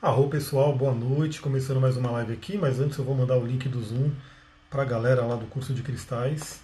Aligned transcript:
Arro 0.00 0.28
pessoal, 0.28 0.72
boa 0.76 0.94
noite. 0.94 1.40
Começando 1.40 1.80
mais 1.80 1.96
uma 1.96 2.12
live 2.12 2.32
aqui, 2.32 2.56
mas 2.56 2.78
antes 2.78 2.96
eu 2.96 3.04
vou 3.04 3.16
mandar 3.16 3.36
o 3.36 3.44
link 3.44 3.68
do 3.68 3.82
Zoom 3.82 4.12
para 4.70 4.82
a 4.82 4.84
galera 4.84 5.26
lá 5.26 5.34
do 5.34 5.46
curso 5.46 5.74
de 5.74 5.82
cristais. 5.82 6.60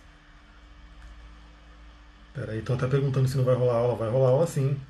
Peraí, 2.32 2.60
estão 2.60 2.76
até 2.76 2.86
perguntando 2.86 3.26
se 3.26 3.36
não 3.36 3.42
vai 3.42 3.56
rolar 3.56 3.74
aula. 3.74 3.96
Vai 3.96 4.08
rolar 4.08 4.30
aula 4.30 4.46
sim. 4.46 4.80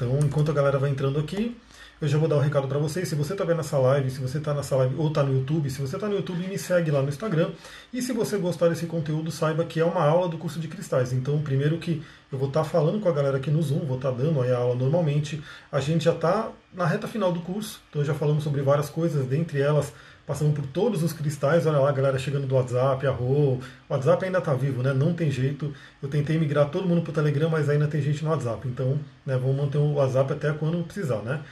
Então, 0.00 0.18
enquanto 0.20 0.50
a 0.50 0.54
galera 0.54 0.78
vai 0.78 0.88
entrando 0.88 1.18
aqui, 1.20 1.54
eu 2.00 2.08
já 2.08 2.16
vou 2.16 2.26
dar 2.26 2.36
o 2.36 2.38
um 2.38 2.42
recado 2.42 2.66
para 2.66 2.78
vocês. 2.78 3.06
Se 3.06 3.14
você 3.14 3.34
está 3.34 3.44
vendo 3.44 3.60
essa 3.60 3.76
live, 3.76 4.10
se 4.10 4.18
você 4.18 4.38
está 4.38 4.54
nessa 4.54 4.74
live 4.76 4.94
ou 4.96 5.08
está 5.08 5.22
no 5.22 5.30
YouTube, 5.34 5.68
se 5.68 5.78
você 5.78 5.96
está 5.96 6.08
no 6.08 6.14
YouTube, 6.14 6.46
me 6.46 6.56
segue 6.56 6.90
lá 6.90 7.02
no 7.02 7.10
Instagram. 7.10 7.50
E 7.92 8.00
se 8.00 8.10
você 8.14 8.38
gostar 8.38 8.68
desse 8.68 8.86
conteúdo, 8.86 9.30
saiba 9.30 9.62
que 9.62 9.78
é 9.78 9.84
uma 9.84 10.02
aula 10.02 10.26
do 10.26 10.38
curso 10.38 10.58
de 10.58 10.68
cristais. 10.68 11.12
Então, 11.12 11.42
primeiro 11.42 11.76
que 11.76 12.02
eu 12.32 12.38
vou 12.38 12.48
estar 12.48 12.62
tá 12.62 12.66
falando 12.66 12.98
com 12.98 13.10
a 13.10 13.12
galera 13.12 13.36
aqui 13.36 13.50
no 13.50 13.62
Zoom, 13.62 13.80
vou 13.80 13.98
estar 13.98 14.10
tá 14.10 14.16
dando 14.16 14.40
a 14.40 14.56
aula 14.56 14.74
normalmente. 14.74 15.42
A 15.70 15.80
gente 15.80 16.06
já 16.06 16.12
está 16.12 16.50
na 16.72 16.86
reta 16.86 17.06
final 17.06 17.30
do 17.30 17.40
curso, 17.40 17.82
então 17.90 18.02
já 18.02 18.14
falamos 18.14 18.42
sobre 18.42 18.62
várias 18.62 18.88
coisas, 18.88 19.26
dentre 19.26 19.60
elas 19.60 19.92
passando 20.26 20.54
por 20.54 20.66
todos 20.66 21.02
os 21.02 21.12
cristais. 21.12 21.66
Olha 21.66 21.78
lá, 21.78 21.92
galera 21.92 22.18
chegando 22.18 22.46
do 22.46 22.54
WhatsApp, 22.54 23.06
a 23.06 23.10
Rô. 23.10 23.54
O 23.54 23.60
WhatsApp 23.88 24.24
ainda 24.24 24.38
está 24.38 24.54
vivo, 24.54 24.82
né? 24.82 24.92
Não 24.92 25.14
tem 25.14 25.30
jeito. 25.30 25.72
Eu 26.02 26.08
tentei 26.08 26.38
migrar 26.38 26.68
todo 26.68 26.86
mundo 26.88 27.02
para 27.02 27.10
o 27.10 27.14
Telegram, 27.14 27.48
mas 27.48 27.68
ainda 27.68 27.86
tem 27.86 28.00
gente 28.00 28.24
no 28.24 28.30
WhatsApp. 28.30 28.66
Então, 28.68 28.98
né, 29.24 29.36
vamos 29.36 29.56
manter 29.56 29.78
o 29.78 29.94
WhatsApp 29.94 30.32
até 30.32 30.52
quando 30.52 30.82
precisar, 30.84 31.22
né? 31.22 31.42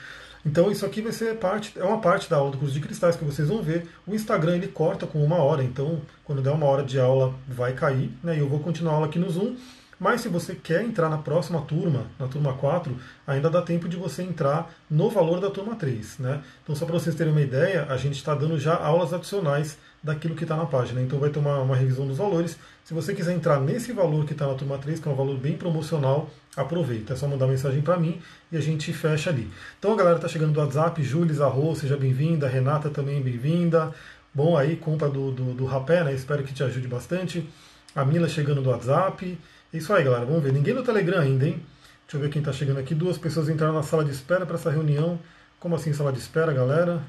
Então 0.45 0.71
isso 0.71 0.85
aqui 0.85 1.01
vai 1.01 1.11
ser 1.11 1.35
parte, 1.35 1.77
é 1.77 1.83
uma 1.83 1.99
parte 1.99 2.29
da 2.29 2.37
aula 2.37 2.51
do 2.51 2.57
curso 2.57 2.73
de 2.73 2.79
cristais 2.79 3.15
que 3.15 3.25
vocês 3.25 3.49
vão 3.49 3.61
ver. 3.61 3.87
O 4.07 4.15
Instagram 4.15 4.55
ele 4.55 4.67
corta 4.67 5.05
com 5.05 5.23
uma 5.23 5.35
hora, 5.35 5.63
então 5.63 6.01
quando 6.23 6.41
der 6.41 6.51
uma 6.51 6.65
hora 6.65 6.83
de 6.83 6.99
aula 6.99 7.33
vai 7.47 7.73
cair, 7.73 8.09
né? 8.23 8.37
E 8.37 8.39
eu 8.39 8.47
vou 8.47 8.59
continuar 8.59 8.93
a 8.93 8.95
aula 8.95 9.07
aqui 9.07 9.19
no 9.19 9.29
Zoom. 9.29 9.55
Mas 9.99 10.21
se 10.21 10.29
você 10.29 10.55
quer 10.55 10.81
entrar 10.81 11.09
na 11.09 11.17
próxima 11.17 11.59
turma, 11.61 12.05
na 12.17 12.25
turma 12.25 12.53
4, 12.53 12.95
ainda 13.27 13.49
dá 13.49 13.61
tempo 13.61 13.89
de 13.89 13.97
você 13.97 14.23
entrar 14.23 14.73
no 14.89 15.09
valor 15.09 15.41
da 15.41 15.49
turma 15.49 15.75
3. 15.75 16.19
Né? 16.19 16.41
Então, 16.63 16.73
só 16.73 16.85
para 16.85 16.93
vocês 16.97 17.15
terem 17.15 17.33
uma 17.33 17.41
ideia, 17.41 17.85
a 17.89 17.97
gente 17.97 18.15
está 18.15 18.33
dando 18.33 18.57
já 18.57 18.75
aulas 18.77 19.11
adicionais 19.11 19.77
daquilo 20.01 20.35
que 20.35 20.43
está 20.43 20.55
na 20.55 20.65
página. 20.65 21.01
Então, 21.01 21.19
vai 21.19 21.29
ter 21.29 21.39
uma, 21.39 21.59
uma 21.59 21.75
revisão 21.75 22.07
dos 22.07 22.17
valores. 22.17 22.57
Se 22.85 22.93
você 22.93 23.13
quiser 23.13 23.33
entrar 23.33 23.59
nesse 23.59 23.91
valor 23.91 24.25
que 24.25 24.31
está 24.31 24.47
na 24.47 24.53
turma 24.53 24.77
3, 24.77 25.01
que 25.01 25.09
é 25.09 25.11
um 25.11 25.15
valor 25.15 25.37
bem 25.37 25.57
promocional, 25.57 26.29
aproveita. 26.55 27.11
É 27.11 27.15
só 27.17 27.27
mandar 27.27 27.47
mensagem 27.47 27.81
para 27.81 27.97
mim 27.97 28.21
e 28.49 28.55
a 28.55 28.61
gente 28.61 28.93
fecha 28.93 29.29
ali. 29.29 29.51
Então, 29.77 29.91
a 29.91 29.97
galera 29.97 30.15
está 30.15 30.29
chegando 30.29 30.53
do 30.53 30.61
WhatsApp. 30.61 31.03
Jules 31.03 31.41
Arro, 31.41 31.75
seja 31.75 31.97
bem-vinda. 31.97 32.47
Renata 32.47 32.89
também 32.89 33.21
bem-vinda. 33.21 33.93
Bom, 34.33 34.55
aí, 34.55 34.77
compra 34.77 35.09
do, 35.09 35.29
do, 35.31 35.53
do 35.53 35.65
rapé, 35.65 36.05
né? 36.05 36.13
Espero 36.13 36.41
que 36.43 36.53
te 36.53 36.63
ajude 36.63 36.87
bastante. 36.87 37.45
A 37.93 38.05
Mila 38.05 38.29
chegando 38.29 38.61
do 38.61 38.69
WhatsApp. 38.69 39.37
Isso 39.71 39.93
aí, 39.93 40.03
galera. 40.03 40.25
Vamos 40.25 40.43
ver. 40.43 40.51
Ninguém 40.51 40.73
no 40.73 40.83
Telegram 40.83 41.21
ainda, 41.21 41.45
hein? 41.45 41.65
Deixa 42.03 42.17
eu 42.17 42.21
ver 42.21 42.29
quem 42.29 42.39
está 42.41 42.51
chegando 42.51 42.79
aqui. 42.79 42.95
Duas 42.95 43.17
pessoas 43.17 43.49
entraram 43.49 43.73
na 43.73 43.83
sala 43.83 44.03
de 44.03 44.11
espera 44.11 44.45
para 44.45 44.55
essa 44.55 44.71
reunião. 44.71 45.19
Como 45.59 45.75
assim 45.75 45.93
sala 45.93 46.11
de 46.11 46.19
espera, 46.19 46.51
galera? 46.51 47.03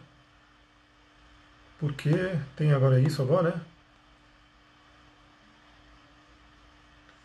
Porque 1.78 2.10
tem 2.56 2.72
agora 2.72 3.00
isso 3.00 3.22
agora, 3.22 3.50
né? 3.50 3.60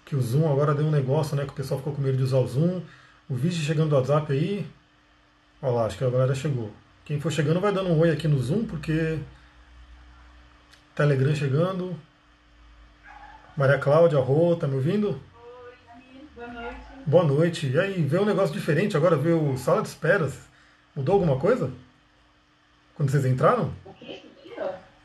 Que 0.05 0.15
o 0.15 0.21
Zoom 0.21 0.49
agora 0.49 0.73
deu 0.73 0.85
um 0.85 0.91
negócio, 0.91 1.35
né? 1.35 1.43
Que 1.43 1.51
o 1.51 1.55
pessoal 1.55 1.79
ficou 1.79 1.93
com 1.93 2.01
medo 2.01 2.17
de 2.17 2.23
usar 2.23 2.37
o 2.37 2.47
Zoom. 2.47 2.81
O 3.27 3.35
vídeo 3.35 3.57
chegando 3.57 3.89
do 3.89 3.95
WhatsApp 3.95 4.31
aí. 4.31 4.65
Olha 5.61 5.71
lá, 5.73 5.85
acho 5.85 5.97
que 5.97 6.03
a 6.05 6.09
galera 6.09 6.33
chegou. 6.33 6.71
Quem 7.03 7.19
for 7.19 7.31
chegando 7.31 7.59
vai 7.59 7.73
dando 7.73 7.89
um 7.89 7.99
oi 7.99 8.11
aqui 8.11 8.27
no 8.27 8.41
Zoom, 8.41 8.65
porque. 8.65 9.19
Telegram 10.95 11.35
chegando. 11.35 11.99
Maria 13.57 13.79
Cláudia, 13.79 14.19
Rô, 14.19 14.53
tá 14.57 14.67
me 14.67 14.75
ouvindo? 14.75 15.11
Oi, 15.11 16.27
boa 16.35 16.47
noite. 16.47 16.77
Boa 17.05 17.23
noite. 17.23 17.67
E 17.67 17.79
aí, 17.79 18.03
vê 18.03 18.19
um 18.19 18.25
negócio 18.25 18.53
diferente 18.53 18.97
agora, 18.97 19.15
vê 19.15 19.31
o 19.31 19.57
sala 19.57 19.81
de 19.81 19.87
esperas. 19.87 20.37
Mudou 20.93 21.13
alguma 21.13 21.39
coisa? 21.39 21.71
Quando 22.95 23.09
vocês 23.09 23.25
entraram? 23.25 23.73
O 23.85 23.93
quê? 23.93 24.23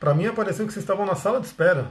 Pra 0.00 0.14
mim 0.14 0.26
apareceu 0.26 0.66
que 0.66 0.72
vocês 0.72 0.82
estavam 0.82 1.06
na 1.06 1.14
sala 1.14 1.40
de 1.40 1.46
espera. 1.46 1.86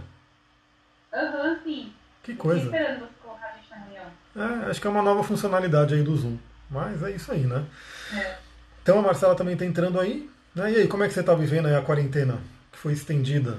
Aham, 1.13 1.50
uhum, 1.50 1.59
sim. 1.63 1.94
Que 2.23 2.35
coisa. 2.35 2.69
Tô 2.69 2.75
esperando 2.75 3.00
você 3.00 3.13
colocar 3.23 3.47
a 3.47 3.51
gente 3.53 3.69
na 3.69 3.78
reunião. 3.78 4.66
É, 4.66 4.69
acho 4.69 4.81
que 4.81 4.88
é 4.88 4.89
uma 4.89 5.01
nova 5.01 5.23
funcionalidade 5.23 5.94
aí 5.94 6.03
do 6.03 6.16
Zoom. 6.17 6.38
Mas 6.69 7.01
é 7.03 7.12
isso 7.12 7.31
aí, 7.31 7.45
né? 7.45 7.66
É. 8.13 8.38
Então 8.83 9.00
a 9.00 9.01
Marcela 9.01 9.33
também 9.33 9.56
tá 9.56 9.63
entrando 9.63 9.97
aí. 9.97 10.29
Né? 10.53 10.73
E 10.73 10.75
aí, 10.78 10.88
como 10.89 11.03
é 11.03 11.07
que 11.07 11.13
você 11.13 11.23
tá 11.23 11.33
vivendo 11.33 11.67
aí 11.67 11.75
a 11.75 11.81
quarentena? 11.81 12.38
Que 12.72 12.78
foi 12.78 12.91
estendida? 12.91 13.57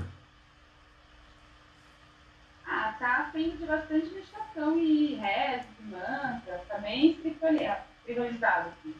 tem 3.32 3.56
de 3.56 3.59
bastante 3.70 4.10
meditação 4.12 4.78
e 4.78 5.14
rezo, 5.14 5.64
mantra, 5.88 6.60
também 6.68 7.12
espiritualizado. 7.12 8.68
Assim. 8.68 8.94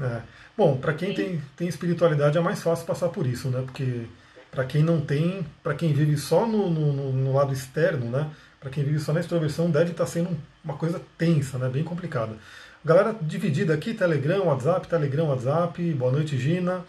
É. 0.00 0.22
Bom, 0.56 0.76
para 0.76 0.92
quem 0.92 1.14
tem, 1.14 1.42
tem 1.56 1.68
espiritualidade 1.68 2.36
é 2.36 2.40
mais 2.40 2.62
fácil 2.62 2.86
passar 2.86 3.08
por 3.08 3.26
isso, 3.26 3.48
né? 3.48 3.62
Porque 3.62 4.06
para 4.50 4.64
quem 4.64 4.82
não 4.82 5.00
tem, 5.00 5.46
para 5.62 5.74
quem 5.74 5.92
vive 5.92 6.16
só 6.18 6.46
no, 6.46 6.68
no, 6.68 7.12
no 7.12 7.32
lado 7.32 7.52
externo, 7.52 8.10
né? 8.10 8.30
Para 8.60 8.68
quem 8.68 8.84
vive 8.84 8.98
só 8.98 9.12
na 9.12 9.20
extroversão, 9.20 9.70
deve 9.70 9.92
estar 9.92 10.04
tá 10.04 10.10
sendo 10.10 10.36
uma 10.62 10.74
coisa 10.74 11.00
tensa, 11.16 11.56
né? 11.56 11.68
Bem 11.68 11.82
complicada. 11.82 12.36
Galera 12.84 13.14
dividida 13.20 13.72
aqui, 13.72 13.94
Telegram, 13.94 14.46
WhatsApp, 14.46 14.86
Telegram, 14.86 15.28
WhatsApp. 15.28 15.92
Boa 15.94 16.12
noite, 16.12 16.38
Gina. 16.38 16.84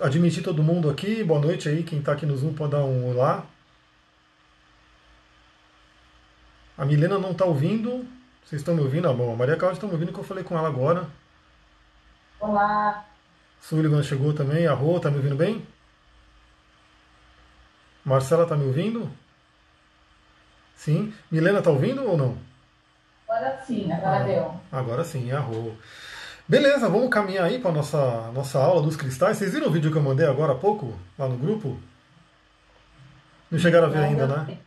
Admitir 0.00 0.42
todo 0.42 0.62
mundo 0.62 0.88
aqui. 0.88 1.22
Boa 1.22 1.40
noite 1.40 1.68
aí. 1.68 1.82
Quem 1.82 1.98
está 1.98 2.12
aqui 2.12 2.24
no 2.26 2.36
Zoom 2.36 2.52
pode 2.54 2.72
dar 2.72 2.84
um 2.84 3.10
olá. 3.10 3.46
A 6.76 6.84
Milena 6.84 7.18
não 7.18 7.30
está 7.30 7.44
ouvindo. 7.44 8.06
Vocês 8.44 8.60
estão 8.60 8.74
me 8.74 8.82
ouvindo? 8.82 9.08
Ah, 9.08 9.12
bom, 9.12 9.32
a 9.32 9.36
Maria 9.36 9.56
Cláudia 9.56 9.76
está 9.76 9.86
me 9.86 9.94
ouvindo 9.94 10.12
que 10.12 10.18
eu 10.18 10.24
falei 10.24 10.44
com 10.44 10.56
ela 10.56 10.68
agora. 10.68 11.08
Olá. 12.38 13.04
Sullivan 13.60 14.02
chegou 14.02 14.32
também. 14.32 14.66
A 14.66 14.74
Rô, 14.74 14.96
está 14.96 15.10
me 15.10 15.16
ouvindo 15.16 15.36
bem? 15.36 15.66
Marcela 18.04 18.44
está 18.44 18.56
me 18.56 18.66
ouvindo? 18.66 19.10
Sim. 20.76 21.12
Milena 21.30 21.58
está 21.58 21.70
ouvindo 21.70 22.04
ou 22.04 22.16
não? 22.16 22.38
Agora 23.28 23.60
sim, 23.66 23.90
agora 23.90 24.16
ah, 24.16 24.22
deu. 24.22 24.60
Agora 24.70 25.04
sim, 25.04 25.32
a 25.32 25.40
Rô. 25.40 25.72
Beleza, 26.46 26.88
vamos 26.88 27.10
caminhar 27.10 27.44
aí 27.44 27.58
para 27.58 27.70
a 27.72 27.74
nossa, 27.74 28.30
nossa 28.32 28.60
aula 28.60 28.82
dos 28.82 28.96
cristais. 28.96 29.38
Vocês 29.38 29.52
viram 29.52 29.66
o 29.66 29.70
vídeo 29.70 29.90
que 29.90 29.98
eu 29.98 30.02
mandei 30.02 30.26
agora 30.26 30.52
há 30.52 30.56
pouco, 30.56 30.96
lá 31.18 31.26
no 31.26 31.36
grupo? 31.36 31.76
Não 33.50 33.58
chegaram 33.58 33.88
a 33.88 33.90
ver 33.90 33.98
ainda, 33.98 34.26
né? 34.28 34.58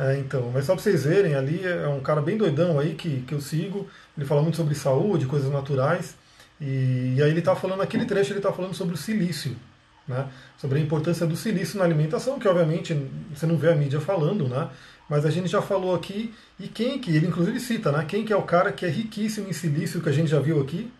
É, 0.00 0.16
então, 0.18 0.50
mas 0.50 0.64
só 0.64 0.72
para 0.74 0.82
vocês 0.82 1.04
verem, 1.04 1.34
ali 1.34 1.62
é 1.62 1.86
um 1.86 2.00
cara 2.00 2.22
bem 2.22 2.38
doidão 2.38 2.78
aí 2.78 2.94
que, 2.94 3.20
que 3.22 3.34
eu 3.34 3.40
sigo. 3.40 3.86
Ele 4.16 4.24
fala 4.26 4.40
muito 4.40 4.56
sobre 4.56 4.74
saúde, 4.74 5.26
coisas 5.26 5.52
naturais. 5.52 6.16
E, 6.58 7.16
e 7.18 7.22
aí 7.22 7.30
ele 7.30 7.40
está 7.40 7.54
falando, 7.54 7.82
aquele 7.82 8.06
trecho 8.06 8.32
ele 8.32 8.38
está 8.38 8.50
falando 8.50 8.74
sobre 8.74 8.94
o 8.94 8.96
silício, 8.96 9.54
né? 10.08 10.26
Sobre 10.58 10.78
a 10.78 10.82
importância 10.82 11.26
do 11.26 11.36
silício 11.36 11.78
na 11.78 11.84
alimentação, 11.84 12.38
que 12.38 12.48
obviamente 12.48 12.94
você 13.34 13.46
não 13.46 13.58
vê 13.58 13.70
a 13.72 13.76
mídia 13.76 14.00
falando, 14.00 14.48
né? 14.48 14.70
Mas 15.08 15.26
a 15.26 15.30
gente 15.30 15.48
já 15.48 15.60
falou 15.60 15.94
aqui, 15.94 16.34
e 16.58 16.68
quem 16.68 16.98
que, 16.98 17.14
ele 17.14 17.26
inclusive 17.26 17.60
cita, 17.60 17.92
né? 17.92 18.04
Quem 18.08 18.24
que 18.24 18.32
é 18.32 18.36
o 18.36 18.42
cara 18.42 18.72
que 18.72 18.86
é 18.86 18.88
riquíssimo 18.88 19.48
em 19.50 19.52
silício, 19.52 20.00
que 20.00 20.08
a 20.08 20.12
gente 20.12 20.30
já 20.30 20.40
viu 20.40 20.60
aqui? 20.62 20.90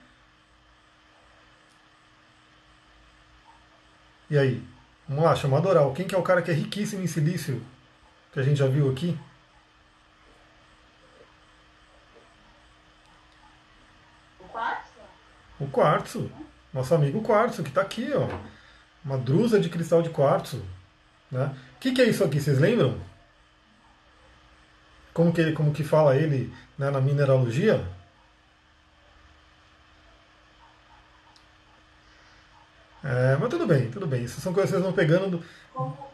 E 4.30 4.38
aí? 4.38 4.62
Vamos 5.08 5.24
lá, 5.24 5.34
chamado 5.36 5.68
oral. 5.68 5.92
Quem 5.92 6.06
que 6.06 6.14
é 6.14 6.18
o 6.18 6.22
cara 6.22 6.42
que 6.42 6.50
é 6.50 6.54
riquíssimo 6.54 7.02
em 7.02 7.06
silício? 7.06 7.60
Que 8.32 8.40
a 8.40 8.42
gente 8.42 8.58
já 8.58 8.66
viu 8.66 8.90
aqui? 8.90 9.18
O 14.38 14.44
quartzo? 14.44 14.92
O 15.58 15.66
quartzo. 15.66 16.32
Nosso 16.72 16.94
amigo 16.94 17.22
quartzo, 17.22 17.62
que 17.62 17.68
está 17.68 17.82
aqui, 17.82 18.10
ó. 18.14 18.28
Uma 19.04 19.18
drusa 19.18 19.58
de 19.58 19.68
cristal 19.68 20.02
de 20.02 20.10
quartzo. 20.10 20.64
Né? 21.30 21.54
O 21.76 21.80
que, 21.80 21.92
que 21.92 22.02
é 22.02 22.08
isso 22.08 22.22
aqui? 22.22 22.40
Vocês 22.40 22.58
lembram? 22.58 23.00
Como 25.12 25.32
que, 25.32 25.52
como 25.52 25.72
que 25.72 25.82
fala 25.82 26.16
ele 26.16 26.54
né, 26.78 26.90
na 26.90 27.00
mineralogia? 27.00 27.84
É, 33.02 33.36
mas 33.36 33.48
tudo 33.48 33.66
bem, 33.66 33.90
tudo 33.90 34.06
bem. 34.06 34.24
Isso 34.24 34.40
são 34.40 34.52
coisas 34.52 34.70
que 34.70 34.76
vocês 34.76 34.84
vão 34.84 34.92
pegando. 34.92 35.38
Do... 35.38 36.09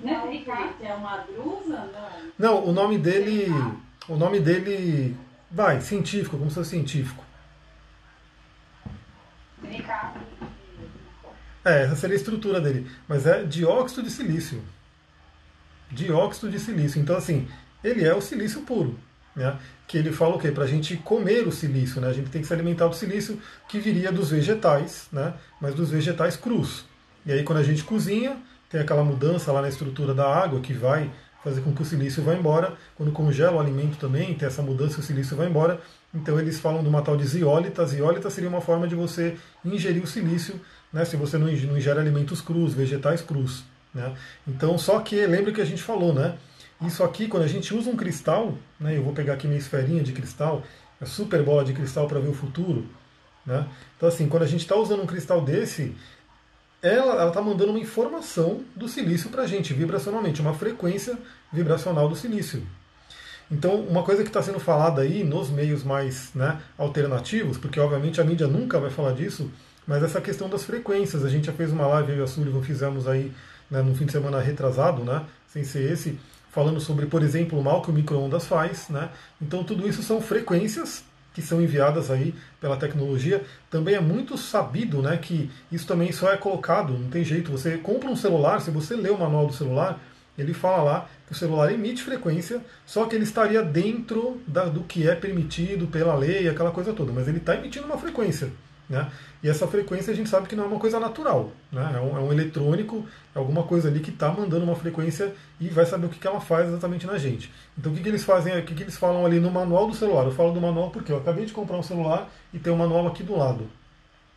Como 0.00 0.86
é 0.86 0.94
uma 0.94 1.16
drusa? 1.18 1.90
Não. 2.38 2.62
Não, 2.62 2.64
o 2.66 2.72
nome 2.72 2.98
dele. 2.98 3.46
O 4.08 4.16
nome 4.16 4.40
dele. 4.40 5.16
Vai, 5.50 5.80
científico, 5.80 6.36
como 6.36 6.50
se 6.50 6.56
fosse 6.56 6.70
científico. 6.70 7.24
É, 11.64 11.84
essa 11.84 11.96
seria 11.96 12.14
a 12.14 12.18
estrutura 12.18 12.60
dele. 12.60 12.90
Mas 13.08 13.26
é 13.26 13.42
dióxido 13.42 14.02
de 14.02 14.10
silício. 14.10 14.62
Dióxido 15.90 16.50
de 16.50 16.58
silício. 16.58 17.00
Então, 17.00 17.16
assim, 17.16 17.48
ele 17.82 18.04
é 18.04 18.14
o 18.14 18.20
silício 18.20 18.62
puro. 18.62 18.98
Né? 19.34 19.56
Que 19.86 19.98
ele 19.98 20.12
fala 20.12 20.36
o 20.36 20.38
quê? 20.38 20.50
Para 20.50 20.64
a 20.64 20.66
gente 20.66 20.96
comer 20.98 21.46
o 21.46 21.52
silício, 21.52 22.00
né? 22.00 22.08
A 22.08 22.12
gente 22.12 22.30
tem 22.30 22.42
que 22.42 22.46
se 22.46 22.52
alimentar 22.52 22.86
do 22.86 22.94
silício 22.94 23.40
que 23.68 23.78
viria 23.78 24.12
dos 24.12 24.30
vegetais, 24.30 25.08
né? 25.10 25.34
Mas 25.60 25.74
dos 25.74 25.90
vegetais 25.90 26.36
crus. 26.36 26.84
E 27.26 27.32
aí, 27.32 27.42
quando 27.42 27.58
a 27.58 27.62
gente 27.62 27.82
cozinha, 27.82 28.36
tem 28.70 28.80
aquela 28.80 29.04
mudança 29.04 29.52
lá 29.52 29.62
na 29.62 29.68
estrutura 29.68 30.14
da 30.14 30.26
água 30.26 30.60
que 30.60 30.72
vai 30.72 31.10
fazer 31.44 31.60
com 31.60 31.74
que 31.74 31.82
o 31.82 31.84
silício 31.84 32.22
vá 32.22 32.34
embora. 32.34 32.72
Quando 32.96 33.12
congela 33.12 33.56
o 33.56 33.60
alimento 33.60 33.98
também, 33.98 34.34
tem 34.34 34.48
essa 34.48 34.62
mudança, 34.62 34.98
o 35.00 35.02
silício 35.02 35.36
vai 35.36 35.46
embora. 35.46 35.80
Então 36.14 36.40
eles 36.40 36.58
falam 36.58 36.82
de 36.82 36.88
uma 36.88 37.02
tal 37.02 37.16
de 37.16 37.26
ziólita. 37.26 37.84
Ziólita 37.84 38.30
seria 38.30 38.48
uma 38.48 38.62
forma 38.62 38.88
de 38.88 38.94
você 38.94 39.36
ingerir 39.64 40.02
o 40.02 40.06
silício, 40.06 40.58
né, 40.92 41.04
se 41.04 41.16
você 41.16 41.36
não 41.36 41.48
ingere 41.48 41.98
alimentos 41.98 42.40
crus, 42.40 42.72
vegetais 42.72 43.20
crus. 43.20 43.64
Né? 43.92 44.14
Então, 44.46 44.76
só 44.78 45.00
que 45.00 45.26
lembra 45.26 45.52
que 45.52 45.60
a 45.60 45.64
gente 45.64 45.82
falou, 45.82 46.12
né? 46.12 46.34
Isso 46.82 47.04
aqui, 47.04 47.28
quando 47.28 47.44
a 47.44 47.48
gente 47.48 47.72
usa 47.72 47.88
um 47.88 47.96
cristal, 47.96 48.54
né, 48.80 48.96
eu 48.96 49.02
vou 49.02 49.12
pegar 49.12 49.34
aqui 49.34 49.46
minha 49.46 49.58
esferinha 49.58 50.02
de 50.02 50.12
cristal, 50.12 50.62
a 51.00 51.06
super 51.06 51.42
bola 51.42 51.64
de 51.64 51.72
cristal 51.72 52.08
para 52.08 52.18
ver 52.18 52.28
o 52.28 52.34
futuro. 52.34 52.86
Né? 53.46 53.66
Então, 53.96 54.08
assim, 54.08 54.28
quando 54.28 54.42
a 54.42 54.46
gente 54.46 54.62
está 54.62 54.74
usando 54.76 55.02
um 55.02 55.06
cristal 55.06 55.40
desse, 55.40 55.94
ela 56.84 57.26
está 57.28 57.40
mandando 57.40 57.70
uma 57.70 57.78
informação 57.78 58.60
do 58.76 58.86
silício 58.86 59.30
para 59.30 59.42
a 59.42 59.46
gente, 59.46 59.72
vibracionalmente, 59.72 60.42
uma 60.42 60.52
frequência 60.52 61.18
vibracional 61.50 62.06
do 62.10 62.14
silício. 62.14 62.62
Então, 63.50 63.80
uma 63.80 64.02
coisa 64.02 64.22
que 64.22 64.28
está 64.28 64.42
sendo 64.42 64.60
falada 64.60 65.00
aí 65.00 65.24
nos 65.24 65.48
meios 65.48 65.82
mais 65.82 66.30
né, 66.34 66.60
alternativos, 66.76 67.56
porque 67.56 67.80
obviamente 67.80 68.20
a 68.20 68.24
mídia 68.24 68.46
nunca 68.46 68.78
vai 68.78 68.90
falar 68.90 69.12
disso, 69.12 69.50
mas 69.86 70.02
essa 70.02 70.20
questão 70.20 70.46
das 70.46 70.64
frequências. 70.64 71.24
A 71.24 71.30
gente 71.30 71.46
já 71.46 71.52
fez 71.54 71.72
uma 71.72 71.86
live, 71.86 72.12
eu 72.12 72.18
e 72.18 72.22
a 72.22 72.26
Sullivan 72.26 72.62
fizemos 72.62 73.08
aí 73.08 73.32
né, 73.70 73.80
no 73.80 73.94
fim 73.94 74.04
de 74.04 74.12
semana 74.12 74.38
retrasado, 74.40 75.02
né, 75.04 75.24
sem 75.48 75.64
ser 75.64 75.90
esse, 75.90 76.18
falando 76.50 76.80
sobre, 76.80 77.06
por 77.06 77.22
exemplo, 77.22 77.58
o 77.58 77.64
mal 77.64 77.80
que 77.80 77.90
o 77.90 77.94
micro-ondas 77.94 78.46
faz. 78.46 78.90
Né? 78.90 79.08
Então, 79.40 79.64
tudo 79.64 79.88
isso 79.88 80.02
são 80.02 80.20
frequências 80.20 81.02
que 81.34 81.42
são 81.42 81.60
enviadas 81.60 82.10
aí 82.10 82.34
pela 82.60 82.76
tecnologia. 82.76 83.44
Também 83.68 83.96
é 83.96 84.00
muito 84.00 84.38
sabido 84.38 85.02
né, 85.02 85.18
que 85.18 85.50
isso 85.70 85.86
também 85.86 86.12
só 86.12 86.32
é 86.32 86.36
colocado, 86.36 86.96
não 86.96 87.10
tem 87.10 87.24
jeito. 87.24 87.50
Você 87.50 87.76
compra 87.76 88.08
um 88.08 88.16
celular, 88.16 88.60
se 88.60 88.70
você 88.70 88.94
lê 88.94 89.10
o 89.10 89.18
manual 89.18 89.46
do 89.46 89.52
celular, 89.52 90.00
ele 90.38 90.54
fala 90.54 90.82
lá 90.82 91.08
que 91.26 91.32
o 91.32 91.36
celular 91.36 91.72
emite 91.72 92.02
frequência, 92.02 92.60
só 92.86 93.06
que 93.06 93.14
ele 93.14 93.24
estaria 93.24 93.62
dentro 93.62 94.40
da, 94.46 94.64
do 94.64 94.82
que 94.82 95.08
é 95.08 95.14
permitido 95.14 95.86
pela 95.88 96.14
lei, 96.14 96.48
aquela 96.48 96.70
coisa 96.70 96.92
toda, 96.92 97.12
mas 97.12 97.28
ele 97.28 97.38
está 97.38 97.54
emitindo 97.54 97.86
uma 97.86 97.98
frequência. 97.98 98.50
Né? 98.88 99.10
E 99.42 99.48
essa 99.48 99.66
frequência 99.66 100.12
a 100.12 100.16
gente 100.16 100.28
sabe 100.28 100.46
que 100.46 100.54
não 100.54 100.64
é 100.64 100.66
uma 100.66 100.78
coisa 100.78 101.00
natural, 101.00 101.50
né? 101.72 101.92
é, 101.96 102.00
um, 102.00 102.18
é 102.18 102.20
um 102.20 102.30
eletrônico, 102.30 103.06
é 103.34 103.38
alguma 103.38 103.62
coisa 103.62 103.88
ali 103.88 104.00
que 104.00 104.10
está 104.10 104.30
mandando 104.30 104.64
uma 104.64 104.76
frequência 104.76 105.32
e 105.58 105.68
vai 105.68 105.86
saber 105.86 106.06
o 106.06 106.08
que, 106.10 106.18
que 106.18 106.26
ela 106.26 106.40
faz 106.40 106.68
exatamente 106.68 107.06
na 107.06 107.16
gente. 107.16 107.50
Então 107.78 107.90
o 107.90 107.94
que, 107.94 108.02
que 108.02 108.08
eles 108.08 108.24
fazem, 108.24 108.58
o 108.58 108.62
que, 108.62 108.74
que 108.74 108.82
eles 108.82 108.96
falam 108.96 109.24
ali 109.24 109.40
no 109.40 109.50
manual 109.50 109.86
do 109.86 109.94
celular? 109.94 110.24
Eu 110.26 110.32
falo 110.32 110.52
do 110.52 110.60
manual 110.60 110.90
porque 110.90 111.10
eu 111.10 111.16
acabei 111.16 111.46
de 111.46 111.52
comprar 111.52 111.78
um 111.78 111.82
celular 111.82 112.30
e 112.52 112.58
tem 112.58 112.72
um 112.72 112.76
manual 112.76 113.06
aqui 113.06 113.22
do 113.22 113.36
lado. 113.36 113.66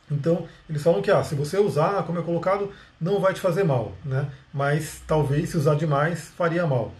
Então, 0.10 0.48
eles 0.70 0.82
falam 0.82 1.02
que 1.02 1.12
ah, 1.12 1.22
se 1.22 1.36
você 1.36 1.58
usar, 1.58 2.04
como 2.04 2.20
é 2.20 2.22
colocado, 2.22 2.72
não 3.00 3.20
vai 3.20 3.34
te 3.34 3.42
fazer 3.42 3.66
mal, 3.66 3.92
né? 4.06 4.30
mas 4.54 5.02
talvez 5.06 5.50
se 5.50 5.58
usar 5.58 5.76
demais 5.76 6.30
faria 6.38 6.66
mal. 6.66 6.94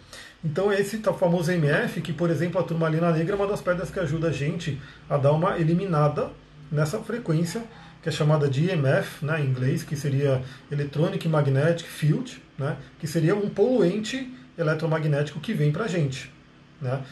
Então, 0.44 0.70
esse 0.70 0.98
tá 0.98 1.12
famoso 1.12 1.50
MF, 1.50 2.00
que 2.02 2.12
por 2.12 2.28
exemplo 2.28 2.60
a 2.60 2.62
turmalina 2.64 3.10
negra 3.10 3.34
é 3.34 3.36
uma 3.36 3.46
das 3.46 3.62
pedras 3.62 3.90
que 3.90 3.98
ajuda 3.98 4.28
a 4.28 4.32
gente 4.32 4.80
a 5.08 5.16
dar 5.16 5.32
uma 5.32 5.58
eliminada 5.58 6.30
nessa 6.70 6.98
frequência, 7.00 7.62
que 8.02 8.08
é 8.08 8.12
chamada 8.12 8.48
de 8.48 8.70
EMF, 8.70 9.24
né, 9.24 9.40
em 9.40 9.46
inglês, 9.46 9.82
que 9.82 9.96
seria 9.96 10.42
Electronic 10.70 11.28
Magnetic 11.28 11.86
Field, 11.86 12.42
né, 12.58 12.76
que 12.98 13.06
seria 13.06 13.34
um 13.34 13.48
poluente 13.48 14.32
eletromagnético 14.56 15.40
que 15.40 15.52
vem 15.52 15.72
para 15.72 15.84
a 15.84 15.88
gente. 15.88 16.32
Né? 16.80 17.02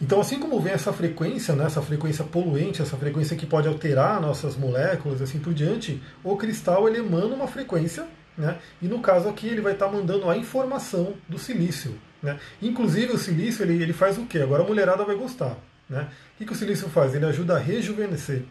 Então, 0.00 0.20
assim 0.20 0.38
como 0.38 0.60
vem 0.60 0.72
essa 0.72 0.92
frequência, 0.92 1.54
né, 1.54 1.64
essa 1.64 1.80
frequência 1.80 2.24
poluente, 2.24 2.82
essa 2.82 2.96
frequência 2.96 3.36
que 3.36 3.46
pode 3.46 3.66
alterar 3.66 4.20
nossas 4.20 4.56
moléculas, 4.56 5.22
assim 5.22 5.38
por 5.38 5.54
diante, 5.54 6.02
o 6.22 6.36
cristal 6.36 6.86
ele 6.88 6.98
emana 6.98 7.34
uma 7.34 7.46
frequência, 7.46 8.06
né, 8.36 8.58
e 8.82 8.86
no 8.86 9.00
caso 9.00 9.28
aqui 9.28 9.46
ele 9.46 9.62
vai 9.62 9.72
estar 9.72 9.86
tá 9.86 9.92
mandando 9.92 10.28
a 10.28 10.36
informação 10.36 11.14
do 11.28 11.38
silício. 11.38 11.98
Né? 12.22 12.38
Inclusive 12.60 13.12
o 13.12 13.18
silício 13.18 13.62
ele, 13.62 13.82
ele 13.82 13.92
faz 13.92 14.18
o 14.18 14.26
quê? 14.26 14.38
Agora 14.40 14.62
a 14.62 14.66
mulherada 14.66 15.04
vai 15.04 15.16
gostar. 15.16 15.56
Né? 15.88 16.08
O 16.34 16.38
que, 16.38 16.44
que 16.44 16.52
o 16.52 16.56
silício 16.56 16.88
faz? 16.88 17.14
Ele 17.14 17.24
ajuda 17.24 17.54
a 17.54 17.58
rejuvenescer. 17.58 18.42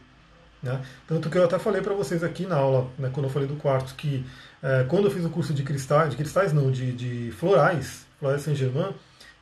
Né? 0.66 0.82
Tanto 1.08 1.30
que 1.30 1.38
eu 1.38 1.46
até 1.46 1.60
falei 1.60 1.80
para 1.80 1.94
vocês 1.94 2.24
aqui 2.24 2.48
na 2.48 2.56
aula, 2.56 2.90
né, 2.98 3.12
quando 3.14 3.28
eu 3.28 3.30
falei 3.30 3.48
do 3.48 3.56
quarto, 3.56 3.94
que 3.94 4.26
é, 4.64 4.84
quando 4.90 5.06
eu 5.06 5.12
fiz 5.12 5.24
o 5.24 5.30
curso 5.30 5.54
de 5.54 5.62
cristais, 5.62 6.10
de 6.10 6.18
cristais 6.18 6.52
não, 6.52 6.72
de, 6.72 6.92
de 6.92 7.32
florais, 7.34 8.08
florais 8.20 8.42
Saint-Germain, 8.42 8.92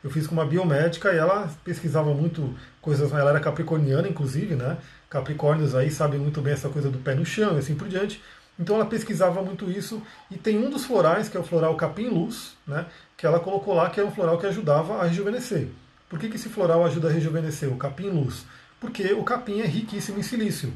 eu 0.03 0.09
fiz 0.09 0.27
com 0.27 0.33
uma 0.33 0.45
biomédica 0.45 1.13
e 1.13 1.17
ela 1.17 1.49
pesquisava 1.63 2.13
muito 2.13 2.53
coisas, 2.81 3.09
ela 3.13 3.29
era 3.29 3.39
capricorniana 3.39 4.05
inclusive, 4.05 4.53
né? 4.53 4.77
Capricórnios 5.09 5.73
aí 5.75 5.89
sabem 5.89 6.19
muito 6.19 6.41
bem 6.41 6.51
essa 6.51 6.67
coisa 6.67 6.89
do 6.89 6.97
pé 6.97 7.15
no 7.15 7.25
chão 7.25 7.55
e 7.55 7.59
assim 7.59 7.73
por 7.73 7.87
diante. 7.87 8.21
Então 8.59 8.75
ela 8.75 8.85
pesquisava 8.85 9.41
muito 9.41 9.71
isso 9.71 10.03
e 10.29 10.35
tem 10.35 10.57
um 10.57 10.69
dos 10.69 10.83
florais, 10.83 11.29
que 11.29 11.37
é 11.37 11.39
o 11.39 11.43
floral 11.43 11.73
capim 11.77 12.09
luz, 12.09 12.57
né? 12.67 12.85
Que 13.15 13.25
ela 13.25 13.39
colocou 13.39 13.73
lá 13.73 13.89
que 13.89 14.01
é 14.01 14.03
um 14.03 14.11
floral 14.11 14.37
que 14.37 14.45
ajudava 14.45 14.97
a 14.97 15.05
rejuvenescer. 15.05 15.69
Por 16.09 16.19
que, 16.19 16.27
que 16.27 16.35
esse 16.35 16.49
floral 16.49 16.83
ajuda 16.85 17.07
a 17.07 17.11
rejuvenescer? 17.11 17.71
O 17.71 17.77
capim 17.77 18.09
luz? 18.09 18.45
Porque 18.83 19.13
o 19.13 19.23
capim 19.23 19.61
é 19.61 19.65
riquíssimo 19.65 20.19
em 20.19 20.21
silício. 20.21 20.73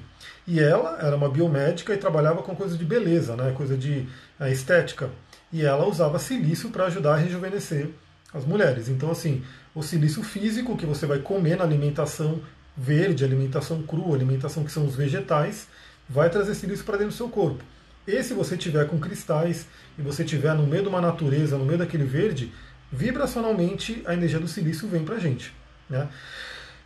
E 0.48 0.62
ela 0.62 0.98
era 1.01 1.18
uma 1.18 1.27
biomédica 1.27 1.94
e 1.94 1.98
trabalhava 1.98 2.42
com 2.42 2.56
coisa 2.56 2.77
de 2.77 2.86
beleza, 2.86 3.36
né? 3.36 3.51
coisa 3.51 3.75
de 3.75 4.07
é, 4.39 4.50
estética. 4.50 5.09
E 5.51 5.65
ela 5.65 5.86
usava 5.86 6.18
silício 6.18 6.69
para 6.69 6.86
ajudar 6.86 7.15
a 7.15 7.18
rejuvenescer 7.18 7.89
as 8.33 8.45
mulheres. 8.45 8.88
Então, 8.88 9.12
assim, 9.12 9.44
o 9.75 9.83
silício 9.83 10.24
físico 10.24 10.77
que 10.77 10.86
você 10.86 11.06
vai 11.06 11.19
comer 11.19 11.57
na 11.57 11.65
alimentação 11.65 12.39
verde, 12.77 13.25
alimentação 13.25 13.83
crua, 13.83 14.15
alimentação 14.15 14.63
que 14.63 14.71
são 14.71 14.86
os 14.86 14.95
vegetais, 14.95 15.68
vai 16.07 16.30
trazer 16.30 16.56
silício 16.56 16.86
para 16.86 16.95
dentro 16.95 17.12
do 17.12 17.18
seu 17.18 17.27
corpo. 17.27 17.62
E 18.07 18.24
se 18.24 18.33
você 18.33 18.56
tiver 18.56 18.88
com 18.88 18.98
cristais 19.00 19.65
e 20.00 20.01
você 20.01 20.24
tiver 20.24 20.56
no 20.56 20.65
meio 20.65 20.83
de 20.83 20.88
uma 20.88 21.01
natureza, 21.01 21.57
no 21.57 21.65
meio 21.65 21.80
daquele 21.80 22.06
verde, 22.06 22.54
vibracionalmente 22.89 24.01
a 24.06 24.13
energia 24.13 24.39
do 24.39 24.48
silício 24.48 24.88
vem 24.88 25.04
para 25.04 25.15
a 25.15 25.19
gente. 25.19 25.54
Né? 25.89 26.07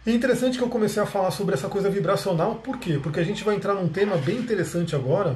É 0.06 0.12
interessante 0.12 0.58
que 0.58 0.64
eu 0.64 0.70
comecei 0.70 1.02
a 1.02 1.06
falar 1.06 1.30
sobre 1.30 1.54
essa 1.54 1.70
coisa 1.70 1.88
vibracional, 1.88 2.56
por 2.56 2.80
quê? 2.80 3.00
Porque 3.02 3.20
a 3.20 3.24
gente 3.24 3.44
vai 3.44 3.56
entrar 3.56 3.76
num 3.76 3.88
tema 3.88 4.18
bem 4.18 4.38
interessante 4.38 4.96
agora, 4.96 5.36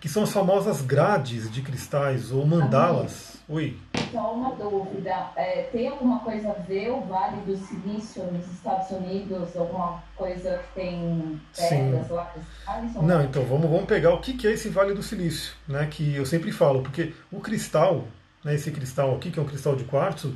que 0.00 0.08
são 0.08 0.22
as 0.22 0.32
famosas 0.32 0.80
grades 0.80 1.50
de 1.52 1.60
cristais 1.60 2.32
ou 2.32 2.46
mandalas. 2.46 3.36
Oi. 3.46 3.76
Só 4.10 4.32
uma 4.32 4.54
dúvida, 4.54 5.30
é, 5.36 5.68
tem 5.70 5.88
alguma 5.88 6.20
coisa 6.20 6.50
a 6.50 6.54
ver 6.54 6.90
o 6.90 7.02
Vale 7.02 7.36
do 7.42 7.54
Silício 7.54 8.24
nos 8.32 8.50
Estados 8.50 8.90
Unidos, 8.90 9.54
alguma 9.54 10.02
coisa 10.16 10.58
que 10.58 10.80
tem 10.80 11.38
pedras 11.54 12.06
Sim. 12.06 12.12
lá? 12.14 12.34
Não, 13.02 13.24
então 13.24 13.44
vamos, 13.44 13.68
vamos 13.68 13.84
pegar 13.84 14.14
o 14.14 14.20
que 14.20 14.46
é 14.46 14.52
esse 14.52 14.70
Vale 14.70 14.94
do 14.94 15.02
Silício, 15.02 15.52
né? 15.68 15.86
Que 15.90 16.16
eu 16.16 16.24
sempre 16.24 16.50
falo, 16.50 16.80
porque 16.80 17.12
o 17.30 17.40
cristal, 17.40 18.08
né, 18.42 18.54
esse 18.54 18.70
cristal 18.70 19.14
aqui, 19.14 19.30
que 19.30 19.38
é 19.38 19.42
um 19.42 19.46
cristal 19.46 19.76
de 19.76 19.84
quartzo, 19.84 20.34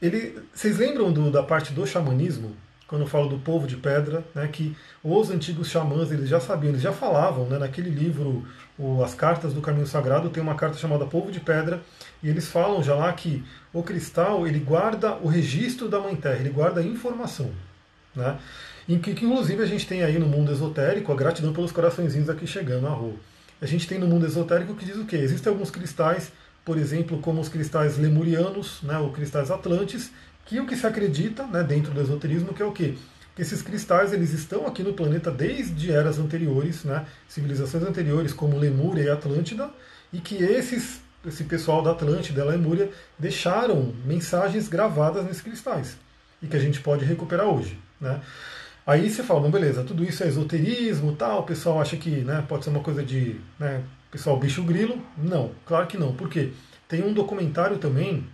ele, 0.00 0.40
vocês 0.54 0.78
lembram 0.78 1.12
do, 1.12 1.30
da 1.30 1.42
parte 1.42 1.72
do 1.72 1.86
xamanismo? 1.86 2.54
Quando 2.86 3.02
eu 3.02 3.08
falo 3.08 3.28
do 3.28 3.38
povo 3.38 3.66
de 3.66 3.76
pedra, 3.76 4.24
né, 4.34 4.48
que 4.48 4.74
os 5.04 5.30
antigos 5.30 5.68
xamãs 5.68 6.10
eles 6.10 6.28
já 6.28 6.40
sabiam, 6.40 6.70
eles 6.70 6.80
já 6.80 6.92
falavam, 6.92 7.44
né, 7.44 7.58
naquele 7.58 7.90
livro, 7.90 8.46
o, 8.78 9.02
As 9.04 9.14
Cartas 9.14 9.52
do 9.52 9.60
Caminho 9.60 9.86
Sagrado, 9.86 10.30
tem 10.30 10.42
uma 10.42 10.54
carta 10.54 10.78
chamada 10.78 11.04
Povo 11.04 11.30
de 11.30 11.38
Pedra, 11.38 11.82
e 12.22 12.30
eles 12.30 12.48
falam 12.48 12.82
já 12.82 12.94
lá 12.94 13.12
que 13.12 13.44
o 13.74 13.82
cristal 13.82 14.46
ele 14.46 14.58
guarda 14.58 15.16
o 15.16 15.28
registro 15.28 15.86
da 15.86 16.00
Mãe 16.00 16.16
Terra, 16.16 16.36
ele 16.36 16.48
guarda 16.48 16.80
a 16.80 16.84
informação. 16.84 17.50
Né, 18.16 18.38
em 18.88 18.98
que, 18.98 19.12
que 19.12 19.26
inclusive 19.26 19.62
a 19.62 19.66
gente 19.66 19.86
tem 19.86 20.02
aí 20.02 20.18
no 20.18 20.26
mundo 20.26 20.50
esotérico, 20.50 21.12
a 21.12 21.14
gratidão 21.14 21.52
pelos 21.52 21.70
coraçõezinhos 21.70 22.30
aqui 22.30 22.46
chegando 22.46 22.86
a 22.86 22.90
rua. 22.90 23.16
A 23.60 23.66
gente 23.66 23.86
tem 23.86 23.98
no 23.98 24.06
mundo 24.06 24.24
esotérico 24.24 24.74
que 24.74 24.86
diz 24.86 24.96
o 24.96 25.04
quê? 25.04 25.16
Existem 25.16 25.52
alguns 25.52 25.70
cristais 25.70 26.32
por 26.68 26.76
exemplo, 26.76 27.16
como 27.22 27.40
os 27.40 27.48
cristais 27.48 27.96
lemurianos, 27.96 28.82
né, 28.82 28.98
ou 28.98 29.10
cristais 29.10 29.50
atlantes, 29.50 30.12
que 30.44 30.60
o 30.60 30.66
que 30.66 30.76
se 30.76 30.86
acredita 30.86 31.46
né, 31.46 31.62
dentro 31.62 31.94
do 31.94 32.00
esoterismo 32.02 32.52
que 32.52 32.60
é 32.60 32.66
o 32.66 32.72
quê? 32.72 32.94
Que 33.34 33.40
esses 33.40 33.62
cristais 33.62 34.12
eles 34.12 34.34
estão 34.34 34.66
aqui 34.66 34.82
no 34.82 34.92
planeta 34.92 35.30
desde 35.30 35.90
eras 35.90 36.18
anteriores, 36.18 36.84
né, 36.84 37.06
civilizações 37.26 37.84
anteriores 37.84 38.34
como 38.34 38.58
Lemúria 38.58 39.04
e 39.04 39.08
Atlântida, 39.08 39.70
e 40.12 40.18
que 40.20 40.34
esses, 40.34 41.00
esse 41.26 41.44
pessoal 41.44 41.82
da 41.82 41.92
Atlântida 41.92 42.44
e 42.44 42.44
Lemúria 42.44 42.90
deixaram 43.18 43.94
mensagens 44.04 44.68
gravadas 44.68 45.24
nesses 45.24 45.40
cristais 45.40 45.96
e 46.42 46.46
que 46.46 46.56
a 46.56 46.60
gente 46.60 46.82
pode 46.82 47.02
recuperar 47.02 47.46
hoje. 47.46 47.78
Né? 47.98 48.20
Aí 48.86 49.08
você 49.08 49.22
fala, 49.22 49.48
beleza, 49.48 49.84
tudo 49.84 50.04
isso 50.04 50.22
é 50.22 50.28
esoterismo, 50.28 51.16
tal, 51.16 51.40
o 51.40 51.44
pessoal 51.44 51.80
acha 51.80 51.96
que 51.96 52.10
né, 52.10 52.44
pode 52.46 52.64
ser 52.64 52.70
uma 52.70 52.80
coisa 52.80 53.02
de 53.02 53.40
né, 53.58 53.82
Pessoal, 54.10 54.38
bicho 54.38 54.62
grilo? 54.62 54.98
Não, 55.18 55.50
claro 55.66 55.86
que 55.86 55.98
não. 55.98 56.14
Por 56.14 56.30
quê? 56.30 56.52
Tem 56.88 57.04
um 57.04 57.12
documentário 57.12 57.76
também, 57.76 58.26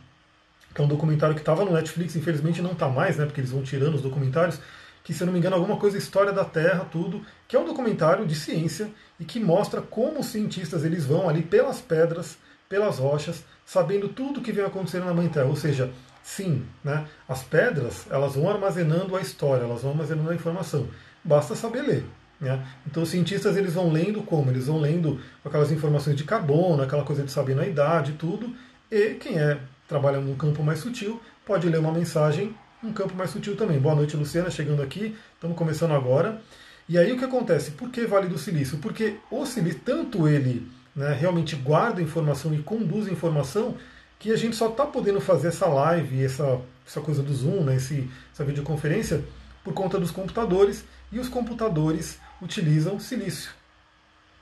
que 0.72 0.80
é 0.80 0.84
um 0.84 0.86
documentário 0.88 1.34
que 1.34 1.40
estava 1.40 1.64
no 1.64 1.72
Netflix, 1.72 2.14
infelizmente 2.14 2.62
não 2.62 2.72
está 2.72 2.88
mais, 2.88 3.16
né? 3.16 3.24
Porque 3.24 3.40
eles 3.40 3.50
vão 3.50 3.62
tirando 3.64 3.96
os 3.96 4.02
documentários, 4.02 4.60
que 5.02 5.12
se 5.12 5.20
eu 5.20 5.26
não 5.26 5.32
me 5.32 5.40
engano, 5.40 5.56
alguma 5.56 5.76
coisa 5.76 5.98
História 5.98 6.32
da 6.32 6.44
Terra, 6.44 6.86
tudo, 6.92 7.22
que 7.48 7.56
é 7.56 7.58
um 7.58 7.66
documentário 7.66 8.24
de 8.24 8.36
ciência 8.36 8.88
e 9.18 9.24
que 9.24 9.40
mostra 9.40 9.82
como 9.82 10.20
os 10.20 10.26
cientistas 10.26 10.84
eles 10.84 11.06
vão 11.06 11.28
ali 11.28 11.42
pelas 11.42 11.80
pedras, 11.80 12.38
pelas 12.68 13.00
rochas, 13.00 13.44
sabendo 13.66 14.08
tudo 14.08 14.40
que 14.40 14.52
vem 14.52 14.64
acontecendo 14.64 15.06
na 15.06 15.14
Mãe 15.14 15.28
Terra. 15.28 15.46
Ou 15.46 15.56
seja, 15.56 15.90
sim, 16.22 16.64
né? 16.84 17.04
As 17.28 17.42
pedras 17.42 18.06
elas 18.08 18.36
vão 18.36 18.48
armazenando 18.48 19.16
a 19.16 19.20
história, 19.20 19.64
elas 19.64 19.82
vão 19.82 19.90
armazenando 19.90 20.30
a 20.30 20.34
informação. 20.36 20.86
Basta 21.24 21.56
saber 21.56 21.82
ler. 21.82 22.04
Né? 22.40 22.64
Então 22.86 23.02
os 23.02 23.08
cientistas 23.08 23.56
eles 23.56 23.74
vão 23.74 23.90
lendo 23.90 24.22
como? 24.22 24.50
Eles 24.50 24.66
vão 24.66 24.80
lendo 24.80 25.20
aquelas 25.44 25.70
informações 25.70 26.16
de 26.16 26.24
carbono, 26.24 26.82
aquela 26.82 27.04
coisa 27.04 27.22
de 27.22 27.30
saber 27.30 27.54
na 27.54 27.66
idade 27.66 28.12
tudo, 28.12 28.54
e 28.90 29.14
quem 29.14 29.38
é 29.38 29.58
trabalha 29.88 30.20
num 30.20 30.34
campo 30.34 30.62
mais 30.62 30.78
sutil 30.80 31.20
pode 31.44 31.68
ler 31.68 31.78
uma 31.78 31.92
mensagem 31.92 32.54
um 32.84 32.92
campo 32.92 33.14
mais 33.14 33.30
sutil 33.30 33.56
também. 33.56 33.78
Boa 33.78 33.94
noite, 33.94 34.16
Luciana, 34.16 34.50
chegando 34.50 34.82
aqui. 34.82 35.16
Estamos 35.34 35.56
começando 35.56 35.92
agora. 35.92 36.40
E 36.86 36.98
aí 36.98 37.10
o 37.12 37.18
que 37.18 37.24
acontece? 37.24 37.70
Por 37.70 37.88
que 37.88 38.06
Vale 38.06 38.28
do 38.28 38.36
Silício? 38.36 38.76
Porque 38.78 39.16
o 39.30 39.46
silício, 39.46 39.80
tanto 39.82 40.28
ele 40.28 40.70
né, 40.94 41.16
realmente 41.18 41.56
guarda 41.56 42.02
informação 42.02 42.54
e 42.54 42.62
conduz 42.62 43.08
informação, 43.08 43.74
que 44.18 44.30
a 44.30 44.36
gente 44.36 44.54
só 44.54 44.68
está 44.68 44.84
podendo 44.84 45.20
fazer 45.20 45.48
essa 45.48 45.66
live, 45.66 46.22
essa, 46.22 46.60
essa 46.86 47.00
coisa 47.00 47.22
do 47.22 47.32
Zoom, 47.32 47.64
né, 47.64 47.76
esse, 47.76 48.08
essa 48.32 48.44
videoconferência, 48.44 49.24
por 49.64 49.72
conta 49.72 49.98
dos 49.98 50.10
computadores, 50.10 50.84
e 51.10 51.18
os 51.18 51.28
computadores 51.28 52.18
utilizam 52.44 53.00
silício. 53.00 53.50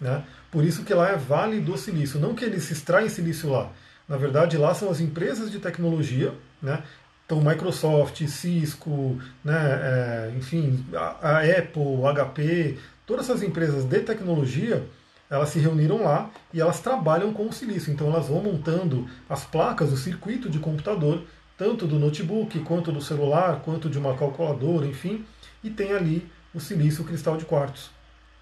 Né? 0.00 0.24
Por 0.50 0.64
isso 0.64 0.84
que 0.84 0.92
lá 0.92 1.10
é 1.10 1.16
Vale 1.16 1.60
do 1.60 1.78
Silício, 1.78 2.18
não 2.18 2.34
que 2.34 2.44
eles 2.44 2.70
extraem 2.70 3.08
silício 3.08 3.48
lá. 3.48 3.70
Na 4.08 4.16
verdade, 4.16 4.58
lá 4.58 4.74
são 4.74 4.90
as 4.90 5.00
empresas 5.00 5.50
de 5.50 5.60
tecnologia, 5.60 6.34
né? 6.60 6.82
Então, 7.24 7.40
Microsoft, 7.40 8.26
Cisco, 8.26 9.18
né, 9.42 9.54
é, 9.54 10.32
enfim, 10.36 10.84
a, 10.92 11.38
a 11.38 11.38
Apple, 11.38 12.02
HP, 12.14 12.78
todas 13.06 13.30
essas 13.30 13.42
empresas 13.42 13.84
de 13.84 14.00
tecnologia, 14.00 14.84
elas 15.30 15.48
se 15.48 15.58
reuniram 15.58 16.02
lá 16.02 16.30
e 16.52 16.60
elas 16.60 16.80
trabalham 16.80 17.32
com 17.32 17.46
o 17.46 17.52
silício. 17.52 17.92
Então, 17.92 18.08
elas 18.08 18.26
vão 18.26 18.42
montando 18.42 19.08
as 19.30 19.44
placas, 19.44 19.92
o 19.92 19.96
circuito 19.96 20.50
de 20.50 20.58
computador, 20.58 21.22
tanto 21.56 21.86
do 21.86 21.98
notebook, 21.98 22.58
quanto 22.64 22.92
do 22.92 23.00
celular, 23.00 23.62
quanto 23.64 23.88
de 23.88 23.98
uma 23.98 24.14
calculadora, 24.14 24.84
enfim, 24.84 25.24
e 25.64 25.70
tem 25.70 25.92
ali 25.92 26.28
o 26.54 26.60
silício 26.60 27.02
o 27.02 27.06
cristal 27.06 27.36
de 27.36 27.44
quartzo. 27.44 27.90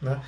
Né? 0.01 0.21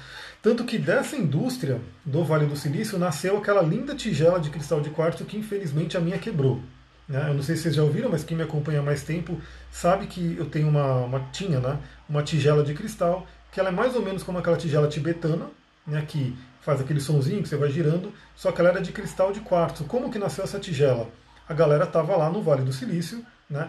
Tanto 0.43 0.65
que 0.65 0.79
dessa 0.79 1.17
indústria 1.17 1.81
do 2.05 2.23
Vale 2.25 2.47
do 2.47 2.57
Silício 2.57 2.99
nasceu 2.99 3.39
aquela 3.39 3.63
linda 3.63 3.95
tigela 3.95 4.39
de 4.39 4.51
cristal 4.51 4.81
de 4.81 4.91
quartzo 4.91 5.25
que 5.25 5.39
infelizmente 5.39 5.97
a 5.97 6.01
minha 6.01 6.19
quebrou. 6.19 6.61
Né? 7.09 7.29
Eu 7.29 7.35
não 7.35 7.43
sei 7.43 7.57
se 7.57 7.63
vocês 7.63 7.75
já 7.75 7.83
ouviram, 7.83 8.11
mas 8.11 8.23
quem 8.23 8.37
me 8.37 8.43
acompanha 8.43 8.81
há 8.81 8.83
mais 8.83 9.03
tempo 9.03 9.41
sabe 9.71 10.07
que 10.07 10.37
eu 10.39 10.47
tenho 10.47 10.69
uma, 10.69 10.97
uma 11.05 11.21
tinha, 11.33 11.59
né? 11.59 11.79
uma 12.09 12.23
tigela 12.23 12.63
de 12.63 12.75
cristal, 12.75 13.27
que 13.51 13.59
ela 13.59 13.71
é 13.71 13.73
mais 13.73 13.97
ou 13.97 14.03
menos 14.03 14.23
como 14.23 14.39
aquela 14.39 14.57
tigela 14.57 14.89
tibetana, 14.89 15.47
né? 15.87 16.05
que 16.07 16.37
faz 16.61 16.81
aquele 16.81 17.01
sonzinho 17.01 17.43
que 17.43 17.49
você 17.49 17.57
vai 17.57 17.71
girando, 17.71 18.13
só 18.37 18.53
que 18.53 18.61
ela 18.61 18.71
era 18.71 18.81
de 18.81 18.93
cristal 18.93 19.33
de 19.33 19.41
quartzo. 19.41 19.85
Como 19.85 20.11
que 20.11 20.19
nasceu 20.19 20.45
essa 20.45 20.59
tigela? 20.59 21.09
A 21.49 21.55
galera 21.55 21.85
estava 21.85 22.15
lá 22.17 22.31
no 22.31 22.43
Vale 22.43 22.63
do 22.63 22.73
Silício, 22.73 23.25
né? 23.51 23.69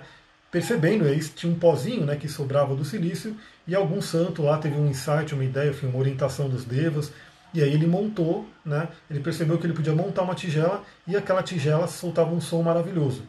Percebendo, 0.53 1.05
aí 1.05 1.19
tinha 1.19 1.51
um 1.51 1.57
pozinho 1.57 2.05
né, 2.05 2.15
que 2.15 2.29
sobrava 2.29 2.75
do 2.75 2.85
silício, 2.85 3.35
e 3.65 3.73
algum 3.73 3.99
santo 3.99 4.43
lá 4.43 4.59
teve 4.59 4.75
um 4.75 4.87
insight, 4.87 5.33
uma 5.33 5.43
ideia, 5.43 5.73
uma 5.81 5.97
orientação 5.97 6.47
dos 6.47 6.63
devas, 6.63 7.11
e 7.51 7.63
aí 7.63 7.73
ele 7.73 7.87
montou, 7.87 8.47
né, 8.63 8.87
ele 9.09 9.19
percebeu 9.19 9.57
que 9.57 9.65
ele 9.65 9.73
podia 9.73 9.93
montar 9.93 10.21
uma 10.21 10.35
tigela, 10.35 10.83
e 11.07 11.15
aquela 11.15 11.41
tigela 11.41 11.87
soltava 11.87 12.31
um 12.31 12.39
som 12.39 12.61
maravilhoso. 12.61 13.23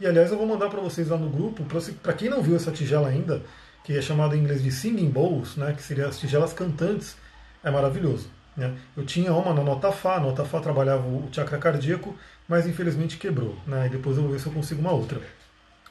E 0.00 0.06
aliás, 0.06 0.32
eu 0.32 0.36
vou 0.36 0.48
mandar 0.48 0.68
para 0.68 0.80
vocês 0.80 1.08
lá 1.08 1.16
no 1.16 1.30
grupo, 1.30 1.64
para 2.02 2.12
quem 2.12 2.28
não 2.28 2.42
viu 2.42 2.56
essa 2.56 2.72
tigela 2.72 3.06
ainda, 3.06 3.40
que 3.84 3.96
é 3.96 4.02
chamada 4.02 4.36
em 4.36 4.40
inglês 4.40 4.60
de 4.60 4.72
singing 4.72 5.10
bowls, 5.10 5.54
né, 5.54 5.74
que 5.76 5.82
seria 5.82 6.08
as 6.08 6.18
tigelas 6.18 6.52
cantantes, 6.52 7.16
é 7.62 7.70
maravilhoso. 7.70 8.28
Né? 8.56 8.74
Eu 8.96 9.06
tinha 9.06 9.32
uma 9.32 9.54
na 9.54 9.62
nota 9.62 9.92
Fá, 9.92 10.16
a 10.16 10.20
nota 10.20 10.44
Fá 10.44 10.58
trabalhava 10.58 11.06
o 11.06 11.28
chakra 11.30 11.56
cardíaco, 11.56 12.16
mas 12.48 12.66
infelizmente 12.66 13.16
quebrou. 13.16 13.56
Né? 13.64 13.86
E 13.86 13.90
depois 13.90 14.16
eu 14.16 14.24
vou 14.24 14.32
ver 14.32 14.40
se 14.40 14.46
eu 14.46 14.52
consigo 14.52 14.80
uma 14.80 14.92
outra. 14.92 15.20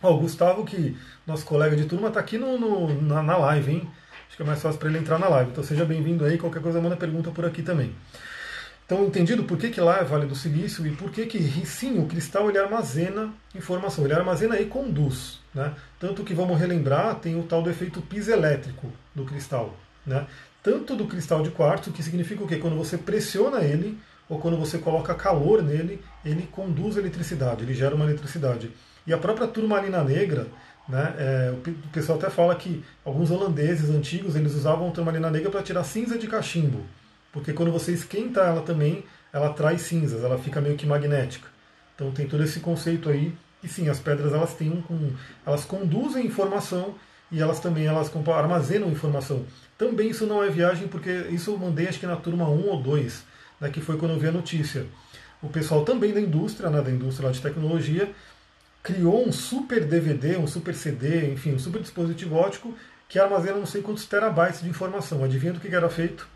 Ó, 0.03 0.13
o 0.13 0.19
Gustavo, 0.19 0.65
que 0.65 0.97
nosso 1.25 1.45
colega 1.45 1.77
de 1.77 1.85
turma, 1.85 2.09
está 2.09 2.19
aqui 2.19 2.37
no, 2.37 2.59
no 2.59 3.01
na, 3.01 3.23
na, 3.23 3.37
live, 3.37 3.71
hein? 3.71 3.89
Acho 4.27 4.35
que 4.35 4.43
é 4.43 4.45
mais 4.45 4.61
fácil 4.61 4.77
para 4.77 4.89
ele 4.89 4.97
entrar 4.97 5.17
na 5.17 5.29
live. 5.29 5.51
Então 5.51 5.63
seja 5.63 5.85
bem-vindo 5.85 6.25
aí, 6.25 6.37
qualquer 6.37 6.61
coisa 6.61 6.81
manda 6.81 6.97
pergunta 6.97 7.31
por 7.31 7.45
aqui 7.45 7.63
também. 7.63 7.95
Então, 8.85 9.05
entendido 9.05 9.45
por 9.45 9.57
que, 9.57 9.69
que 9.69 9.79
lá 9.79 9.99
é 9.99 10.03
Vale 10.03 10.25
do 10.25 10.35
Silício 10.35 10.85
e 10.85 10.91
por 10.91 11.09
que, 11.09 11.25
que 11.25 11.39
sim, 11.65 11.99
o 11.99 12.05
cristal 12.05 12.49
ele 12.49 12.59
armazena 12.59 13.33
informação, 13.55 14.03
ele 14.03 14.13
armazena 14.13 14.59
e 14.59 14.65
conduz. 14.65 15.39
Né? 15.55 15.73
Tanto 15.97 16.21
que, 16.25 16.33
vamos 16.33 16.59
relembrar, 16.59 17.15
tem 17.15 17.39
o 17.39 17.43
tal 17.43 17.63
do 17.63 17.69
efeito 17.69 18.01
piselétrico 18.01 18.91
do 19.15 19.23
cristal. 19.23 19.73
Né? 20.05 20.27
Tanto 20.61 20.97
do 20.97 21.07
cristal 21.07 21.41
de 21.41 21.49
quartzo, 21.49 21.93
que 21.93 22.03
significa 22.03 22.43
o 22.43 22.47
quê? 22.47 22.57
Quando 22.57 22.75
você 22.75 22.97
pressiona 22.97 23.61
ele, 23.61 23.97
ou 24.27 24.37
quando 24.37 24.57
você 24.57 24.77
coloca 24.77 25.15
calor 25.15 25.63
nele, 25.63 26.03
ele 26.25 26.45
conduz 26.51 26.97
eletricidade, 26.97 27.63
ele 27.63 27.73
gera 27.73 27.95
uma 27.95 28.05
eletricidade. 28.05 28.69
E 29.05 29.13
a 29.13 29.17
própria 29.17 29.47
turmalina 29.47 30.03
negra, 30.03 30.47
né, 30.87 31.15
é, 31.17 31.53
o 31.53 31.89
pessoal 31.89 32.17
até 32.17 32.29
fala 32.29 32.55
que 32.55 32.83
alguns 33.03 33.31
holandeses 33.31 33.89
antigos 33.89 34.35
eles 34.35 34.53
usavam 34.53 34.91
turmalina 34.91 35.29
negra 35.29 35.49
para 35.49 35.61
tirar 35.61 35.83
cinza 35.83 36.17
de 36.17 36.27
cachimbo, 36.27 36.81
porque 37.31 37.53
quando 37.53 37.71
você 37.71 37.91
esquenta 37.91 38.41
ela 38.41 38.61
também, 38.61 39.03
ela 39.31 39.51
traz 39.51 39.81
cinzas, 39.81 40.23
ela 40.23 40.37
fica 40.37 40.61
meio 40.61 40.75
que 40.75 40.85
magnética. 40.85 41.47
Então 41.95 42.11
tem 42.11 42.27
todo 42.27 42.43
esse 42.43 42.59
conceito 42.59 43.09
aí. 43.09 43.33
E 43.63 43.67
sim, 43.67 43.87
as 43.87 43.99
pedras 43.99 44.33
elas 44.33 44.53
têm 44.53 44.83
um, 44.89 45.11
elas 45.45 45.63
conduzem 45.63 46.25
informação 46.25 46.95
e 47.31 47.41
elas 47.41 47.59
também 47.59 47.85
elas 47.85 48.11
armazenam 48.27 48.89
informação. 48.89 49.45
Também 49.77 50.09
isso 50.09 50.27
não 50.27 50.43
é 50.43 50.49
viagem, 50.49 50.87
porque 50.87 51.09
isso 51.31 51.51
eu 51.51 51.57
mandei 51.57 51.87
acho 51.87 51.99
que 51.99 52.05
na 52.05 52.15
turma 52.15 52.47
1 52.47 52.67
ou 52.67 52.81
2, 52.81 53.23
né, 53.59 53.69
que 53.69 53.81
foi 53.81 53.97
quando 53.97 54.11
eu 54.11 54.19
vi 54.19 54.27
a 54.27 54.31
notícia. 54.31 54.85
O 55.41 55.49
pessoal 55.49 55.83
também 55.83 56.13
da 56.13 56.21
indústria, 56.21 56.69
né, 56.69 56.81
da 56.81 56.91
indústria 56.91 57.31
de 57.31 57.41
tecnologia, 57.41 58.11
criou 58.83 59.25
um 59.25 59.31
super 59.31 59.85
DVD, 59.85 60.37
um 60.37 60.45
super 60.45 60.75
CD, 60.75 61.31
enfim, 61.31 61.53
um 61.53 61.59
super 61.59 61.81
dispositivo 61.81 62.35
ótico 62.35 62.77
que 63.07 63.17
armazena 63.17 63.57
não 63.57 63.65
sei 63.65 63.81
quantos 63.81 64.05
terabytes 64.05 64.61
de 64.61 64.69
informação. 64.69 65.23
Adivinha 65.23 65.53
do 65.53 65.59
que 65.59 65.73
era 65.73 65.89
feito? 65.89 66.27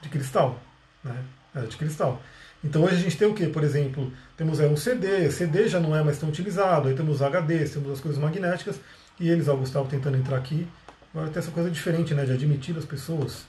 De 0.00 0.08
cristal. 0.08 0.60
Né? 1.04 1.22
Era 1.54 1.66
de 1.66 1.76
cristal. 1.76 2.22
Então 2.62 2.84
hoje 2.84 2.96
a 2.96 2.98
gente 2.98 3.16
tem 3.16 3.28
o 3.28 3.34
que? 3.34 3.46
Por 3.48 3.62
exemplo, 3.62 4.12
temos 4.36 4.60
é, 4.60 4.66
um 4.66 4.76
CD, 4.76 5.30
CD 5.30 5.68
já 5.68 5.78
não 5.78 5.94
é 5.94 6.02
mais 6.02 6.18
tão 6.18 6.28
utilizado, 6.28 6.88
aí 6.88 6.94
temos 6.94 7.20
HDs, 7.20 7.72
temos 7.72 7.90
as 7.90 8.00
coisas 8.00 8.20
magnéticas, 8.20 8.80
e 9.20 9.28
eles, 9.28 9.48
ó, 9.48 9.56
Gustavo 9.56 9.88
tentando 9.88 10.16
entrar 10.16 10.36
aqui, 10.36 10.66
agora 11.12 11.30
tem 11.30 11.38
essa 11.38 11.50
coisa 11.50 11.70
diferente, 11.70 12.14
né, 12.14 12.24
de 12.24 12.32
admitir 12.32 12.76
as 12.76 12.84
pessoas. 12.84 13.44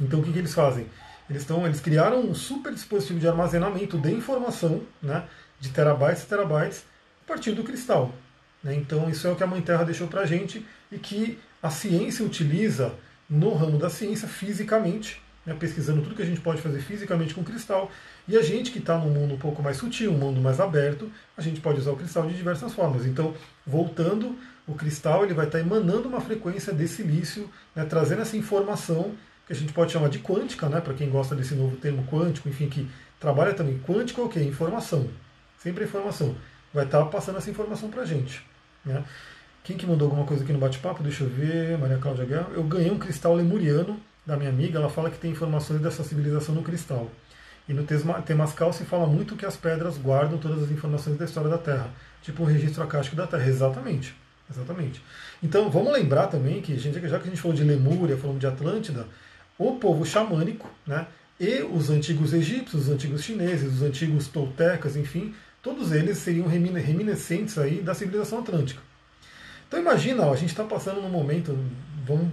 Então 0.00 0.20
o 0.20 0.22
que, 0.22 0.32
que 0.32 0.38
eles 0.38 0.54
fazem? 0.54 0.86
Eles, 1.28 1.44
tão, 1.44 1.64
eles 1.64 1.80
criaram 1.80 2.20
um 2.20 2.34
super 2.34 2.72
dispositivo 2.72 3.18
de 3.18 3.26
armazenamento 3.26 3.98
de 3.98 4.12
informação, 4.12 4.82
né, 5.02 5.24
de 5.62 5.68
terabytes 5.68 6.24
e 6.24 6.26
terabytes 6.26 6.84
a 7.24 7.28
partir 7.28 7.52
do 7.52 7.62
cristal. 7.62 8.12
Né? 8.64 8.74
Então, 8.74 9.08
isso 9.08 9.28
é 9.28 9.30
o 9.30 9.36
que 9.36 9.44
a 9.44 9.46
Mãe 9.46 9.62
Terra 9.62 9.84
deixou 9.84 10.08
para 10.08 10.22
a 10.22 10.26
gente 10.26 10.66
e 10.90 10.98
que 10.98 11.38
a 11.62 11.70
ciência 11.70 12.24
utiliza 12.24 12.92
no 13.30 13.54
ramo 13.54 13.78
da 13.78 13.88
ciência 13.88 14.26
fisicamente, 14.26 15.22
né? 15.46 15.54
pesquisando 15.54 16.02
tudo 16.02 16.16
que 16.16 16.22
a 16.22 16.26
gente 16.26 16.40
pode 16.40 16.60
fazer 16.60 16.80
fisicamente 16.80 17.32
com 17.32 17.44
cristal. 17.44 17.92
E 18.26 18.36
a 18.36 18.42
gente 18.42 18.72
que 18.72 18.80
está 18.80 18.98
num 18.98 19.10
mundo 19.10 19.34
um 19.34 19.38
pouco 19.38 19.62
mais 19.62 19.76
sutil, 19.76 20.10
um 20.10 20.18
mundo 20.18 20.40
mais 20.40 20.58
aberto, 20.58 21.08
a 21.36 21.40
gente 21.40 21.60
pode 21.60 21.78
usar 21.78 21.92
o 21.92 21.96
cristal 21.96 22.26
de 22.26 22.34
diversas 22.34 22.74
formas. 22.74 23.06
Então, 23.06 23.32
voltando, 23.64 24.36
o 24.66 24.74
cristal 24.74 25.24
ele 25.24 25.32
vai 25.32 25.46
estar 25.46 25.58
tá 25.58 25.64
emanando 25.64 26.08
uma 26.08 26.20
frequência 26.20 26.74
de 26.74 26.88
silício, 26.88 27.48
né? 27.74 27.84
trazendo 27.84 28.22
essa 28.22 28.36
informação 28.36 29.12
que 29.46 29.52
a 29.52 29.56
gente 29.56 29.72
pode 29.72 29.92
chamar 29.92 30.08
de 30.08 30.18
quântica, 30.18 30.68
né? 30.68 30.80
para 30.80 30.92
quem 30.92 31.08
gosta 31.08 31.36
desse 31.36 31.54
novo 31.54 31.76
termo 31.76 32.04
quântico, 32.10 32.48
enfim, 32.48 32.68
que 32.68 32.90
trabalha 33.20 33.54
também. 33.54 33.78
Quântico 33.78 34.20
é 34.20 34.24
o 34.24 34.28
quê? 34.28 34.40
Informação. 34.40 35.08
Sempre 35.62 35.84
a 35.84 35.86
informação. 35.86 36.34
Vai 36.74 36.84
estar 36.84 37.04
passando 37.04 37.38
essa 37.38 37.50
informação 37.50 37.88
para 37.88 38.02
a 38.02 38.04
gente. 38.04 38.44
Né? 38.84 39.04
Quem 39.62 39.76
que 39.76 39.86
mandou 39.86 40.06
alguma 40.06 40.26
coisa 40.26 40.42
aqui 40.42 40.52
no 40.52 40.58
bate-papo? 40.58 41.02
Deixa 41.02 41.22
eu 41.22 41.28
ver. 41.28 41.78
Maria 41.78 41.98
Cláudia 41.98 42.24
Guerra. 42.24 42.48
Eu 42.52 42.64
ganhei 42.64 42.90
um 42.90 42.98
cristal 42.98 43.34
lemuriano 43.34 44.00
da 44.26 44.36
minha 44.36 44.50
amiga. 44.50 44.78
Ela 44.78 44.90
fala 44.90 45.10
que 45.10 45.18
tem 45.18 45.30
informações 45.30 45.80
dessa 45.80 46.02
civilização 46.02 46.54
no 46.54 46.62
cristal. 46.62 47.08
E 47.68 47.72
no 47.72 47.84
Temascal 47.84 48.72
se 48.72 48.84
fala 48.84 49.06
muito 49.06 49.36
que 49.36 49.46
as 49.46 49.56
pedras 49.56 49.96
guardam 49.96 50.36
todas 50.36 50.64
as 50.64 50.70
informações 50.70 51.16
da 51.16 51.24
história 51.24 51.48
da 51.48 51.58
Terra. 51.58 51.90
Tipo 52.22 52.42
um 52.42 52.46
registro 52.46 52.82
acástico 52.82 53.14
da 53.14 53.26
Terra. 53.26 53.46
Exatamente. 53.46 54.16
Exatamente. 54.50 55.00
Então, 55.42 55.70
vamos 55.70 55.92
lembrar 55.92 56.26
também 56.26 56.60
que, 56.60 56.76
já 56.76 56.90
que 56.90 56.98
a 57.06 57.30
gente 57.30 57.40
falou 57.40 57.56
de 57.56 57.64
Lemúria, 57.64 58.16
falamos 58.16 58.40
de 58.40 58.46
Atlântida, 58.46 59.06
o 59.58 59.76
povo 59.76 60.04
xamânico, 60.04 60.68
né, 60.86 61.06
e 61.40 61.62
os 61.62 61.90
antigos 61.90 62.32
egípcios, 62.32 62.82
os 62.82 62.88
antigos 62.88 63.22
chineses, 63.22 63.74
os 63.74 63.82
antigos 63.82 64.28
toltecas, 64.28 64.96
enfim, 64.96 65.34
todos 65.62 65.92
eles 65.92 66.18
seriam 66.18 66.46
reminiscentes 66.48 67.56
aí 67.56 67.80
da 67.80 67.94
civilização 67.94 68.40
atlântica. 68.40 68.82
Então 69.68 69.80
imagina, 69.80 70.26
ó, 70.26 70.32
a 70.32 70.36
gente 70.36 70.50
está 70.50 70.64
passando 70.64 71.00
num 71.00 71.08
momento, 71.08 71.58
vamos, 72.06 72.28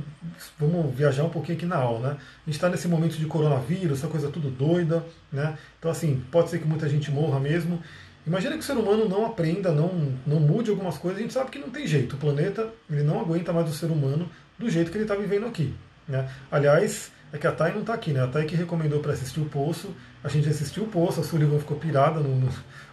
vamos 0.57 0.93
viajar 0.93 1.23
um 1.23 1.29
pouquinho 1.29 1.57
aqui 1.57 1.65
na 1.65 1.77
aula, 1.77 2.09
né? 2.09 2.17
A 2.17 2.49
gente 2.49 2.55
está 2.55 2.67
nesse 2.67 2.87
momento 2.87 3.17
de 3.17 3.25
coronavírus, 3.25 3.99
essa 3.99 4.09
coisa 4.09 4.29
tudo 4.29 4.49
doida, 4.49 5.05
né? 5.31 5.57
Então 5.77 5.89
assim, 5.89 6.21
pode 6.31 6.49
ser 6.49 6.59
que 6.59 6.67
muita 6.67 6.89
gente 6.89 7.09
morra 7.09 7.39
mesmo. 7.39 7.81
Imagina 8.27 8.55
que 8.55 8.59
o 8.59 8.63
ser 8.63 8.73
humano 8.73 9.07
não 9.07 9.25
aprenda, 9.25 9.71
não, 9.71 10.13
não 10.27 10.39
mude 10.39 10.69
algumas 10.69 10.97
coisas, 10.97 11.19
a 11.19 11.21
gente 11.21 11.33
sabe 11.33 11.49
que 11.49 11.59
não 11.59 11.69
tem 11.69 11.87
jeito. 11.87 12.17
O 12.17 12.19
planeta 12.19 12.69
ele 12.89 13.03
não 13.03 13.21
aguenta 13.21 13.53
mais 13.53 13.69
o 13.69 13.73
ser 13.73 13.87
humano 13.87 14.29
do 14.57 14.69
jeito 14.69 14.91
que 14.91 14.97
ele 14.97 15.05
está 15.05 15.15
vivendo 15.15 15.45
aqui. 15.45 15.73
Né? 16.07 16.29
Aliás, 16.51 17.11
é 17.31 17.37
que 17.37 17.47
a 17.47 17.51
Thay 17.51 17.71
não 17.73 17.81
está 17.81 17.93
aqui, 17.93 18.11
né? 18.11 18.21
A 18.21 18.27
Thay 18.27 18.45
que 18.45 18.55
recomendou 18.55 18.99
para 18.99 19.13
assistir 19.13 19.39
o 19.39 19.45
Poço. 19.45 19.95
A 20.23 20.27
gente 20.27 20.49
assistiu 20.49 20.83
o 20.83 20.87
Poço, 20.87 21.21
a 21.21 21.23
Sullivan 21.23 21.59
ficou 21.59 21.77
pirada 21.77 22.19
no, 22.19 22.35
no, 22.35 22.49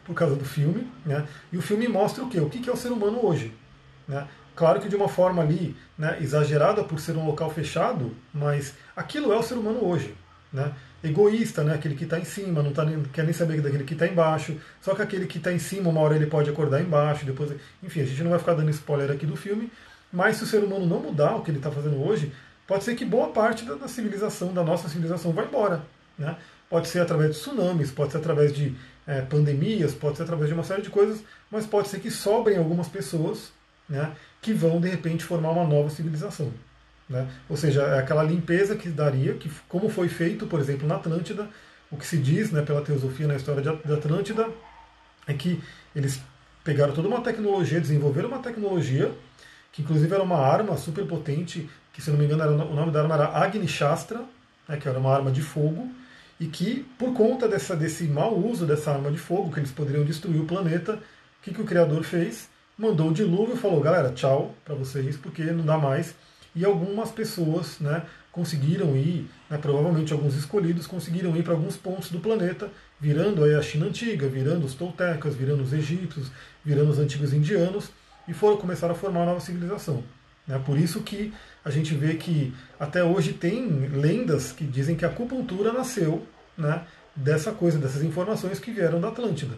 por 0.07 0.15
causa 0.15 0.37
do 0.37 0.45
filme, 0.45 0.87
né? 1.05 1.27
E 1.53 1.57
o 1.57 1.63
filme 1.63 1.89
mostra 1.89 2.23
o 2.23 2.29
quê? 2.31 2.41
O 2.41 2.49
que 2.49 2.69
é 2.69 2.73
o 2.73 2.77
ser 2.77 2.93
humano 2.93 3.25
hoje, 3.27 3.53
né? 4.07 4.27
Claro 4.55 4.81
que 4.81 4.89
de 4.89 4.97
uma 4.97 5.09
forma 5.09 5.43
ali, 5.43 5.77
né, 5.99 6.17
exagerada 6.19 6.83
por 6.83 6.99
ser 6.99 7.15
um 7.15 7.27
local 7.27 7.51
fechado, 7.51 8.17
mas 8.33 8.73
aquilo 8.97 9.31
é 9.31 9.37
o 9.37 9.43
ser 9.43 9.55
humano 9.55 9.85
hoje, 9.85 10.15
né? 10.51 10.73
egoísta, 11.05 11.63
né? 11.63 11.75
aquele 11.75 11.95
que 11.95 12.05
está 12.05 12.19
em 12.19 12.25
cima, 12.25 12.63
não 12.63 12.73
tá 12.73 12.85
nem, 12.85 13.03
quer 13.05 13.25
nem 13.25 13.33
saber 13.33 13.61
daquele 13.61 13.85
que 13.85 13.93
está 13.93 14.07
embaixo. 14.07 14.57
Só 14.81 14.95
que 14.95 15.03
aquele 15.03 15.27
que 15.27 15.39
está 15.39 15.53
em 15.53 15.59
cima, 15.59 15.91
uma 15.91 16.01
hora 16.01 16.17
ele 16.17 16.27
pode 16.27 16.51
acordar 16.51 16.81
embaixo, 16.81 17.25
depois. 17.25 17.53
Enfim, 17.83 18.01
a 18.01 18.05
gente 18.05 18.23
não 18.23 18.31
vai 18.31 18.39
ficar 18.39 18.55
dando 18.55 18.71
spoiler 18.71 19.11
aqui 19.11 19.27
do 19.27 19.37
filme, 19.37 19.71
mas 20.13 20.37
se 20.37 20.45
o 20.45 20.47
ser 20.47 20.63
humano 20.63 20.87
não 20.87 21.01
mudar 21.01 21.37
o 21.37 21.43
que 21.43 21.51
ele 21.51 21.59
está 21.59 21.71
fazendo 21.71 22.03
hoje, 22.03 22.33
pode 22.67 22.85
ser 22.85 22.95
que 22.95 23.05
boa 23.05 23.29
parte 23.29 23.65
da, 23.65 23.75
da, 23.75 23.89
civilização, 23.89 24.53
da 24.53 24.65
nossa 24.65 24.89
civilização, 24.89 25.33
vá 25.33 25.45
embora. 25.45 25.83
Né? 26.19 26.37
Pode 26.69 26.89
ser 26.89 27.01
através 27.01 27.33
de 27.33 27.41
tsunamis, 27.41 27.91
pode 27.91 28.13
ser 28.13 28.19
através 28.19 28.53
de 28.53 28.75
é, 29.07 29.21
pandemias, 29.21 29.95
pode 29.95 30.17
ser 30.17 30.25
através 30.25 30.49
de 30.49 30.55
uma 30.55 30.65
série 30.65 30.83
de 30.83 30.91
coisas, 30.91 31.23
mas 31.51 31.67
pode 31.67 31.89
ser 31.89 32.01
que 32.01 32.11
sobrem 32.11 32.59
algumas 32.59 32.89
pessoas 32.89 33.53
né, 33.89 34.13
que 34.43 34.53
vão 34.53 34.81
de 34.81 34.89
repente 34.89 35.25
formar 35.25 35.51
uma 35.51 35.65
nova 35.65 35.91
civilização. 35.91 36.53
Né? 37.09 37.29
Ou 37.49 37.57
seja, 37.57 37.83
é 37.83 37.99
aquela 37.99 38.23
limpeza 38.23 38.75
que 38.75 38.89
daria, 38.89 39.35
que 39.35 39.51
como 39.69 39.89
foi 39.89 40.09
feito, 40.09 40.47
por 40.47 40.59
exemplo, 40.59 40.89
na 40.89 40.97
Atlântida, 40.97 41.49
o 41.91 41.97
que 41.97 42.07
se 42.07 42.19
diz 42.19 42.51
né, 42.51 42.63
pela 42.63 42.83
teosofia 42.83 43.29
na 43.29 43.37
história 43.37 43.63
de 43.63 43.93
Atlântida 43.93 44.49
é 45.27 45.35
que 45.35 45.63
eles 45.95 46.21
pegaram 46.65 46.93
toda 46.93 47.07
uma 47.07 47.21
tecnologia, 47.21 47.81
desenvolveram 47.81 48.29
uma 48.29 48.41
tecnologia, 48.41 49.13
que 49.73 49.83
inclusive 49.83 50.13
era 50.13 50.23
uma 50.23 50.39
arma 50.39 50.77
super 50.77 51.07
potente, 51.07 51.71
que 51.93 52.03
se 52.03 52.11
não 52.11 52.19
me 52.19 52.25
engano 52.25 52.43
era, 52.43 52.51
o 52.51 52.75
nome 52.75 52.91
da 52.91 53.03
arma 53.03 53.15
era 53.15 53.29
Agni 53.29 53.69
Shastra, 53.69 54.25
né, 54.69 54.77
que 54.77 54.89
era 54.89 54.99
uma 54.99 55.15
arma 55.15 55.31
de 55.31 55.43
fogo, 55.43 55.89
e 56.39 56.47
que 56.47 56.87
por 56.99 57.13
conta 57.15 57.49
dessa, 57.49 57.75
desse 57.75 58.05
mau 58.05 58.37
uso 58.37 58.67
dessa 58.67 58.93
arma 58.93 59.11
de 59.11 59.19
fogo, 59.19 59.53
que 59.53 59.61
eles 59.61 59.71
poderiam 59.71 60.05
destruir 60.05 60.41
o 60.41 60.47
planeta, 60.47 60.95
o 60.95 61.43
que, 61.43 61.53
que 61.53 61.63
o 61.63 61.65
Criador 61.65 62.03
fez? 62.03 62.49
Mandou 62.77 63.11
o 63.11 63.15
dilúvio 63.15 63.55
e 63.55 63.59
falou, 63.59 63.81
galera, 63.81 64.13
tchau 64.13 64.55
para 64.65 64.75
vocês, 64.75 65.17
porque 65.17 65.43
não 65.45 65.65
dá 65.65 65.79
mais 65.79 66.15
e 66.57 66.65
algumas 66.65 67.11
pessoas 67.11 67.79
né, 67.79 68.03
conseguiram 68.33 68.97
ir, 68.97 69.29
né, 69.49 69.59
provavelmente 69.59 70.15
alguns 70.15 70.35
escolhidos 70.35 70.87
conseguiram 70.87 71.37
ir 71.37 71.43
para 71.43 71.53
alguns 71.53 71.77
pontos 71.77 72.11
do 72.11 72.19
planeta, 72.19 72.71
virando 72.99 73.45
aí 73.45 73.55
a 73.55 73.61
China 73.61 73.87
antiga, 73.87 74.27
virando 74.27 74.65
os 74.65 74.75
toltecas, 74.75 75.37
virando 75.37 75.63
os 75.63 75.75
egípcios, 75.75 76.31
virando 76.65 76.91
os 76.91 76.99
antigos 76.99 77.35
indianos, 77.35 77.91
e 78.27 78.33
foram 78.33 78.57
começar 78.57 78.91
a 78.91 78.95
formar 78.95 79.21
uma 79.21 79.27
nova 79.27 79.41
civilização. 79.41 80.03
Né? 80.47 80.59
Por 80.65 80.79
isso 80.79 81.03
que 81.03 81.33
a 81.67 81.71
gente 81.71 81.93
vê 81.95 82.15
que 82.15 82.55
até 82.79 83.03
hoje 83.03 83.33
tem 83.33 83.67
lendas 83.89 84.53
que 84.53 84.63
dizem 84.63 84.95
que 84.95 85.05
a 85.05 85.09
acupuntura 85.09 85.73
nasceu 85.73 86.25
né, 86.57 86.83
dessa 87.15 87.51
coisa, 87.51 87.77
dessas 87.77 88.05
informações 88.05 88.61
que 88.61 88.71
vieram 88.71 89.01
da 89.01 89.09
Atlântida. 89.09 89.57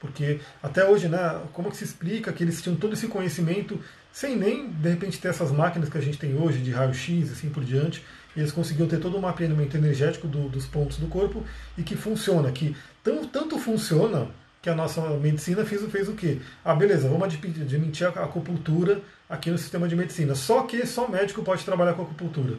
Porque 0.00 0.40
até 0.60 0.84
hoje, 0.84 1.08
né, 1.08 1.40
como 1.52 1.70
que 1.70 1.76
se 1.76 1.84
explica 1.84 2.32
que 2.32 2.42
eles 2.42 2.60
tinham 2.60 2.76
todo 2.76 2.94
esse 2.94 3.06
conhecimento 3.06 3.80
sem 4.12 4.34
nem, 4.34 4.68
de 4.68 4.88
repente, 4.88 5.20
ter 5.20 5.28
essas 5.28 5.52
máquinas 5.52 5.88
que 5.88 5.96
a 5.96 6.00
gente 6.00 6.18
tem 6.18 6.36
hoje, 6.36 6.58
de 6.58 6.72
raio-x 6.72 7.28
e 7.28 7.32
assim 7.32 7.48
por 7.48 7.62
diante, 7.62 8.04
eles 8.36 8.50
conseguiam 8.50 8.88
ter 8.88 8.98
todo 8.98 9.16
um 9.16 9.20
mapeamento 9.20 9.76
energético 9.76 10.26
do, 10.26 10.48
dos 10.48 10.66
pontos 10.66 10.96
do 10.96 11.06
corpo 11.06 11.44
e 11.78 11.82
que 11.84 11.94
funciona, 11.94 12.50
que 12.50 12.76
tanto, 13.04 13.28
tanto 13.28 13.56
funciona 13.56 14.28
que 14.66 14.70
a 14.70 14.74
nossa 14.74 15.00
medicina 15.18 15.64
fez, 15.64 15.80
fez 15.92 16.08
o 16.08 16.14
quê? 16.14 16.40
Ah, 16.64 16.74
beleza, 16.74 17.08
vamos 17.08 17.22
admitir 17.22 18.04
a 18.04 18.24
acupuntura 18.24 19.00
aqui 19.30 19.48
no 19.48 19.56
sistema 19.56 19.86
de 19.86 19.94
medicina. 19.94 20.34
Só 20.34 20.62
que 20.62 20.84
só 20.84 21.06
médico 21.06 21.40
pode 21.44 21.64
trabalhar 21.64 21.94
com 21.94 22.02
acupuntura. 22.02 22.56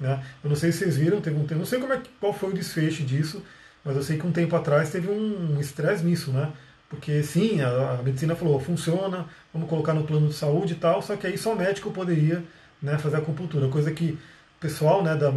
Né? 0.00 0.24
Eu 0.42 0.48
não 0.48 0.56
sei 0.56 0.72
se 0.72 0.78
vocês 0.78 0.96
viram, 0.96 1.20
teve 1.20 1.36
um 1.36 1.44
tempo, 1.44 1.58
não 1.58 1.66
sei 1.66 1.78
como 1.78 1.92
é, 1.92 2.00
qual 2.18 2.32
foi 2.32 2.48
o 2.48 2.54
desfecho 2.54 3.02
disso, 3.02 3.42
mas 3.84 3.94
eu 3.96 4.02
sei 4.02 4.16
que 4.16 4.26
um 4.26 4.32
tempo 4.32 4.56
atrás 4.56 4.88
teve 4.88 5.10
um 5.10 5.60
estresse 5.60 6.02
nisso, 6.02 6.30
né? 6.30 6.50
Porque 6.88 7.22
sim, 7.22 7.60
a, 7.60 7.98
a, 7.98 8.02
medicina 8.02 8.34
falou, 8.34 8.58
funciona, 8.58 9.26
vamos 9.52 9.68
colocar 9.68 9.92
no 9.92 10.04
plano 10.04 10.28
de 10.28 10.34
saúde 10.34 10.72
e 10.72 10.76
tal, 10.76 11.02
só 11.02 11.16
que 11.16 11.26
aí 11.26 11.36
só 11.36 11.54
médico 11.54 11.90
poderia 11.90 12.42
né, 12.80 12.96
fazer 12.96 13.18
acupuntura, 13.18 13.68
coisa 13.68 13.90
que 13.90 14.12
o 14.56 14.60
pessoal, 14.60 15.02
né, 15.02 15.14
da, 15.14 15.30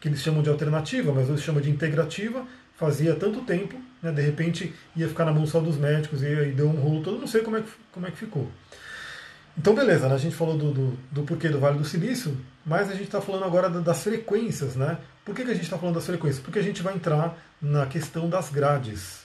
que 0.00 0.08
eles 0.08 0.20
chamam 0.20 0.42
de 0.42 0.50
alternativa, 0.50 1.12
mas 1.12 1.28
eles 1.28 1.42
chamam 1.42 1.60
de 1.60 1.70
integrativa, 1.70 2.44
fazia 2.80 3.14
tanto 3.14 3.42
tempo, 3.42 3.78
né, 4.02 4.10
de 4.10 4.22
repente 4.22 4.74
ia 4.96 5.06
ficar 5.06 5.26
na 5.26 5.32
mão 5.32 5.46
só 5.46 5.60
dos 5.60 5.76
médicos 5.76 6.22
e, 6.22 6.46
deu 6.46 6.66
um 6.66 6.80
rolo 6.80 7.02
todo, 7.02 7.18
não 7.18 7.26
sei 7.26 7.42
como 7.42 7.58
é 7.58 7.60
que, 7.60 7.68
como 7.92 8.06
é 8.06 8.10
que 8.10 8.16
ficou. 8.16 8.50
Então, 9.56 9.74
beleza, 9.74 10.08
né, 10.08 10.14
a 10.14 10.18
gente 10.18 10.34
falou 10.34 10.56
do, 10.56 10.72
do, 10.72 10.98
do, 11.12 11.22
porquê 11.24 11.50
do 11.50 11.60
Vale 11.60 11.78
do 11.78 11.84
Silício, 11.84 12.34
mas 12.64 12.88
a 12.88 12.92
gente 12.92 13.04
está 13.04 13.20
falando 13.20 13.44
agora 13.44 13.68
das 13.68 14.02
frequências, 14.02 14.76
né? 14.76 14.96
Por 15.24 15.34
que, 15.34 15.44
que 15.44 15.50
a 15.50 15.54
gente 15.54 15.64
está 15.64 15.76
falando 15.76 15.96
das 15.96 16.06
frequências? 16.06 16.42
Porque 16.42 16.58
a 16.58 16.62
gente 16.62 16.82
vai 16.82 16.94
entrar 16.94 17.36
na 17.60 17.84
questão 17.84 18.28
das 18.28 18.48
grades 18.48 19.20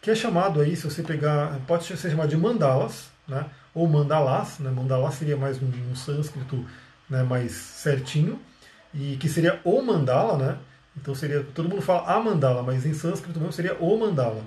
que 0.00 0.10
é 0.12 0.14
chamado 0.14 0.60
aí, 0.60 0.76
se 0.76 0.84
você 0.84 1.02
pegar, 1.02 1.58
pode 1.66 1.82
ser 1.82 1.96
chamado 1.96 2.28
de 2.28 2.36
mandalas, 2.36 3.10
né, 3.26 3.46
ou 3.74 3.88
mandalas, 3.88 4.60
né, 4.60 4.70
mandala 4.70 5.10
seria 5.10 5.36
mais 5.36 5.60
um, 5.60 5.66
um 5.90 5.96
sânscrito 5.96 6.64
né, 7.10 7.24
mais 7.24 7.50
certinho, 7.50 8.38
e 8.94 9.16
que 9.16 9.28
seria 9.28 9.60
o 9.64 9.82
mandala, 9.82 10.38
né, 10.38 10.58
então 10.96 11.14
seria, 11.14 11.44
todo 11.54 11.68
mundo 11.68 11.82
fala 11.82 12.10
a 12.10 12.20
mandala, 12.20 12.62
mas 12.62 12.86
em 12.86 12.94
sânscrito 12.94 13.38
mesmo 13.38 13.52
seria 13.52 13.74
o 13.74 13.98
mandala. 13.98 14.42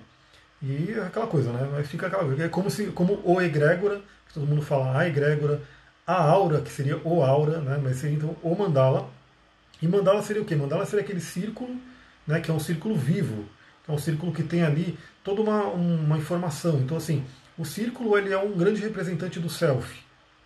E 0.62 0.91
é 0.91 1.01
aquela 1.01 1.27
coisa, 1.27 1.51
né, 1.51 1.69
mas 1.71 1.88
fica 1.88 2.07
aquela 2.07 2.25
coisa, 2.25 2.43
é 2.43 2.49
como, 2.49 2.69
se, 2.69 2.88
como 2.88 3.21
o 3.23 3.41
egrégora, 3.41 4.01
que 4.27 4.33
todo 4.33 4.45
mundo 4.45 4.62
fala 4.62 4.97
a 4.97 5.07
egrégora, 5.07 5.62
a 6.05 6.21
aura, 6.21 6.62
que 6.62 6.71
seria 6.71 6.97
o 7.03 7.23
aura, 7.23 7.59
né, 7.59 7.79
mas 7.81 7.97
seria 7.97 8.17
então 8.17 8.35
o 8.43 8.55
mandala, 8.55 9.09
e 9.81 9.88
mandala 9.88 10.21
seria 10.21 10.41
o 10.41 10.45
quê? 10.45 10.55
Mandala 10.55 10.85
seria 10.85 11.03
aquele 11.03 11.21
círculo, 11.21 11.75
né, 12.27 12.41
que 12.41 12.51
é 12.51 12.53
um 12.53 12.59
círculo 12.59 12.95
vivo, 12.95 13.45
é 13.88 13.91
um 13.91 13.97
círculo 13.97 14.33
que 14.33 14.43
tem 14.43 14.63
ali 14.63 14.97
toda 15.23 15.41
uma, 15.41 15.63
uma 15.63 16.17
informação. 16.17 16.79
Então, 16.79 16.97
assim, 16.97 17.23
o 17.57 17.65
círculo 17.65 18.17
ele 18.17 18.31
é 18.33 18.38
um 18.38 18.51
grande 18.51 18.81
representante 18.81 19.39
do 19.39 19.49
self 19.49 19.99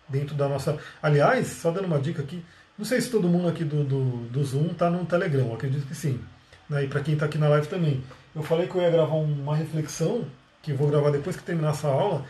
dentro 0.08 0.34
da 0.34 0.48
nossa. 0.48 0.78
Aliás, 1.02 1.48
só 1.48 1.70
dando 1.70 1.86
uma 1.86 1.98
dica 1.98 2.22
aqui, 2.22 2.44
não 2.76 2.84
sei 2.84 3.00
se 3.00 3.10
todo 3.10 3.28
mundo 3.28 3.48
aqui 3.48 3.64
do, 3.64 3.84
do, 3.84 4.04
do 4.28 4.44
Zoom 4.44 4.72
está 4.72 4.90
no 4.90 5.04
Telegram, 5.04 5.54
acredito 5.54 5.86
que 5.86 5.94
sim. 5.94 6.20
Né? 6.68 6.84
E 6.84 6.88
para 6.88 7.00
quem 7.00 7.14
está 7.14 7.26
aqui 7.26 7.38
na 7.38 7.48
live 7.48 7.68
também. 7.68 8.02
Eu 8.34 8.42
falei 8.42 8.66
que 8.66 8.74
eu 8.74 8.82
ia 8.82 8.90
gravar 8.90 9.14
uma 9.14 9.54
reflexão, 9.54 10.24
que 10.60 10.72
eu 10.72 10.76
vou 10.76 10.88
gravar 10.88 11.10
depois 11.10 11.36
que 11.36 11.42
terminar 11.42 11.70
essa 11.70 11.88
aula, 11.88 12.24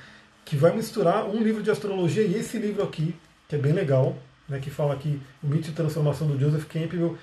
que 0.44 0.56
vai 0.56 0.74
misturar 0.76 1.24
um 1.24 1.42
livro 1.42 1.62
de 1.62 1.70
astrologia 1.70 2.22
e 2.22 2.34
esse 2.34 2.58
livro 2.58 2.82
aqui, 2.82 3.14
que 3.48 3.56
é 3.56 3.58
bem 3.58 3.72
legal, 3.72 4.16
né, 4.48 4.58
que 4.58 4.70
fala 4.70 4.92
aqui 4.92 5.20
o 5.42 5.46
mito 5.46 5.68
de 5.68 5.72
transformação 5.72 6.26
do 6.26 6.38
Joseph 6.38 6.66
Campbell, 6.66 7.16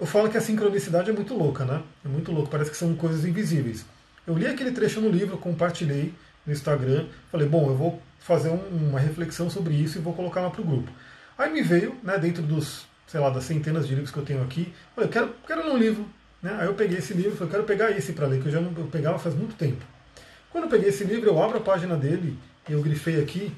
eu 0.00 0.06
falo 0.06 0.28
que 0.28 0.36
a 0.36 0.40
sincronicidade 0.40 1.08
é 1.08 1.12
muito 1.12 1.34
louca, 1.34 1.64
né? 1.64 1.80
É 2.04 2.08
muito 2.08 2.32
louco, 2.32 2.50
parece 2.50 2.70
que 2.70 2.76
são 2.76 2.94
coisas 2.96 3.24
invisíveis. 3.24 3.86
Eu 4.26 4.36
li 4.36 4.46
aquele 4.46 4.72
trecho 4.72 5.00
no 5.00 5.08
livro, 5.08 5.38
compartilhei 5.38 6.12
no 6.44 6.52
Instagram, 6.52 7.06
falei, 7.30 7.48
bom, 7.48 7.68
eu 7.68 7.76
vou 7.76 8.02
fazer 8.18 8.48
um, 8.48 8.88
uma 8.88 8.98
reflexão 8.98 9.48
sobre 9.48 9.74
isso 9.74 9.98
e 9.98 10.00
vou 10.00 10.12
colocar 10.12 10.40
lá 10.40 10.50
para 10.50 10.60
o 10.60 10.64
grupo. 10.64 10.90
Aí 11.36 11.52
me 11.52 11.62
veio, 11.62 11.96
né, 12.02 12.18
dentro 12.18 12.42
dos, 12.42 12.86
sei 13.06 13.20
lá, 13.20 13.30
das 13.30 13.44
centenas 13.44 13.86
de 13.86 13.94
livros 13.94 14.12
que 14.12 14.18
eu 14.18 14.24
tenho 14.24 14.42
aqui, 14.42 14.72
eu 14.96 15.08
quero, 15.08 15.34
quero 15.46 15.64
ler 15.64 15.72
um 15.72 15.78
livro. 15.78 16.08
Né? 16.42 16.56
Aí 16.60 16.66
eu 16.66 16.74
peguei 16.74 16.98
esse 16.98 17.14
livro, 17.14 17.32
falei, 17.32 17.48
eu 17.48 17.50
quero 17.50 17.64
pegar 17.64 17.90
esse 17.90 18.12
para 18.12 18.26
ler, 18.26 18.40
que 18.40 18.48
eu 18.48 18.52
já 18.52 18.60
não 18.60 18.72
eu 18.76 18.86
pegava 18.86 19.18
faz 19.18 19.34
muito 19.34 19.54
tempo. 19.56 19.84
Quando 20.50 20.64
eu 20.64 20.70
peguei 20.70 20.90
esse 20.90 21.04
livro, 21.04 21.28
eu 21.28 21.42
abro 21.42 21.58
a 21.58 21.60
página 21.60 21.96
dele, 21.96 22.38
e 22.68 22.72
eu 22.72 22.82
grifei 22.82 23.20
aqui, 23.20 23.54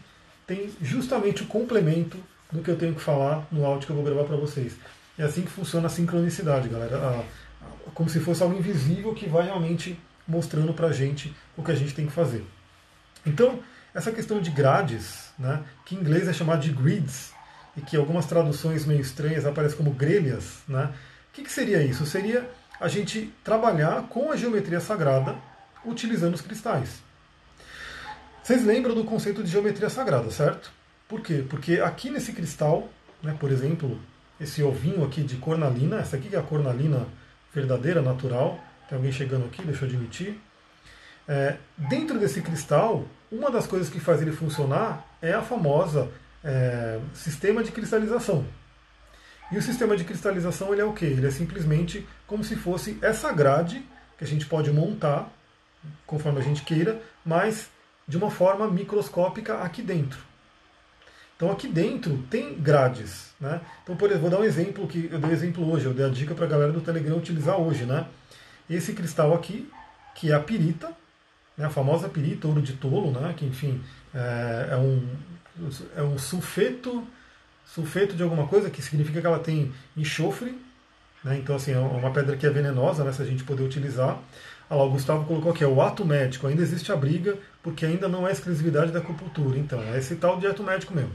tem 0.46 0.70
justamente 0.80 1.42
o 1.42 1.46
complemento 1.46 2.16
do 2.50 2.62
que 2.62 2.70
eu 2.70 2.76
tenho 2.76 2.94
que 2.94 3.00
falar 3.00 3.46
no 3.50 3.64
áudio 3.66 3.86
que 3.86 3.92
eu 3.92 3.96
vou 3.96 4.04
gravar 4.04 4.24
para 4.24 4.36
vocês. 4.36 4.74
É 5.18 5.24
assim 5.24 5.42
que 5.42 5.50
funciona 5.50 5.86
a 5.86 5.90
sincronicidade, 5.90 6.68
galera. 6.68 6.96
A, 6.96 7.20
a, 7.20 7.90
como 7.94 8.08
se 8.08 8.20
fosse 8.20 8.42
algo 8.42 8.56
invisível 8.56 9.14
que 9.14 9.28
vai 9.28 9.44
realmente 9.44 9.98
mostrando 10.26 10.72
para 10.72 10.88
a 10.88 10.92
gente 10.92 11.34
o 11.56 11.62
que 11.62 11.72
a 11.72 11.74
gente 11.74 11.94
tem 11.94 12.06
que 12.06 12.12
fazer. 12.12 12.44
Então, 13.24 13.60
essa 13.94 14.12
questão 14.12 14.40
de 14.40 14.50
grades, 14.50 15.30
né, 15.38 15.62
que 15.84 15.94
em 15.94 15.98
inglês 15.98 16.28
é 16.28 16.32
chamado 16.32 16.60
de 16.60 16.70
grids, 16.70 17.32
e 17.76 17.80
que 17.80 17.96
algumas 17.96 18.26
traduções 18.26 18.86
meio 18.86 19.00
estranhas 19.00 19.44
aparecem 19.44 19.76
como 19.76 19.90
grelhas, 19.90 20.62
né, 20.66 20.92
o 21.30 21.34
que, 21.34 21.42
que 21.42 21.52
seria 21.52 21.82
isso? 21.82 22.06
Seria 22.06 22.48
a 22.80 22.88
gente 22.88 23.32
trabalhar 23.44 24.04
com 24.08 24.30
a 24.32 24.36
geometria 24.36 24.80
sagrada 24.80 25.36
utilizando 25.84 26.34
os 26.34 26.40
cristais. 26.40 27.02
Vocês 28.42 28.64
lembram 28.64 28.94
do 28.94 29.04
conceito 29.04 29.42
de 29.42 29.50
geometria 29.50 29.90
sagrada, 29.90 30.30
certo? 30.30 30.70
Por 31.08 31.20
quê? 31.20 31.44
Porque 31.48 31.80
aqui 31.80 32.10
nesse 32.10 32.32
cristal, 32.32 32.88
né, 33.22 33.36
por 33.38 33.50
exemplo, 33.50 33.98
esse 34.40 34.62
ovinho 34.62 35.04
aqui 35.04 35.22
de 35.22 35.36
cornalina, 35.36 35.98
essa 35.98 36.16
aqui 36.16 36.28
que 36.28 36.36
é 36.36 36.38
a 36.38 36.42
cornalina 36.42 37.06
verdadeira, 37.52 38.02
natural. 38.02 38.60
Tem 38.88 38.96
alguém 38.96 39.12
chegando 39.12 39.46
aqui, 39.46 39.62
deixa 39.62 39.84
eu 39.84 39.88
admitir. 39.88 40.40
É, 41.26 41.56
dentro 41.76 42.18
desse 42.18 42.40
cristal, 42.40 43.04
uma 43.32 43.50
das 43.50 43.66
coisas 43.66 43.88
que 43.88 43.98
faz 43.98 44.22
ele 44.22 44.32
funcionar 44.32 45.04
é 45.20 45.32
a 45.32 45.42
famosa 45.42 46.08
é, 46.46 47.00
sistema 47.12 47.64
de 47.64 47.72
cristalização. 47.72 48.46
E 49.50 49.58
o 49.58 49.62
sistema 49.62 49.96
de 49.96 50.04
cristalização 50.04 50.72
ele 50.72 50.80
é 50.80 50.84
o 50.84 50.92
que? 50.92 51.04
Ele 51.04 51.26
é 51.26 51.30
simplesmente 51.30 52.06
como 52.26 52.44
se 52.44 52.54
fosse 52.54 52.98
essa 53.02 53.32
grade 53.32 53.84
que 54.16 54.24
a 54.24 54.26
gente 54.26 54.46
pode 54.46 54.72
montar 54.72 55.30
conforme 56.06 56.40
a 56.40 56.42
gente 56.42 56.62
queira, 56.62 57.02
mas 57.24 57.68
de 58.08 58.16
uma 58.16 58.30
forma 58.30 58.68
microscópica 58.68 59.58
aqui 59.58 59.82
dentro. 59.82 60.18
Então 61.36 61.50
aqui 61.50 61.68
dentro 61.68 62.24
tem 62.30 62.54
grades. 62.54 63.34
Né? 63.40 63.60
Então, 63.82 63.96
por 63.96 64.08
exemplo, 64.08 64.22
vou 64.22 64.30
dar 64.30 64.42
um 64.42 64.44
exemplo 64.44 64.86
que 64.86 65.08
eu 65.10 65.18
dei 65.18 65.32
exemplo 65.32 65.70
hoje, 65.70 65.84
eu 65.84 65.94
dei 65.94 66.06
a 66.06 66.08
dica 66.08 66.34
para 66.34 66.46
a 66.46 66.48
galera 66.48 66.72
do 66.72 66.80
Telegram 66.80 67.16
utilizar 67.16 67.60
hoje. 67.60 67.84
Né? 67.84 68.06
Esse 68.70 68.94
cristal 68.94 69.34
aqui, 69.34 69.70
que 70.14 70.30
é 70.30 70.34
a 70.34 70.40
pirita, 70.40 70.92
né? 71.56 71.66
a 71.66 71.70
famosa 71.70 72.08
pirita, 72.08 72.48
ouro 72.48 72.62
de 72.62 72.72
tolo, 72.74 73.10
né? 73.10 73.34
que 73.36 73.44
enfim 73.44 73.82
é, 74.14 74.68
é, 74.72 74.76
um, 74.76 75.06
é 75.96 76.02
um 76.02 76.18
sulfeto, 76.18 77.06
sulfeto 77.64 78.14
de 78.14 78.22
alguma 78.22 78.46
coisa, 78.46 78.70
que 78.70 78.82
significa 78.82 79.20
que 79.20 79.26
ela 79.26 79.38
tem 79.38 79.72
enxofre, 79.96 80.56
Né? 81.24 81.38
Então, 81.38 81.56
assim, 81.56 81.72
é 81.72 81.78
uma 81.78 82.12
pedra 82.12 82.36
que 82.36 82.46
é 82.46 82.50
venenosa, 82.50 83.02
né, 83.02 83.12
se 83.12 83.20
a 83.22 83.24
gente 83.24 83.42
poder 83.42 83.62
utilizar. 83.62 84.18
Ah 84.68 84.74
lá, 84.76 84.84
o 84.84 84.90
Gustavo 84.90 85.24
colocou 85.24 85.52
aqui, 85.52 85.64
é 85.64 85.66
o 85.66 85.80
ato 85.80 86.04
médico. 86.04 86.46
Ainda 86.46 86.62
existe 86.62 86.92
a 86.92 86.96
briga, 86.96 87.36
porque 87.62 87.86
ainda 87.86 88.08
não 88.08 88.26
é 88.26 88.32
exclusividade 88.32 88.92
da 88.92 88.98
acupuntura. 89.00 89.58
Então, 89.58 89.80
é 89.82 89.98
esse 89.98 90.16
tal 90.16 90.38
de 90.38 90.46
ato 90.46 90.62
médico 90.62 90.94
mesmo. 90.94 91.12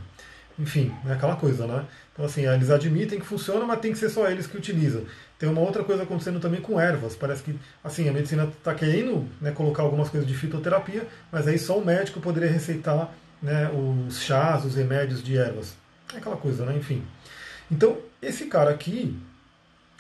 Enfim, 0.60 0.93
é 1.08 1.13
aquela 1.13 1.36
coisa, 1.36 1.65
né? 1.65 1.86
Então, 2.13 2.25
assim, 2.25 2.45
eles 2.45 2.69
admitem 2.69 3.19
que 3.19 3.25
funciona, 3.25 3.65
mas 3.65 3.80
tem 3.80 3.91
que 3.91 3.97
ser 3.97 4.10
só 4.10 4.30
eles 4.30 4.47
que 4.47 4.58
utilizam. 4.58 5.04
Tem 5.39 5.49
uma 5.49 5.62
outra 5.62 5.84
coisa 5.84 6.04
acontecendo 6.04 6.39
também 6.39 6.62
com 6.62 6.80
ervas. 6.80 7.15
Parece 7.15 7.41
que, 7.41 7.58
assim, 7.84 8.08
a 8.08 8.13
medicina 8.13 8.43
está 8.43 8.73
querendo 8.75 9.27
né, 9.41 9.51
colocar 9.51 9.84
algumas 9.84 10.10
coisas 10.10 10.27
de 10.27 10.36
fitoterapia, 10.36 11.08
mas 11.32 11.47
aí 11.47 11.58
só 11.58 11.80
o 11.80 11.86
médico 11.86 12.19
poderia 12.19 12.49
receitar 12.49 13.12
né, 13.41 13.69
os 13.69 14.21
chás, 14.21 14.65
os 14.65 14.75
remédios 14.75 15.23
de 15.23 15.38
ervas. 15.38 15.75
É 16.13 16.17
aquela 16.17 16.38
coisa, 16.38 16.65
né? 16.65 16.77
Enfim. 16.77 17.04
Então, 17.69 17.97
esse 18.21 18.45
cara 18.45 18.69
aqui, 18.71 19.17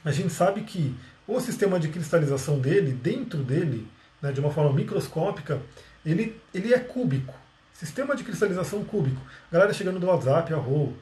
a 0.03 0.11
gente 0.11 0.31
sabe 0.31 0.61
que 0.61 0.95
o 1.27 1.39
sistema 1.39 1.79
de 1.79 1.87
cristalização 1.87 2.59
dele, 2.59 2.91
dentro 2.91 3.39
dele, 3.43 3.87
né, 4.21 4.31
de 4.31 4.39
uma 4.39 4.51
forma 4.51 4.73
microscópica, 4.73 5.59
ele, 6.05 6.39
ele 6.53 6.73
é 6.73 6.79
cúbico. 6.79 7.33
Sistema 7.73 8.15
de 8.15 8.23
cristalização 8.23 8.83
cúbico. 8.83 9.21
Galera 9.51 9.73
chegando 9.73 9.99
do 9.99 10.07
WhatsApp, 10.07 10.53
a 10.53 10.57
Rô. 10.57 10.93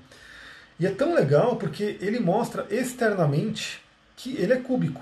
E 0.79 0.85
é 0.85 0.91
tão 0.91 1.13
legal 1.13 1.57
porque 1.57 1.97
ele 1.99 2.19
mostra 2.19 2.65
externamente 2.69 3.81
que 4.15 4.37
ele 4.37 4.53
é 4.53 4.57
cúbico. 4.57 5.01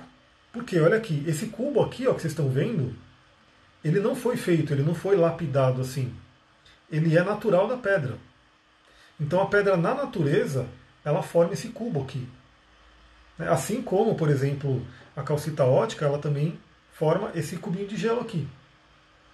Porque, 0.51 0.79
olha 0.79 0.97
aqui, 0.97 1.23
esse 1.27 1.47
cubo 1.47 1.83
aqui 1.83 2.07
ó, 2.07 2.13
que 2.13 2.21
vocês 2.21 2.31
estão 2.31 2.49
vendo, 2.49 2.95
ele 3.83 3.99
não 3.99 4.15
foi 4.15 4.37
feito, 4.37 4.73
ele 4.73 4.81
não 4.81 4.95
foi 4.95 5.15
lapidado 5.15 5.81
assim. 5.81 6.11
Ele 6.91 7.17
é 7.17 7.23
natural 7.23 7.67
da 7.67 7.77
pedra. 7.77 8.17
Então 9.19 9.41
a 9.41 9.47
pedra 9.47 9.75
na 9.75 9.93
natureza, 9.93 10.67
ela 11.03 11.23
forma 11.23 11.53
esse 11.53 11.69
cubo 11.69 12.01
aqui. 12.03 12.27
Assim 13.39 13.81
como, 13.81 14.15
por 14.15 14.29
exemplo, 14.29 14.85
a 15.15 15.21
calcita 15.21 15.63
ótica, 15.63 16.05
ela 16.05 16.17
também 16.17 16.59
forma 16.93 17.31
esse 17.35 17.57
cubinho 17.57 17.87
de 17.87 17.95
gelo 17.95 18.21
aqui. 18.21 18.47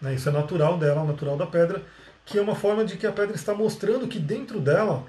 Né? 0.01 0.15
Isso 0.15 0.27
é 0.27 0.31
natural 0.31 0.77
dela, 0.77 1.03
natural 1.03 1.37
da 1.37 1.45
pedra, 1.45 1.81
que 2.25 2.37
é 2.37 2.41
uma 2.41 2.55
forma 2.55 2.83
de 2.83 2.97
que 2.97 3.07
a 3.07 3.11
pedra 3.11 3.35
está 3.35 3.53
mostrando 3.53 4.07
que 4.07 4.19
dentro 4.19 4.59
dela 4.59 5.05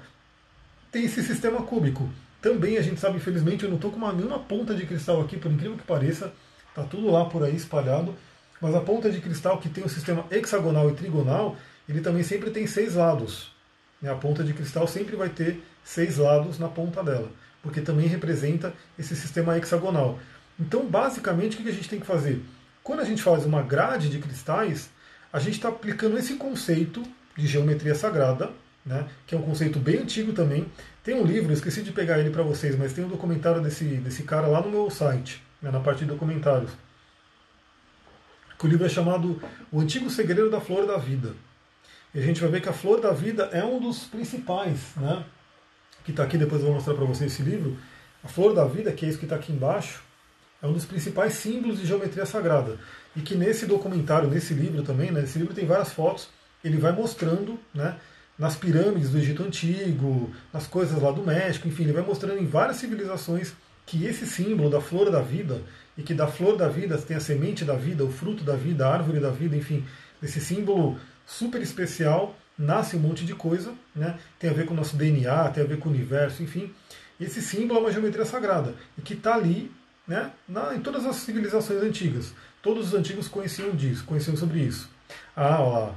tem 0.91 1.03
esse 1.03 1.21
sistema 1.23 1.61
cúbico. 1.61 2.09
Também 2.41 2.77
a 2.77 2.81
gente 2.81 2.99
sabe, 2.99 3.17
infelizmente, 3.17 3.63
eu 3.63 3.69
não 3.69 3.75
estou 3.75 3.91
com 3.91 3.97
uma, 3.97 4.13
nenhuma 4.13 4.39
ponta 4.39 4.73
de 4.73 4.85
cristal 4.85 5.19
aqui, 5.21 5.35
por 5.35 5.51
incrível 5.51 5.77
que 5.77 5.83
pareça, 5.83 6.31
está 6.69 6.83
tudo 6.83 7.09
lá 7.09 7.25
por 7.25 7.43
aí 7.43 7.55
espalhado, 7.55 8.15
mas 8.61 8.73
a 8.75 8.81
ponta 8.81 9.09
de 9.09 9.19
cristal 9.19 9.57
que 9.57 9.67
tem 9.67 9.83
o 9.83 9.89
sistema 9.89 10.25
hexagonal 10.31 10.89
e 10.89 10.93
trigonal, 10.93 11.57
ele 11.87 12.01
também 12.01 12.23
sempre 12.23 12.49
tem 12.51 12.67
seis 12.67 12.95
lados. 12.95 13.51
Né? 14.01 14.11
A 14.11 14.15
ponta 14.15 14.43
de 14.43 14.53
cristal 14.53 14.87
sempre 14.87 15.15
vai 15.15 15.29
ter 15.29 15.63
seis 15.83 16.17
lados 16.17 16.59
na 16.59 16.67
ponta 16.67 17.03
dela, 17.03 17.31
porque 17.61 17.81
também 17.81 18.07
representa 18.07 18.73
esse 18.97 19.15
sistema 19.15 19.57
hexagonal. 19.57 20.19
Então, 20.59 20.85
basicamente, 20.85 21.57
o 21.57 21.63
que 21.63 21.69
a 21.69 21.73
gente 21.73 21.89
tem 21.89 21.99
que 21.99 22.05
fazer? 22.05 22.41
Quando 22.83 23.01
a 23.01 23.05
gente 23.05 23.21
faz 23.21 23.45
uma 23.45 23.61
grade 23.61 24.09
de 24.09 24.19
cristais, 24.19 24.89
a 25.31 25.39
gente 25.39 25.55
está 25.55 25.69
aplicando 25.69 26.17
esse 26.17 26.35
conceito 26.35 27.03
de 27.35 27.47
geometria 27.47 27.93
sagrada, 27.93 28.51
né, 28.85 29.07
que 29.25 29.35
é 29.35 29.37
um 29.37 29.41
conceito 29.41 29.79
bem 29.79 29.97
antigo 29.97 30.31
também. 30.31 30.67
Tem 31.03 31.15
um 31.15 31.25
livro, 31.25 31.51
esqueci 31.51 31.81
de 31.81 31.91
pegar 31.91 32.19
ele 32.19 32.29
para 32.29 32.43
vocês, 32.43 32.77
mas 32.77 32.93
tem 32.93 33.03
um 33.03 33.09
documentário 33.09 33.61
desse, 33.61 33.83
desse 33.83 34.23
cara 34.23 34.47
lá 34.47 34.61
no 34.61 34.69
meu 34.69 34.89
site, 34.89 35.43
né, 35.61 35.71
na 35.71 35.79
parte 35.79 35.99
de 35.99 36.05
documentários. 36.05 36.71
o 38.63 38.67
livro 38.67 38.85
é 38.85 38.89
chamado 38.89 39.41
O 39.71 39.81
Antigo 39.81 40.09
Segredo 40.09 40.49
da 40.49 40.61
Flor 40.61 40.87
da 40.87 40.97
Vida. 40.97 41.33
E 42.15 42.19
a 42.19 42.21
gente 42.21 42.39
vai 42.39 42.49
ver 42.49 42.61
que 42.61 42.69
a 42.69 42.73
Flor 42.73 43.01
da 43.01 43.11
Vida 43.11 43.49
é 43.51 43.61
um 43.61 43.77
dos 43.77 44.05
principais, 44.05 44.79
né, 44.95 45.25
que 46.05 46.11
está 46.11 46.23
aqui, 46.23 46.37
depois 46.37 46.61
eu 46.61 46.67
vou 46.67 46.75
mostrar 46.75 46.93
para 46.93 47.03
vocês 47.03 47.33
esse 47.33 47.43
livro. 47.43 47.77
A 48.23 48.27
Flor 48.29 48.53
da 48.53 48.63
Vida, 48.63 48.89
que 48.93 49.05
é 49.05 49.09
isso 49.09 49.19
que 49.19 49.25
está 49.25 49.35
aqui 49.35 49.51
embaixo, 49.51 50.01
é 50.61 50.65
um 50.65 50.71
dos 50.71 50.85
principais 50.85 51.33
símbolos 51.33 51.77
de 51.77 51.85
geometria 51.85 52.25
sagrada. 52.25 52.79
E 53.17 53.19
que 53.19 53.35
nesse 53.35 53.65
documentário, 53.65 54.29
nesse 54.29 54.53
livro 54.53 54.81
também, 54.81 55.11
né, 55.11 55.23
esse 55.23 55.37
livro 55.37 55.53
tem 55.53 55.65
várias 55.65 55.91
fotos, 55.91 56.29
ele 56.63 56.77
vai 56.77 56.93
mostrando, 56.93 57.59
né, 57.73 57.97
nas 58.39 58.55
pirâmides 58.55 59.09
do 59.09 59.17
Egito 59.17 59.43
Antigo, 59.43 60.31
nas 60.53 60.65
coisas 60.67 61.01
lá 61.01 61.11
do 61.11 61.21
México, 61.21 61.67
enfim, 61.67 61.83
ele 61.83 61.93
vai 61.93 62.03
mostrando 62.03 62.41
em 62.41 62.45
várias 62.45 62.77
civilizações 62.77 63.53
que 63.85 64.05
esse 64.05 64.25
símbolo 64.25 64.69
da 64.69 64.79
flor 64.79 65.11
da 65.11 65.21
vida, 65.21 65.61
e 65.97 66.01
que 66.01 66.13
da 66.13 66.27
flor 66.27 66.55
da 66.55 66.69
vida 66.69 66.97
tem 66.97 67.17
a 67.17 67.19
semente 67.19 67.65
da 67.65 67.75
vida, 67.75 68.05
o 68.05 68.11
fruto 68.11 68.43
da 68.43 68.55
vida, 68.55 68.87
a 68.87 68.93
árvore 68.93 69.19
da 69.19 69.31
vida, 69.31 69.55
enfim, 69.55 69.85
esse 70.23 70.39
símbolo 70.39 70.97
super 71.25 71.61
especial, 71.61 72.35
nasce 72.57 72.95
um 72.95 72.99
monte 72.99 73.25
de 73.25 73.33
coisa, 73.33 73.73
né? 73.95 74.17
tem 74.39 74.49
a 74.49 74.53
ver 74.53 74.65
com 74.65 74.73
o 74.73 74.77
nosso 74.77 74.95
DNA, 74.95 75.49
tem 75.49 75.63
a 75.63 75.67
ver 75.67 75.79
com 75.79 75.89
o 75.89 75.91
universo, 75.91 76.43
enfim. 76.43 76.73
Esse 77.19 77.41
símbolo 77.41 77.79
é 77.79 77.83
uma 77.83 77.91
geometria 77.91 78.25
sagrada, 78.25 78.75
e 78.97 79.01
que 79.01 79.13
está 79.13 79.35
ali 79.35 79.71
né, 80.07 80.31
na, 80.47 80.75
em 80.75 80.81
todas 80.81 81.05
as 81.05 81.17
civilizações 81.17 81.81
antigas. 81.81 82.33
Todos 82.61 82.87
os 82.87 82.93
antigos 82.93 83.27
conheciam 83.27 83.71
disso, 83.71 84.03
conheciam 84.05 84.35
sobre 84.35 84.59
isso. 84.59 84.89
Ah, 85.35 85.61
ó. 85.61 85.93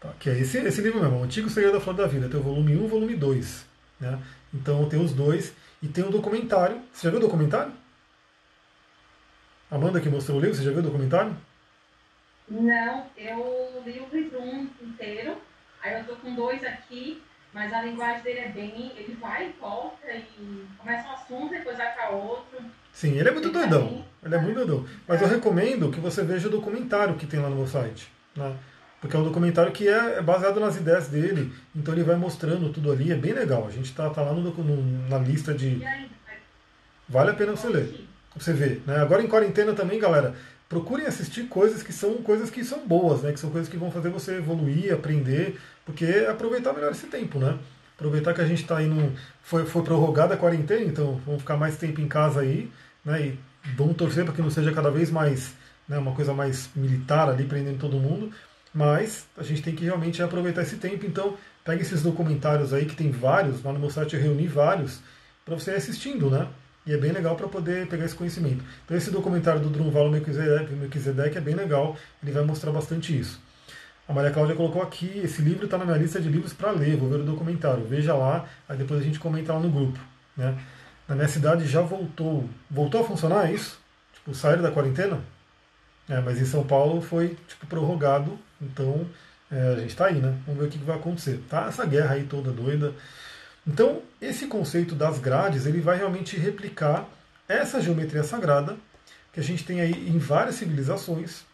Tá, 0.00 0.14
que 0.18 0.30
é 0.30 0.38
esse, 0.38 0.58
esse 0.58 0.80
livro 0.80 1.00
mesmo, 1.00 1.18
O 1.18 1.22
Antigo 1.22 1.50
Segredo 1.50 1.74
da 1.74 1.80
Flor 1.80 1.94
da 1.94 2.06
Vida. 2.06 2.28
Tem 2.28 2.40
o 2.40 2.42
volume 2.42 2.74
1 2.74 2.80
e 2.80 2.84
o 2.84 2.88
volume 2.88 3.14
2. 3.14 3.66
Né? 4.00 4.18
Então 4.54 4.88
tem 4.88 4.98
os 4.98 5.12
dois. 5.12 5.52
E 5.82 5.88
tem 5.88 6.02
um 6.02 6.10
documentário. 6.10 6.80
Você 6.92 7.04
já 7.04 7.10
viu 7.10 7.18
o 7.18 7.22
documentário? 7.22 7.72
Amanda 9.70 10.00
que 10.00 10.08
mostrou 10.08 10.38
o 10.38 10.40
livro, 10.40 10.56
você 10.56 10.64
já 10.64 10.70
viu 10.70 10.80
o 10.80 10.82
documentário? 10.82 11.36
Não, 12.50 13.06
eu 13.16 13.82
li 13.86 14.00
o 14.00 14.14
livro 14.14 14.42
um 14.42 14.68
inteiro. 14.82 15.36
Aí 15.80 15.94
eu 15.94 16.04
tô 16.04 16.16
com 16.16 16.34
dois 16.34 16.64
aqui. 16.64 17.22
Mas 17.52 17.72
a 17.72 17.82
linguagem 17.82 18.22
dele 18.22 18.40
é 18.40 18.48
bem. 18.48 18.92
Ele 18.96 19.16
vai 19.20 19.48
e 19.48 19.60
volta 19.60 20.12
e 20.12 20.66
começa 20.76 21.08
um 21.08 21.12
assunto, 21.12 21.50
depois 21.50 21.76
vai 21.76 21.92
para 21.94 22.10
outro. 22.10 22.58
Sim, 22.92 23.18
ele 23.18 23.28
é 23.28 23.32
muito 23.32 23.48
ele 23.48 23.58
doidão. 23.58 24.04
Ele 24.24 24.34
é 24.34 24.38
muito 24.38 24.56
doidão. 24.56 24.86
Mas 25.06 25.20
é. 25.20 25.24
eu 25.24 25.28
recomendo 25.28 25.90
que 25.90 26.00
você 26.00 26.22
veja 26.22 26.48
o 26.48 26.50
documentário 26.50 27.16
que 27.16 27.26
tem 27.26 27.40
lá 27.40 27.48
no 27.48 27.56
meu 27.56 27.66
site. 27.66 28.10
Né? 28.36 28.56
Porque 29.00 29.16
é 29.16 29.18
um 29.18 29.24
documentário 29.24 29.72
que 29.72 29.88
é, 29.88 30.18
é 30.18 30.22
baseado 30.22 30.60
nas 30.60 30.76
ideias 30.76 31.08
dele. 31.08 31.52
Então 31.74 31.94
ele 31.94 32.04
vai 32.04 32.16
mostrando 32.16 32.72
tudo 32.72 32.92
ali. 32.92 33.12
É 33.12 33.16
bem 33.16 33.32
legal. 33.32 33.66
A 33.66 33.70
gente 33.70 33.94
tá, 33.94 34.10
tá 34.10 34.22
lá 34.22 34.32
no, 34.32 34.42
no, 34.42 35.08
na 35.08 35.18
lista 35.18 35.54
de. 35.54 35.80
Vale 37.08 37.30
a 37.30 37.34
pena 37.34 37.52
você 37.52 37.68
ler. 37.68 38.06
Você 38.36 38.52
ver. 38.52 38.82
Né? 38.86 38.96
Agora 38.96 39.22
em 39.22 39.28
quarentena 39.28 39.72
também, 39.72 39.98
galera 39.98 40.34
procurem 40.70 41.04
assistir 41.04 41.48
coisas 41.48 41.82
que 41.82 41.92
são 41.92 42.14
coisas 42.22 42.48
que 42.48 42.64
são 42.64 42.86
boas, 42.86 43.22
né? 43.22 43.32
Que 43.32 43.40
são 43.40 43.50
coisas 43.50 43.68
que 43.68 43.76
vão 43.76 43.90
fazer 43.90 44.08
você 44.08 44.36
evoluir, 44.36 44.94
aprender, 44.94 45.58
porque 45.84 46.04
é 46.04 46.30
aproveitar 46.30 46.72
melhor 46.72 46.92
esse 46.92 47.08
tempo, 47.08 47.40
né? 47.40 47.58
Aproveitar 47.96 48.32
que 48.32 48.40
a 48.40 48.46
gente 48.46 48.62
está 48.62 48.78
aí 48.78 48.86
no. 48.86 49.12
Foi, 49.42 49.66
foi 49.66 49.82
prorrogada 49.82 50.34
a 50.34 50.36
quarentena, 50.36 50.84
então 50.84 51.20
vamos 51.26 51.42
ficar 51.42 51.56
mais 51.56 51.76
tempo 51.76 52.00
em 52.00 52.06
casa 52.06 52.40
aí, 52.40 52.70
né? 53.04 53.20
E 53.20 53.38
vamos 53.76 53.96
torcer 53.96 54.24
para 54.24 54.32
que 54.32 54.40
não 54.40 54.48
seja 54.48 54.72
cada 54.72 54.90
vez 54.92 55.10
mais 55.10 55.52
né, 55.88 55.98
uma 55.98 56.12
coisa 56.12 56.32
mais 56.32 56.70
militar 56.76 57.28
ali, 57.28 57.44
prendendo 57.44 57.78
todo 57.78 57.98
mundo. 57.98 58.32
Mas 58.72 59.26
a 59.36 59.42
gente 59.42 59.62
tem 59.62 59.74
que 59.74 59.84
realmente 59.84 60.22
aproveitar 60.22 60.62
esse 60.62 60.76
tempo, 60.76 61.04
então 61.04 61.36
pegue 61.64 61.82
esses 61.82 62.02
documentários 62.02 62.72
aí, 62.72 62.86
que 62.86 62.94
tem 62.94 63.10
vários, 63.10 63.60
lá 63.64 63.72
no 63.72 63.80
meu 63.80 63.90
site 63.90 64.14
eu 64.14 64.22
reuni 64.22 64.46
vários, 64.46 65.00
para 65.44 65.56
você 65.56 65.72
ir 65.72 65.76
assistindo, 65.76 66.30
né? 66.30 66.46
E 66.86 66.92
é 66.92 66.96
bem 66.96 67.12
legal 67.12 67.36
para 67.36 67.46
poder 67.46 67.86
pegar 67.88 68.04
esse 68.04 68.14
conhecimento. 68.14 68.64
Então 68.84 68.96
esse 68.96 69.10
documentário 69.10 69.60
do 69.60 69.68
Drunvalo 69.68 70.10
Melquisedeque 70.10 71.36
é 71.36 71.40
bem 71.40 71.54
legal, 71.54 71.96
ele 72.22 72.32
vai 72.32 72.44
mostrar 72.44 72.72
bastante 72.72 73.18
isso. 73.18 73.40
A 74.08 74.12
Maria 74.12 74.32
Cláudia 74.32 74.56
colocou 74.56 74.82
aqui, 74.82 75.20
esse 75.22 75.40
livro 75.40 75.66
está 75.66 75.78
na 75.78 75.84
minha 75.84 75.96
lista 75.96 76.20
de 76.20 76.28
livros 76.28 76.52
para 76.52 76.72
ler, 76.72 76.96
vou 76.96 77.08
ver 77.08 77.20
o 77.20 77.22
documentário. 77.22 77.84
Veja 77.84 78.12
lá, 78.12 78.44
aí 78.68 78.76
depois 78.76 79.00
a 79.00 79.04
gente 79.04 79.20
comenta 79.20 79.52
lá 79.52 79.60
no 79.60 79.70
grupo. 79.70 80.00
Né? 80.36 80.58
Na 81.06 81.14
minha 81.14 81.28
cidade 81.28 81.64
já 81.66 81.80
voltou. 81.80 82.48
Voltou 82.68 83.02
a 83.02 83.04
funcionar 83.04 83.48
é 83.48 83.52
isso? 83.52 83.78
Tipo, 84.14 84.34
saíram 84.34 84.62
da 84.62 84.70
quarentena? 84.72 85.20
É, 86.08 86.20
mas 86.20 86.40
em 86.40 86.44
São 86.44 86.64
Paulo 86.64 87.00
foi 87.00 87.36
tipo, 87.46 87.66
prorrogado, 87.68 88.36
então 88.60 89.06
é, 89.48 89.74
a 89.74 89.80
gente 89.80 89.90
está 89.90 90.06
aí, 90.06 90.20
né? 90.20 90.36
Vamos 90.44 90.60
ver 90.60 90.66
o 90.66 90.70
que, 90.70 90.78
vai 90.78 90.96
acontecer. 90.96 91.40
Tá 91.48 91.66
essa 91.68 91.86
guerra 91.86 92.14
aí 92.14 92.24
toda 92.24 92.50
doida. 92.50 92.92
Então, 93.66 94.02
esse 94.20 94.46
conceito 94.46 94.94
das 94.94 95.18
grades, 95.18 95.66
ele 95.66 95.80
vai 95.80 95.96
realmente 95.96 96.36
replicar 96.36 97.08
essa 97.48 97.80
geometria 97.80 98.22
sagrada 98.22 98.76
que 99.32 99.40
a 99.40 99.42
gente 99.42 99.64
tem 99.64 99.80
aí 99.80 100.08
em 100.08 100.18
várias 100.18 100.56
civilizações, 100.56 101.44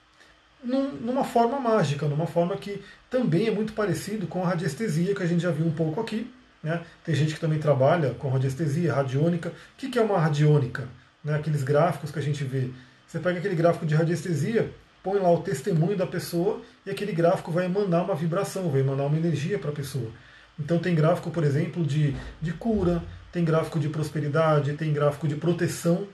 num, 0.63 0.93
numa 0.93 1.25
forma 1.25 1.61
mágica, 1.61 2.07
numa 2.07 2.27
forma 2.27 2.57
que 2.57 2.83
também 3.11 3.47
é 3.47 3.51
muito 3.51 3.73
parecido 3.73 4.27
com 4.27 4.43
a 4.43 4.49
radiestesia, 4.49 5.15
que 5.15 5.23
a 5.23 5.27
gente 5.27 5.43
já 5.43 5.51
viu 5.51 5.67
um 5.67 5.73
pouco 5.73 6.01
aqui. 6.01 6.31
Né? 6.63 6.83
Tem 7.05 7.15
gente 7.15 7.35
que 7.35 7.41
também 7.41 7.59
trabalha 7.59 8.15
com 8.15 8.29
radiestesia, 8.29 8.95
radiônica. 8.95 9.51
O 9.51 9.53
que, 9.77 9.89
que 9.89 9.99
é 9.99 10.03
uma 10.03 10.19
radiônica? 10.19 10.89
Né? 11.23 11.35
Aqueles 11.35 11.63
gráficos 11.63 12.11
que 12.11 12.19
a 12.19 12.23
gente 12.23 12.43
vê. 12.45 12.71
Você 13.07 13.19
pega 13.19 13.39
aquele 13.39 13.55
gráfico 13.55 13.87
de 13.87 13.95
radiestesia, 13.95 14.73
põe 15.03 15.21
lá 15.21 15.31
o 15.31 15.43
testemunho 15.43 15.97
da 15.97 16.07
pessoa 16.07 16.63
e 16.85 16.91
aquele 16.91 17.13
gráfico 17.13 17.53
vai 17.53 17.67
emanar 17.67 18.05
uma 18.05 18.15
vibração, 18.15 18.69
vai 18.71 18.81
emanar 18.81 19.07
uma 19.07 19.17
energia 19.17 19.59
para 19.59 19.71
a 19.71 19.75
pessoa. 19.75 20.11
Então 20.59 20.79
tem 20.79 20.95
gráfico, 20.95 21.31
por 21.31 21.45
exemplo, 21.45 21.85
de, 21.85 22.17
de 22.41 22.53
cura, 22.53 23.03
tem 23.33 23.45
gráfico 23.45 23.79
de 23.79 23.89
prosperidade, 23.89 24.73
tem 24.75 24.93
gráfico 24.93 25.29
de 25.29 25.37
proteção. 25.37 26.07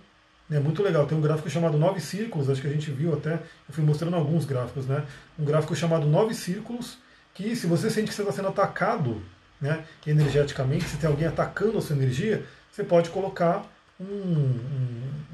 É 0.50 0.58
muito 0.58 0.82
legal. 0.82 1.06
Tem 1.06 1.16
um 1.16 1.20
gráfico 1.20 1.48
chamado 1.48 1.78
Nove 1.78 2.00
Círculos, 2.00 2.50
acho 2.50 2.60
que 2.60 2.66
a 2.66 2.72
gente 2.72 2.90
viu 2.90 3.14
até, 3.14 3.34
eu 3.34 3.74
fui 3.74 3.84
mostrando 3.84 4.16
alguns 4.16 4.44
gráficos, 4.44 4.86
né? 4.86 5.04
Um 5.38 5.44
gráfico 5.44 5.74
chamado 5.74 6.06
Nove 6.06 6.34
Círculos, 6.34 6.98
que 7.32 7.56
se 7.56 7.66
você 7.66 7.88
sente 7.88 8.08
que 8.08 8.14
você 8.14 8.22
está 8.22 8.32
sendo 8.32 8.48
atacado 8.48 9.22
né, 9.60 9.84
energeticamente, 10.06 10.84
se 10.84 10.96
tem 10.96 11.08
alguém 11.08 11.26
atacando 11.26 11.78
a 11.78 11.80
sua 11.80 11.94
energia, 11.96 12.44
você 12.70 12.82
pode 12.82 13.08
colocar 13.10 13.64
um, 13.98 14.04
um, 14.04 14.60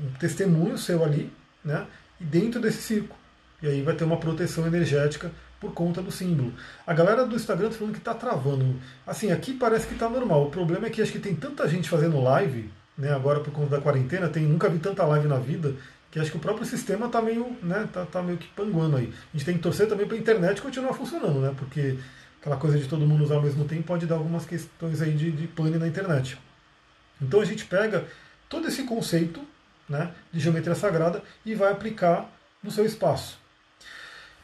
um 0.05 0.11
testemunho 0.21 0.77
seu 0.77 1.03
ali, 1.03 1.33
né? 1.64 1.87
E 2.21 2.25
dentro 2.25 2.61
desse 2.61 2.83
círculo. 2.83 3.18
E 3.62 3.66
aí 3.66 3.83
vai 3.83 3.94
ter 3.94 4.05
uma 4.05 4.18
proteção 4.18 4.66
energética 4.66 5.33
por 5.61 5.73
conta 5.73 6.01
do 6.01 6.11
símbolo. 6.11 6.53
A 6.87 6.94
galera 6.94 7.25
do 7.27 7.35
Instagram 7.35 7.66
está 7.66 7.79
falando 7.79 7.94
que 7.94 7.99
está 7.99 8.14
travando. 8.14 8.77
Assim, 9.07 9.33
aqui 9.33 9.55
parece 9.55 9.87
que 9.87 9.94
está 9.94 10.09
normal. 10.09 10.44
O 10.44 10.51
problema 10.51 10.87
é 10.87 10.90
que 10.90 11.03
acho 11.03 11.12
que 11.12 11.18
tem 11.18 11.35
tanta 11.35 11.68
gente 11.68 11.88
fazendo 11.88 12.21
live, 12.21 12.71
né? 12.97 13.12
Agora 13.12 13.40
por 13.40 13.53
conta 13.53 13.77
da 13.77 13.83
quarentena, 13.83 14.29
tem 14.29 14.44
nunca 14.44 14.68
vi 14.68 14.79
tanta 14.79 15.05
live 15.05 15.27
na 15.27 15.38
vida 15.38 15.75
que 16.11 16.18
acho 16.18 16.31
que 16.31 16.37
o 16.37 16.40
próprio 16.40 16.66
sistema 16.66 17.07
está 17.07 17.21
meio, 17.21 17.57
né, 17.62 17.87
tá, 17.92 18.07
tá, 18.07 18.23
meio 18.23 18.38
que 18.38 18.49
panguando 18.49 18.97
aí. 18.97 19.12
A 19.12 19.37
gente 19.37 19.44
tem 19.44 19.57
que 19.57 19.62
torcer 19.62 19.87
também 19.87 20.07
para 20.07 20.16
a 20.16 20.21
internet 20.21 20.62
continuar 20.62 20.94
funcionando, 20.94 21.40
né? 21.40 21.55
Porque 21.57 21.99
aquela 22.40 22.57
coisa 22.57 22.79
de 22.79 22.88
todo 22.88 23.07
mundo 23.07 23.25
usar 23.25 23.37
ao 23.37 23.42
mesmo 23.42 23.64
tempo 23.64 23.83
pode 23.83 24.07
dar 24.07 24.14
algumas 24.14 24.47
questões 24.47 25.03
aí 25.03 25.12
de, 25.12 25.31
de 25.31 25.47
pane 25.47 25.77
na 25.77 25.87
internet. 25.87 26.38
Então 27.21 27.40
a 27.40 27.44
gente 27.44 27.64
pega 27.66 28.07
todo 28.49 28.68
esse 28.68 28.85
conceito 28.85 29.40
né, 29.88 30.12
de 30.33 30.40
geometria 30.40 30.75
sagrada 30.75 31.23
e 31.44 31.55
vai 31.55 31.73
aplicar 31.73 32.31
no 32.62 32.71
seu 32.71 32.85
espaço. 32.85 33.38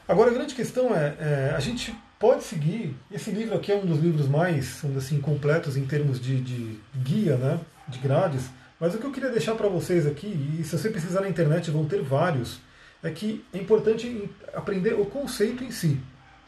Agora 0.06 0.30
a 0.30 0.34
grande 0.34 0.54
questão 0.54 0.94
é, 0.94 1.16
é, 1.18 1.54
a 1.56 1.60
gente 1.60 1.94
pode 2.20 2.44
seguir, 2.44 2.94
esse 3.10 3.30
livro 3.30 3.56
aqui 3.56 3.72
é 3.72 3.76
um 3.76 3.86
dos 3.86 3.98
livros 3.98 4.28
mais 4.28 4.84
assim, 4.98 5.18
completos 5.18 5.78
em 5.78 5.86
termos 5.86 6.20
de, 6.20 6.42
de 6.42 6.78
guia, 6.94 7.36
né, 7.36 7.58
de 7.88 7.98
grades, 7.98 8.50
mas 8.78 8.94
o 8.94 8.98
que 8.98 9.06
eu 9.06 9.10
queria 9.10 9.30
deixar 9.30 9.54
para 9.54 9.66
vocês 9.66 10.06
aqui, 10.06 10.26
e 10.58 10.62
se 10.62 10.76
você 10.76 10.90
precisar 10.90 11.22
na 11.22 11.28
internet 11.28 11.70
vão 11.70 11.86
ter 11.86 12.02
vários, 12.02 12.60
é 13.02 13.10
que 13.10 13.42
é 13.52 13.56
importante 13.56 14.30
aprender 14.52 14.92
o 14.92 15.06
conceito 15.06 15.64
em 15.64 15.70
si. 15.70 15.98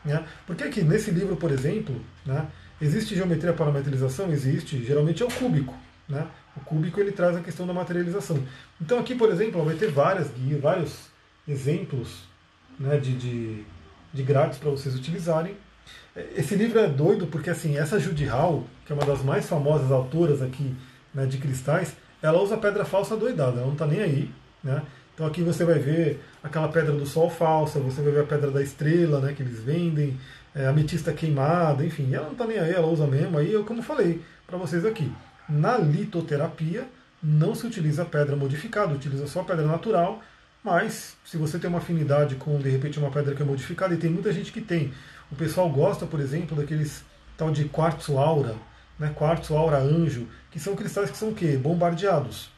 Né? 0.05 0.23
Porque 0.47 0.63
aqui 0.63 0.83
nesse 0.83 1.11
livro, 1.11 1.37
por 1.37 1.51
exemplo, 1.51 1.99
né, 2.27 2.47
existe 2.81 3.15
geometria 3.15 3.55
para 3.55 3.67
materialização? 3.73 4.31
Existe, 4.31 4.85
geralmente 4.85 5.23
é 5.23 5.27
o 5.27 5.31
cúbico. 5.31 5.75
Né? 6.07 6.27
O 6.57 6.61
cúbico 6.61 7.01
ele 7.01 7.13
traz 7.13 7.35
a 7.37 7.41
questão 7.41 7.67
da 7.67 7.73
materialização. 7.73 8.39
Então 8.81 8.99
aqui, 8.99 9.15
por 9.15 9.31
exemplo, 9.31 9.65
vai 9.65 9.77
ter 9.77 9.91
várias 9.91 10.29
guias, 10.31 10.61
vários 10.61 10.95
exemplos 11.49 12.27
né, 12.79 12.99
de, 12.99 13.17
de, 13.17 13.65
de 14.13 14.23
grades 14.23 14.59
para 14.59 14.71
vocês 14.71 14.95
utilizarem. 14.95 15.57
Esse 16.35 16.55
livro 16.55 16.79
é 16.79 16.87
doido 16.87 17.27
porque 17.27 17.51
assim, 17.51 17.77
essa 17.77 17.99
Judy 17.99 18.25
Hall, 18.25 18.65
que 18.87 18.93
é 18.93 18.97
uma 18.97 19.05
das 19.05 19.23
mais 19.23 19.47
famosas 19.47 19.91
autoras 19.93 20.41
aqui 20.41 20.75
né, 21.15 21.27
de 21.27 21.39
cristais, 21.39 21.95
ela 22.23 22.41
usa 22.41 22.57
pedra 22.57 22.85
falsa 22.85 23.17
doidada, 23.17 23.59
ela 23.59 23.67
não 23.67 23.73
está 23.73 23.87
nem 23.87 24.01
aí. 24.01 24.31
Né? 24.65 24.83
Então 25.15 25.27
aqui 25.27 25.43
você 25.43 25.65
vai 25.65 25.79
ver 25.79 26.23
aquela 26.43 26.69
pedra 26.69 26.93
do 26.93 27.07
sol 27.07 27.29
falsa, 27.29 27.79
você 27.81 28.01
vai 28.03 28.13
ver 28.13 28.21
a 28.21 28.27
pedra 28.27 28.51
da 28.51 28.63
estrela 28.63 29.21
né, 29.21 29.33
que 29.33 29.43
eles 29.43 29.61
vendem, 29.61 30.19
é, 30.55 30.67
ametista 30.67 31.13
queimada, 31.13 31.85
enfim, 31.85 32.15
ela 32.15 32.25
não 32.25 32.33
está 32.33 32.47
nem 32.47 32.59
aí, 32.59 32.73
ela 32.73 32.87
usa 32.87 33.07
mesmo. 33.07 33.39
Aí 33.39 33.53
eu, 33.53 33.65
como 33.65 33.83
falei 33.83 34.23
para 34.47 34.57
vocês 34.57 34.85
aqui, 34.85 35.13
na 35.49 35.77
litoterapia 35.77 36.87
não 37.23 37.55
se 37.55 37.67
utiliza 37.67 38.05
pedra 38.05 38.37
modificada, 38.37 38.95
utiliza 38.95 39.27
só 39.27 39.43
pedra 39.43 39.67
natural, 39.67 40.23
mas 40.67 41.17
se 41.25 41.37
você 41.37 41.61
tem 41.61 41.71
uma 41.71 41.79
afinidade 41.79 42.35
com, 42.35 42.59
de 42.59 42.69
repente, 42.69 42.99
uma 42.99 43.09
pedra 43.09 43.37
que 43.37 43.41
é 43.41 43.45
modificada, 43.45 43.95
e 43.95 43.97
tem 43.97 44.11
muita 44.11 44.33
gente 44.33 44.51
que 44.51 44.61
tem. 44.61 44.93
O 45.31 45.37
pessoal 45.37 45.71
gosta, 45.71 46.07
por 46.07 46.19
exemplo, 46.19 46.57
daqueles 46.57 47.05
tal 47.37 47.53
de 47.53 47.67
quartzo 47.67 48.19
aura, 48.19 48.57
né, 48.99 49.13
quartzo 49.15 49.57
aura 49.57 49.79
anjo, 49.79 50.27
que 50.51 50.59
são 50.59 50.75
cristais 50.75 51.09
que 51.09 51.17
são 51.17 51.29
o 51.29 51.35
quê? 51.35 51.57
Bombardeados. 51.57 52.51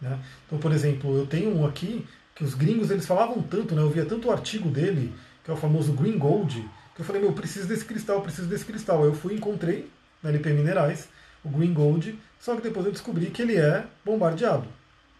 Né? 0.00 0.16
Então, 0.46 0.56
por 0.60 0.70
exemplo, 0.70 1.16
eu 1.16 1.26
tenho 1.26 1.52
um 1.52 1.66
aqui 1.66 2.06
que 2.32 2.44
os 2.44 2.54
gringos 2.54 2.92
eles 2.92 3.06
falavam 3.06 3.42
tanto, 3.42 3.74
né, 3.74 3.82
eu 3.82 3.90
via 3.90 4.04
tanto 4.04 4.28
o 4.28 4.30
artigo 4.30 4.70
dele, 4.70 5.12
que 5.42 5.50
é 5.50 5.54
o 5.54 5.56
famoso 5.56 5.92
Green 5.92 6.16
Gold, 6.16 6.64
que 6.94 7.00
eu 7.02 7.04
falei, 7.04 7.20
meu, 7.20 7.32
preciso 7.32 7.66
desse 7.66 7.84
cristal, 7.84 8.22
preciso 8.22 8.46
desse 8.46 8.64
cristal. 8.64 9.02
Aí 9.02 9.08
eu 9.08 9.14
fui 9.14 9.34
e 9.34 9.36
encontrei 9.36 9.90
na 10.22 10.30
LP 10.30 10.52
Minerais 10.52 11.08
o 11.44 11.48
Green 11.48 11.74
Gold, 11.74 12.16
só 12.38 12.54
que 12.54 12.62
depois 12.62 12.86
eu 12.86 12.92
descobri 12.92 13.26
que 13.26 13.42
ele 13.42 13.56
é 13.56 13.84
bombardeado. 14.04 14.68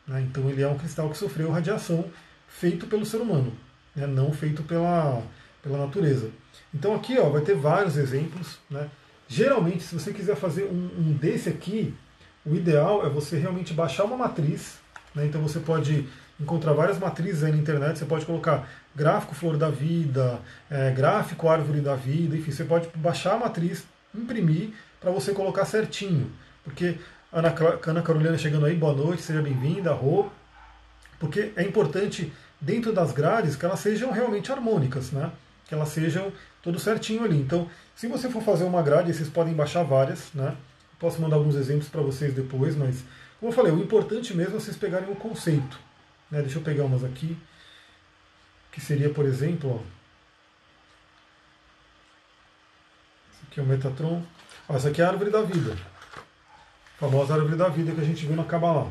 Né? 0.06 0.20
Então 0.20 0.48
ele 0.48 0.62
é 0.62 0.68
um 0.68 0.78
cristal 0.78 1.10
que 1.10 1.18
sofreu 1.18 1.50
radiação 1.50 2.04
feito 2.48 2.86
pelo 2.86 3.06
ser 3.06 3.18
humano, 3.18 3.52
né? 3.94 4.06
não 4.06 4.32
feito 4.32 4.62
pela, 4.62 5.22
pela 5.62 5.78
natureza. 5.78 6.30
Então 6.74 6.94
aqui 6.94 7.18
ó, 7.18 7.28
vai 7.28 7.42
ter 7.42 7.54
vários 7.54 7.96
exemplos. 7.96 8.58
Né? 8.70 8.88
Geralmente, 9.28 9.82
se 9.82 9.94
você 9.94 10.12
quiser 10.12 10.36
fazer 10.36 10.64
um, 10.64 10.90
um, 10.98 11.12
desse 11.12 11.48
aqui, 11.48 11.94
o 12.44 12.54
ideal 12.54 13.06
é 13.06 13.08
você 13.08 13.38
realmente 13.38 13.74
baixar 13.74 14.04
uma 14.04 14.16
matriz. 14.16 14.78
Né? 15.14 15.26
Então 15.26 15.40
você 15.42 15.60
pode 15.60 16.08
encontrar 16.40 16.72
várias 16.72 16.98
matrizes 16.98 17.44
aí 17.44 17.52
na 17.52 17.58
internet. 17.58 17.98
Você 17.98 18.04
pode 18.04 18.24
colocar 18.24 18.68
gráfico 18.94 19.34
flor 19.34 19.56
da 19.56 19.68
vida, 19.68 20.40
é, 20.70 20.90
gráfico 20.90 21.48
árvore 21.48 21.80
da 21.80 21.94
vida, 21.94 22.36
enfim, 22.36 22.50
você 22.50 22.64
pode 22.64 22.88
baixar 22.96 23.34
a 23.34 23.38
matriz, 23.38 23.84
imprimir 24.14 24.70
para 25.00 25.10
você 25.10 25.32
colocar 25.32 25.64
certinho. 25.64 26.30
Porque 26.64 26.96
Ana, 27.32 27.54
Ana 27.86 28.02
Carolina 28.02 28.36
chegando 28.38 28.66
aí, 28.66 28.74
boa 28.74 28.94
noite, 28.94 29.22
seja 29.22 29.42
bem-vinda, 29.42 29.92
Rô. 29.92 30.28
Porque 31.18 31.52
é 31.56 31.62
importante, 31.62 32.32
dentro 32.60 32.92
das 32.92 33.12
grades, 33.12 33.56
que 33.56 33.64
elas 33.64 33.80
sejam 33.80 34.12
realmente 34.12 34.52
harmônicas, 34.52 35.10
né? 35.10 35.30
Que 35.66 35.74
elas 35.74 35.88
sejam 35.88 36.32
tudo 36.62 36.78
certinho 36.78 37.24
ali. 37.24 37.36
Então, 37.36 37.68
se 37.94 38.06
você 38.06 38.30
for 38.30 38.42
fazer 38.42 38.64
uma 38.64 38.82
grade, 38.82 39.12
vocês 39.12 39.28
podem 39.28 39.54
baixar 39.54 39.82
várias, 39.82 40.32
né? 40.32 40.56
Posso 40.98 41.20
mandar 41.20 41.36
alguns 41.36 41.54
exemplos 41.54 41.88
para 41.88 42.00
vocês 42.00 42.34
depois, 42.34 42.76
mas, 42.76 43.04
como 43.38 43.52
eu 43.52 43.56
falei, 43.56 43.72
o 43.72 43.78
importante 43.78 44.34
mesmo 44.34 44.56
é 44.56 44.60
vocês 44.60 44.76
pegarem 44.76 45.10
o 45.10 45.16
conceito. 45.16 45.78
Né? 46.30 46.42
Deixa 46.42 46.58
eu 46.58 46.62
pegar 46.62 46.84
umas 46.84 47.04
aqui, 47.04 47.36
que 48.72 48.80
seria, 48.80 49.10
por 49.10 49.24
exemplo, 49.24 49.76
ó, 49.76 49.98
esse 53.32 53.44
aqui 53.50 53.60
é 53.60 53.62
o 53.62 53.66
Metatron. 53.66 54.22
Essa 54.68 54.88
aqui 54.90 55.00
é 55.00 55.04
a 55.04 55.08
árvore 55.08 55.30
da 55.30 55.42
vida. 55.42 55.72
A 55.72 56.98
famosa 56.98 57.34
árvore 57.34 57.56
da 57.56 57.68
vida 57.68 57.92
que 57.92 58.00
a 58.00 58.04
gente 58.04 58.26
viu 58.26 58.36
na 58.36 58.44
Kabbalah. 58.44 58.90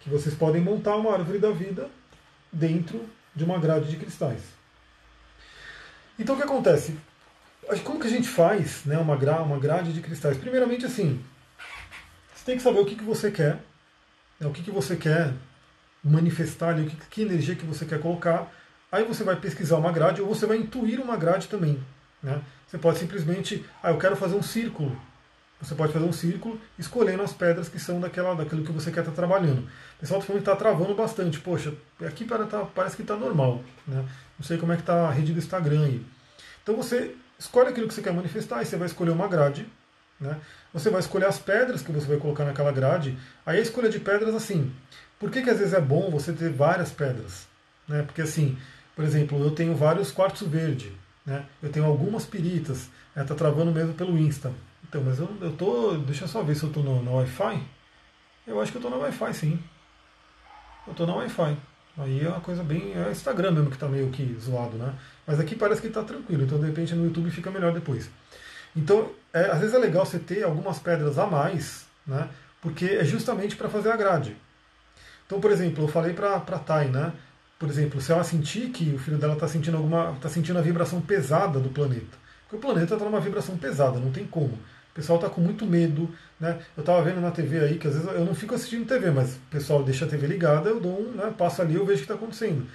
Que 0.00 0.08
vocês 0.08 0.34
podem 0.34 0.60
montar 0.60 0.96
uma 0.96 1.12
árvore 1.12 1.38
da 1.38 1.50
vida 1.50 1.88
dentro 2.52 3.08
de 3.34 3.44
uma 3.44 3.58
grade 3.58 3.88
de 3.88 3.96
cristais. 3.96 4.40
Então 6.18 6.34
o 6.34 6.38
que 6.38 6.44
acontece? 6.44 6.96
Como 7.84 8.00
que 8.00 8.06
a 8.06 8.10
gente 8.10 8.28
faz 8.28 8.84
né, 8.84 8.98
uma, 8.98 9.16
gra 9.16 9.42
uma 9.42 9.58
grade 9.58 9.92
de 9.92 10.00
cristais? 10.00 10.36
Primeiramente 10.36 10.84
assim, 10.84 11.22
você 12.34 12.44
tem 12.44 12.56
que 12.56 12.62
saber 12.62 12.80
o 12.80 12.86
que, 12.86 12.96
que 12.96 13.04
você 13.04 13.30
quer, 13.30 13.58
né, 14.38 14.46
o 14.46 14.50
que, 14.50 14.62
que 14.62 14.70
você 14.70 14.96
quer 14.96 15.32
manifestar 16.02 16.70
ali, 16.70 16.86
o 16.86 16.90
que, 16.90 16.96
que 16.96 17.22
energia 17.22 17.54
que 17.54 17.66
você 17.66 17.84
quer 17.84 18.00
colocar. 18.00 18.50
Aí 18.90 19.04
você 19.04 19.22
vai 19.22 19.36
pesquisar 19.36 19.76
uma 19.76 19.92
grade 19.92 20.20
ou 20.20 20.28
você 20.28 20.46
vai 20.46 20.56
intuir 20.56 21.00
uma 21.00 21.16
grade 21.16 21.48
também. 21.48 21.80
Né? 22.22 22.42
Você 22.66 22.78
pode 22.78 22.98
simplesmente, 22.98 23.64
ah, 23.82 23.90
eu 23.90 23.98
quero 23.98 24.16
fazer 24.16 24.34
um 24.34 24.42
círculo. 24.42 25.00
Você 25.60 25.74
pode 25.74 25.92
fazer 25.92 26.06
um 26.06 26.12
círculo 26.12 26.58
escolhendo 26.78 27.22
as 27.22 27.32
pedras 27.32 27.68
que 27.68 27.78
são 27.78 28.00
daquela, 28.00 28.34
daquilo 28.34 28.64
que 28.64 28.72
você 28.72 28.90
quer 28.90 29.00
estar 29.00 29.12
tá 29.12 29.16
trabalhando. 29.16 29.60
O 29.60 30.00
pessoal 30.00 30.22
está 30.34 30.56
travando 30.56 30.94
bastante. 30.94 31.38
Poxa, 31.38 31.74
aqui 32.00 32.24
tá, 32.24 32.66
parece 32.74 32.96
que 32.96 33.02
está 33.02 33.14
normal. 33.14 33.62
Né? 33.86 34.02
Não 34.38 34.46
sei 34.46 34.56
como 34.56 34.72
é 34.72 34.76
que 34.76 34.82
está 34.82 35.08
a 35.08 35.10
rede 35.10 35.32
do 35.34 35.38
Instagram 35.38 35.84
aí. 35.84 36.06
Então 36.62 36.74
você 36.74 37.14
escolhe 37.38 37.68
aquilo 37.68 37.88
que 37.88 37.94
você 37.94 38.00
quer 38.00 38.12
manifestar 38.12 38.62
e 38.62 38.66
você 38.66 38.76
vai 38.76 38.86
escolher 38.86 39.10
uma 39.10 39.28
grade. 39.28 39.66
Né? 40.18 40.38
Você 40.72 40.88
vai 40.88 41.00
escolher 41.00 41.26
as 41.26 41.38
pedras 41.38 41.82
que 41.82 41.92
você 41.92 42.06
vai 42.06 42.16
colocar 42.16 42.44
naquela 42.44 42.72
grade. 42.72 43.18
Aí 43.44 43.58
a 43.58 43.62
escolha 43.62 43.90
de 43.90 44.00
pedras, 44.00 44.34
assim, 44.34 44.72
por 45.18 45.30
que, 45.30 45.42
que 45.42 45.50
às 45.50 45.58
vezes 45.58 45.74
é 45.74 45.80
bom 45.80 46.10
você 46.10 46.32
ter 46.32 46.50
várias 46.50 46.90
pedras? 46.90 47.46
Né? 47.86 48.02
Porque 48.02 48.22
assim, 48.22 48.56
por 48.96 49.04
exemplo, 49.04 49.38
eu 49.42 49.50
tenho 49.50 49.74
vários 49.74 50.10
quartzo 50.10 50.46
verde. 50.46 50.90
Né? 51.26 51.44
Eu 51.62 51.70
tenho 51.70 51.84
algumas 51.84 52.24
piritas, 52.24 52.88
está 53.14 53.34
né? 53.34 53.38
travando 53.38 53.70
mesmo 53.70 53.92
pelo 53.92 54.16
Insta. 54.16 54.50
Então, 54.90 55.02
mas 55.04 55.20
eu, 55.20 55.28
eu 55.40 55.52
tô. 55.52 55.92
Deixa 55.98 56.24
eu 56.24 56.28
só 56.28 56.42
ver 56.42 56.56
se 56.56 56.64
eu 56.64 56.68
estou 56.68 56.82
no, 56.82 57.00
no 57.00 57.14
Wi-Fi. 57.18 57.62
Eu 58.44 58.60
acho 58.60 58.72
que 58.72 58.78
eu 58.78 58.80
estou 58.80 58.90
no 58.90 59.00
Wi-Fi 59.04 59.32
sim. 59.32 59.62
Eu 60.84 60.90
estou 60.90 61.06
no 61.06 61.14
Wi-Fi. 61.18 61.56
Aí 61.96 62.24
é 62.24 62.28
uma 62.28 62.40
coisa 62.40 62.64
bem. 62.64 62.92
É 62.94 63.08
Instagram 63.12 63.52
mesmo 63.52 63.70
que 63.70 63.76
está 63.76 63.86
meio 63.86 64.10
que 64.10 64.36
zoado, 64.40 64.76
né? 64.76 64.92
Mas 65.24 65.38
aqui 65.38 65.54
parece 65.54 65.80
que 65.80 65.86
está 65.86 66.02
tranquilo, 66.02 66.42
então 66.42 66.58
de 66.58 66.66
repente 66.66 66.92
no 66.92 67.04
YouTube 67.04 67.30
fica 67.30 67.52
melhor 67.52 67.72
depois. 67.72 68.10
Então, 68.74 69.12
é, 69.32 69.46
às 69.46 69.60
vezes 69.60 69.74
é 69.74 69.78
legal 69.78 70.04
você 70.04 70.18
ter 70.18 70.42
algumas 70.42 70.80
pedras 70.80 71.18
a 71.18 71.26
mais, 71.26 71.86
né? 72.04 72.28
Porque 72.60 72.86
é 72.86 73.04
justamente 73.04 73.54
para 73.54 73.68
fazer 73.68 73.92
a 73.92 73.96
grade. 73.96 74.36
Então, 75.24 75.40
por 75.40 75.52
exemplo, 75.52 75.84
eu 75.84 75.88
falei 75.88 76.14
para 76.14 76.34
a 76.34 76.40
Thay, 76.40 76.88
né? 76.88 77.12
por 77.60 77.68
exemplo, 77.68 78.00
se 78.00 78.10
ela 78.10 78.24
sentir 78.24 78.70
que 78.70 78.94
o 78.94 78.98
filho 78.98 79.18
dela 79.18 79.34
está 79.34 79.46
sentindo 79.46 79.76
alguma, 79.76 80.12
está 80.12 80.30
sentindo 80.30 80.58
a 80.58 80.62
vibração 80.62 80.98
pesada 80.98 81.60
do 81.60 81.68
planeta, 81.68 82.16
porque 82.44 82.56
o 82.56 82.58
planeta 82.58 82.94
está 82.94 83.04
numa 83.04 83.20
vibração 83.20 83.54
pesada, 83.58 84.00
não 84.00 84.10
tem 84.10 84.26
como. 84.26 84.58
O 84.90 84.94
pessoal 84.94 85.18
está 85.18 85.30
com 85.30 85.40
muito 85.40 85.64
medo, 85.64 86.08
né? 86.38 86.58
Eu 86.76 86.80
estava 86.80 87.02
vendo 87.02 87.20
na 87.20 87.30
TV 87.30 87.60
aí 87.60 87.78
que 87.78 87.86
às 87.86 87.94
vezes 87.94 88.08
eu 88.08 88.24
não 88.24 88.34
fico 88.34 88.54
assistindo 88.54 88.86
TV, 88.86 89.10
mas 89.10 89.36
o 89.36 89.40
pessoal 89.50 89.82
deixa 89.84 90.04
a 90.04 90.08
TV 90.08 90.26
ligada, 90.26 90.68
eu 90.68 90.80
dou 90.80 91.00
um, 91.00 91.12
né, 91.12 91.32
passo 91.36 91.62
ali, 91.62 91.76
eu 91.76 91.86
vejo 91.86 91.98
o 91.98 92.06
que 92.06 92.12
está 92.12 92.14
acontecendo. 92.14 92.66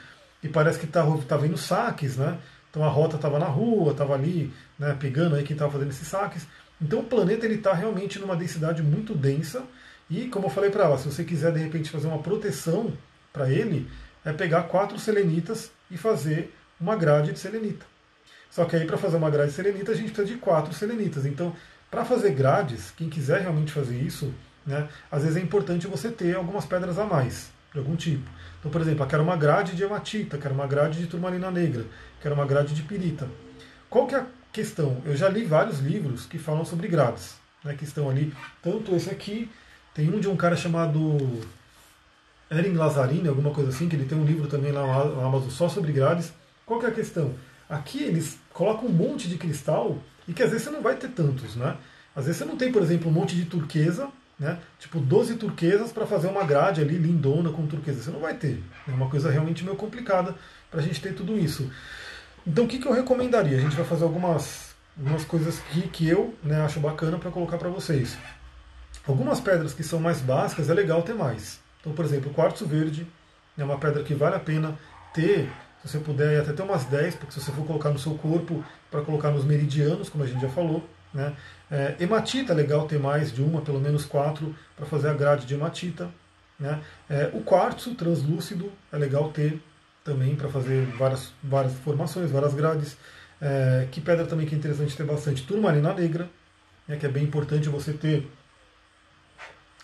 E 0.42 0.48
parece 0.48 0.80
que 0.80 0.86
está 0.86 1.06
tá 1.28 1.38
vendo 1.38 1.58
saques, 1.58 2.16
né? 2.18 2.38
Então 2.70 2.84
a 2.84 2.90
rota 2.90 3.16
estava 3.16 3.40
na 3.40 3.48
rua, 3.48 3.92
estava 3.92 4.14
ali, 4.14 4.54
né, 4.78 4.96
pegando 5.00 5.36
aí 5.36 5.44
quem 5.44 5.54
estava 5.56 5.72
fazendo 5.72 5.90
esses 5.90 6.08
saques. 6.08 6.48
Então 6.82 7.00
o 7.00 7.04
planeta 7.04 7.46
ele 7.46 7.56
está 7.56 7.74
realmente 7.74 8.20
numa 8.20 8.36
densidade 8.36 8.82
muito 8.82 9.14
densa. 9.14 9.64
E 10.10 10.28
como 10.28 10.46
eu 10.46 10.50
falei 10.50 10.70
para 10.70 10.86
ela, 10.86 10.98
se 10.98 11.06
você 11.06 11.24
quiser 11.24 11.52
de 11.52 11.60
repente 11.60 11.90
fazer 11.90 12.08
uma 12.08 12.20
proteção 12.20 12.94
para 13.34 13.50
ele, 13.50 13.90
é 14.24 14.32
pegar 14.32 14.64
quatro 14.64 14.98
selenitas 15.00 15.72
e 15.90 15.98
fazer 15.98 16.54
uma 16.80 16.96
grade 16.96 17.32
de 17.32 17.40
selenita. 17.40 17.86
Só 18.50 18.66
que 18.66 18.76
aí 18.76 18.86
para 18.86 18.98
fazer 18.98 19.18
uma 19.18 19.30
grade 19.30 19.50
de 19.50 19.56
selenita 19.56 19.92
a 19.92 19.96
gente 19.96 20.12
precisa 20.12 20.34
de 20.34 20.40
quatro 20.40 20.74
selenitas. 20.74 21.26
Então, 21.26 21.56
para 21.96 22.04
fazer 22.04 22.32
grades, 22.32 22.92
quem 22.92 23.08
quiser 23.08 23.40
realmente 23.40 23.72
fazer 23.72 23.98
isso, 23.98 24.34
né, 24.68 24.90
às 25.10 25.24
vezes 25.24 25.38
é 25.38 25.40
importante 25.40 25.88
você 25.88 26.12
ter 26.12 26.36
algumas 26.36 26.66
pedras 26.66 27.00
a 27.00 27.06
mais, 27.06 27.52
de 27.72 27.80
algum 27.80 27.96
tipo. 27.96 28.30
Então, 28.60 28.70
por 28.70 28.82
exemplo, 28.82 29.06
eu 29.06 29.08
quero 29.08 29.24
uma 29.24 29.38
grade 29.38 29.78
de 29.78 29.84
hematita, 29.84 30.38
quero 30.38 30.54
uma 30.54 30.68
grade 30.68 31.00
de 31.00 31.08
turmalina 31.08 31.50
negra, 31.50 31.86
quero 32.22 32.36
uma 32.36 32.46
grade 32.46 32.74
de 32.74 32.82
pirita. 32.82 33.30
Qual 33.90 34.08
que 34.08 34.14
é 34.14 34.18
a 34.18 34.26
questão? 34.52 35.02
Eu 35.06 35.16
já 35.16 35.30
li 35.30 35.46
vários 35.46 35.80
livros 35.80 36.26
que 36.26 36.38
falam 36.38 36.66
sobre 36.66 36.90
grades, 36.90 37.36
né, 37.64 37.74
que 37.76 37.86
estão 37.86 38.10
ali, 38.10 38.34
tanto 38.62 38.94
esse 38.94 39.10
aqui, 39.10 39.50
tem 39.94 40.14
um 40.14 40.20
de 40.20 40.28
um 40.28 40.36
cara 40.36 40.58
chamado 40.58 41.18
Erin 42.52 42.74
Lazzarini, 42.74 43.30
alguma 43.30 43.52
coisa 43.52 43.70
assim, 43.70 43.88
que 43.88 43.96
ele 43.96 44.06
tem 44.06 44.18
um 44.18 44.26
livro 44.26 44.50
também 44.50 44.74
lá 44.74 44.86
na 44.86 45.26
Amazon 45.26 45.50
só 45.50 45.70
sobre 45.70 45.94
grades. 45.94 46.34
Qual 46.66 46.78
que 46.78 46.88
é 46.88 46.90
a 46.90 46.94
questão? 46.94 47.34
Aqui 47.70 48.04
eles 48.04 48.38
colocam 48.56 48.88
um 48.88 48.92
monte 48.92 49.28
de 49.28 49.38
cristal 49.38 49.98
e 50.26 50.34
que 50.34 50.42
às 50.42 50.50
vezes 50.50 50.64
você 50.64 50.72
não 50.72 50.82
vai 50.82 50.96
ter 50.96 51.10
tantos, 51.10 51.58
né? 51.58 51.76
Às 52.16 52.26
vezes 52.26 52.40
você 52.40 52.46
não 52.46 52.56
tem, 52.56 52.72
por 52.72 52.82
exemplo, 52.82 53.10
um 53.10 53.14
monte 53.14 53.36
de 53.36 53.44
turquesa, 53.44 54.08
né? 54.40 54.58
Tipo 54.80 54.98
12 55.02 55.36
turquesas 55.36 55.92
para 55.92 56.08
fazer 56.08 56.30
uma 56.30 56.46
grade 56.46 56.80
ali 56.80 56.98
lindona 56.98 57.50
com 57.50 57.68
turquesa. 57.68 58.02
Você 58.02 58.12
não 58.12 58.22
vai 58.22 58.34
ter. 58.34 58.64
É 58.88 58.92
uma 58.92 59.10
coisa 59.10 59.30
realmente 59.30 59.62
meio 59.66 59.76
complicada 59.76 60.34
para 60.72 60.80
a 60.80 60.84
gente 60.84 61.02
ter 61.02 61.14
tudo 61.14 61.38
isso. 61.38 61.70
Então 62.48 62.64
o 62.64 62.68
que, 62.68 62.80
que 62.80 62.88
eu 62.88 62.94
recomendaria? 62.94 63.58
A 63.58 63.62
gente 63.62 63.76
vai 63.76 63.86
fazer 63.86 64.06
algumas, 64.06 64.74
algumas 64.98 65.26
coisas 65.26 65.60
que, 65.72 65.82
que 65.90 66.08
eu 66.08 66.34
né, 66.42 66.62
acho 66.62 66.80
bacana 66.80 67.18
para 67.18 67.32
colocar 67.32 67.58
para 67.58 67.70
vocês. 67.70 68.18
Algumas 69.06 69.42
pedras 69.42 69.74
que 69.74 69.84
são 69.84 70.00
mais 70.00 70.22
básicas 70.22 70.70
é 70.70 70.74
legal 70.74 71.04
ter 71.04 71.14
mais. 71.14 71.60
Então, 71.82 71.92
por 71.92 72.06
exemplo, 72.06 72.32
o 72.32 72.34
quartzo 72.34 72.66
verde 72.66 73.06
é 73.58 73.64
uma 73.66 73.78
pedra 73.78 74.02
que 74.02 74.14
vale 74.14 74.36
a 74.36 74.40
pena 74.40 74.80
ter, 75.14 75.50
você 75.88 76.00
puder, 76.00 76.42
até 76.42 76.54
ter 76.54 76.62
umas 76.64 76.86
10, 76.86 77.16
porque 77.16 77.34
se 77.34 77.42
você 77.42 77.52
for 77.52 77.66
colocar 77.66 77.90
no 77.90 78.00
seu 78.00 78.16
corpo, 78.16 78.64
para 78.90 79.02
colocar 79.02 79.32
nos 79.32 79.46
meridianos, 79.46 80.10
como 80.10 80.24
a 80.24 80.28
gente 80.28 80.42
já 80.42 80.50
falou. 80.50 80.88
Né? 81.14 81.34
É, 81.70 81.96
hematita 82.00 82.54
é 82.54 82.56
legal 82.56 82.88
ter 82.88 83.00
mais 83.00 83.32
de 83.32 83.42
uma, 83.42 83.62
pelo 83.62 83.80
menos 83.80 84.06
quatro, 84.06 84.56
para 84.76 84.86
fazer 84.86 85.10
a 85.10 85.14
grade 85.14 85.46
de 85.46 85.54
hematita. 85.54 86.10
Né? 86.60 86.82
É, 87.10 87.30
o 87.34 87.42
quartzo 87.42 87.94
translúcido 87.96 88.72
é 88.92 88.98
legal 88.98 89.32
ter 89.32 89.62
também 90.04 90.36
para 90.36 90.50
fazer 90.50 90.86
várias, 90.98 91.32
várias 91.44 91.74
formações, 91.80 92.32
várias 92.32 92.54
grades. 92.54 92.98
É, 93.42 93.88
que 93.92 94.00
pedra 94.00 94.26
também 94.26 94.46
que 94.46 94.56
é 94.56 94.58
interessante 94.58 94.96
ter 94.96 95.04
bastante? 95.04 95.44
Turmalina 95.44 95.94
negra, 95.94 96.30
né, 96.88 96.96
que 96.96 97.06
é 97.06 97.10
bem 97.10 97.24
importante 97.24 97.68
você 97.68 97.92
ter 97.94 98.28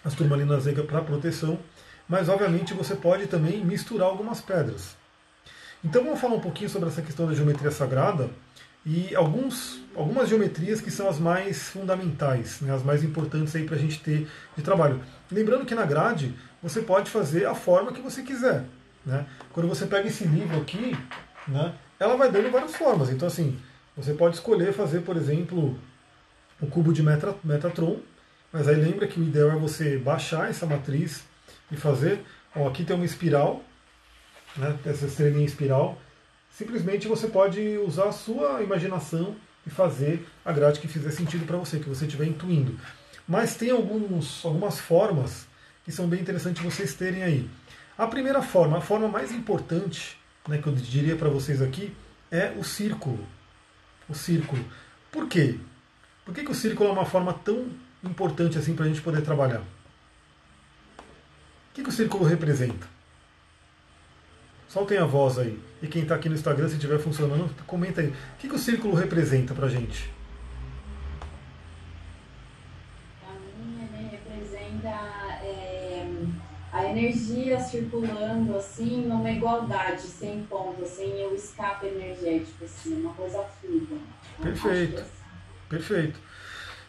as 0.03 0.13
turmalinas 0.13 0.65
negras 0.65 0.85
para 0.85 1.01
proteção 1.01 1.59
mas 2.11 2.27
obviamente 2.27 2.73
você 2.73 2.93
pode 2.93 3.27
também 3.27 3.63
misturar 3.63 4.09
algumas 4.09 4.41
pedras. 4.41 4.97
Então 5.84 6.04
vamos 6.04 6.20
falar 6.20 6.36
um 6.36 6.39
pouquinho 6.39 6.70
sobre 6.70 6.89
essa 6.89 7.02
questão 7.02 7.28
da 7.28 7.34
geometria 7.34 7.72
sagrada 7.72 8.30
e 8.86 9.15
alguns, 9.15 9.80
algumas 9.96 10.30
geometrias 10.30 10.80
que 10.80 10.91
são 10.91 11.10
as 11.10 11.20
mais 11.20 11.70
fundamentais, 11.70 12.62
né, 12.62 12.74
as 12.74 12.84
mais 12.84 13.04
importantes 13.04 13.56
aí 13.56 13.65
para 13.65 13.76
a 13.76 13.80
gente 13.80 14.00
ter 14.00 14.28
de 14.56 14.63
trabalho. 14.63 15.02
Lembrando 15.32 15.65
que 15.65 15.74
na 15.74 15.86
grade 15.86 16.36
você 16.62 16.82
pode 16.82 17.10
fazer 17.10 17.46
a 17.46 17.56
forma 17.56 17.91
que 17.91 18.02
você 18.02 18.22
quiser. 18.22 18.65
Né? 19.04 19.26
Quando 19.52 19.67
você 19.67 19.88
pega 19.88 20.08
esse 20.08 20.24
livro 20.24 20.62
aqui, 20.62 20.96
né, 21.48 21.74
ela 22.00 22.15
vai 22.15 22.32
dando 22.32 22.52
várias 22.52 22.76
formas. 22.76 23.10
Então 23.10 23.28
assim, 23.28 23.58
você 23.98 24.13
pode 24.13 24.36
escolher 24.36 24.74
fazer, 24.74 25.02
por 25.02 25.17
exemplo, 25.17 25.78
o 26.62 26.67
cubo 26.67 26.94
de 26.94 27.02
Metatron, 27.04 28.00
mas 28.54 28.67
aí 28.67 28.76
lembra 28.76 29.08
que 29.08 29.20
o 29.20 29.24
ideal 29.24 29.52
é 29.52 29.56
você 29.56 29.98
baixar 29.98 30.50
essa 30.50 30.65
matriz 30.65 31.24
e 31.72 31.76
fazer. 31.76 32.24
Ó, 32.56 32.67
aqui 32.67 32.84
tem 32.84 32.96
uma 32.96 33.06
espiral, 33.06 33.63
né, 34.55 34.77
essa 34.85 35.05
estrelinha 35.05 35.45
espiral. 35.45 35.99
Simplesmente 36.49 37.07
você 37.07 37.27
pode 37.27 37.77
usar 37.77 38.09
a 38.09 38.11
sua 38.11 38.61
imaginação 38.61 39.35
e 39.65 39.69
fazer 39.69 40.27
a 40.43 40.51
grade 40.51 40.79
que 40.79 40.87
fizer 40.87 41.11
sentido 41.11 41.45
para 41.45 41.57
você, 41.57 41.79
que 41.79 41.87
você 41.87 42.05
estiver 42.05 42.25
intuindo. 42.25 42.77
Mas 43.27 43.55
tem 43.55 43.71
alguns, 43.71 44.43
algumas 44.43 44.79
formas 44.79 45.47
que 45.85 45.91
são 45.91 46.07
bem 46.07 46.19
interessantes 46.19 46.63
vocês 46.63 46.93
terem 46.93 47.23
aí. 47.23 47.49
A 47.97 48.07
primeira 48.07 48.41
forma, 48.41 48.77
a 48.77 48.81
forma 48.81 49.07
mais 49.07 49.31
importante 49.31 50.17
né, 50.47 50.57
que 50.57 50.67
eu 50.67 50.73
diria 50.73 51.15
para 51.15 51.29
vocês 51.29 51.61
aqui 51.61 51.95
é 52.29 52.51
o 52.57 52.63
círculo. 52.63 53.25
O 54.09 54.15
círculo. 54.15 54.63
Por 55.11 55.27
quê? 55.27 55.57
Por 56.25 56.33
que, 56.33 56.43
que 56.43 56.51
o 56.51 56.55
círculo 56.55 56.89
é 56.89 56.93
uma 56.93 57.05
forma 57.05 57.33
tão 57.33 57.67
importante 58.03 58.57
assim 58.57 58.75
para 58.75 58.85
a 58.85 58.87
gente 58.87 59.01
poder 59.01 59.21
trabalhar? 59.21 59.61
O 60.99 61.73
que, 61.73 61.83
que 61.83 61.89
o 61.89 61.91
círculo 61.91 62.25
representa? 62.25 62.87
Soltem 64.71 64.97
a 64.97 65.05
voz 65.05 65.38
aí. 65.38 65.60
E 65.81 65.88
quem 65.88 66.03
está 66.03 66.15
aqui 66.15 66.29
no 66.29 66.36
Instagram, 66.36 66.69
se 66.69 66.75
estiver 66.75 66.97
funcionando, 66.97 67.53
comenta 67.67 67.99
aí. 67.99 68.07
O 68.07 68.13
que, 68.39 68.47
que 68.47 68.55
o 68.55 68.57
círculo 68.57 68.95
representa 68.95 69.53
para 69.53 69.67
gente? 69.67 70.10
Para 73.19 73.34
mim, 73.34 73.89
ele 73.93 74.12
representa 74.12 74.88
é, 75.43 76.07
a 76.71 76.86
energia 76.86 77.60
circulando 77.60 78.55
assim, 78.55 79.07
numa 79.07 79.29
igualdade, 79.29 80.03
sem 80.03 80.43
ponto, 80.43 80.86
sem 80.88 81.27
o 81.27 81.36
escape 81.36 81.88
energético, 81.88 82.63
assim, 82.63 83.01
uma 83.01 83.13
coisa 83.13 83.43
fluida. 83.60 83.97
Perfeito. 84.41 84.99
É 84.99 85.01
assim. 85.01 85.12
Perfeito. 85.67 86.19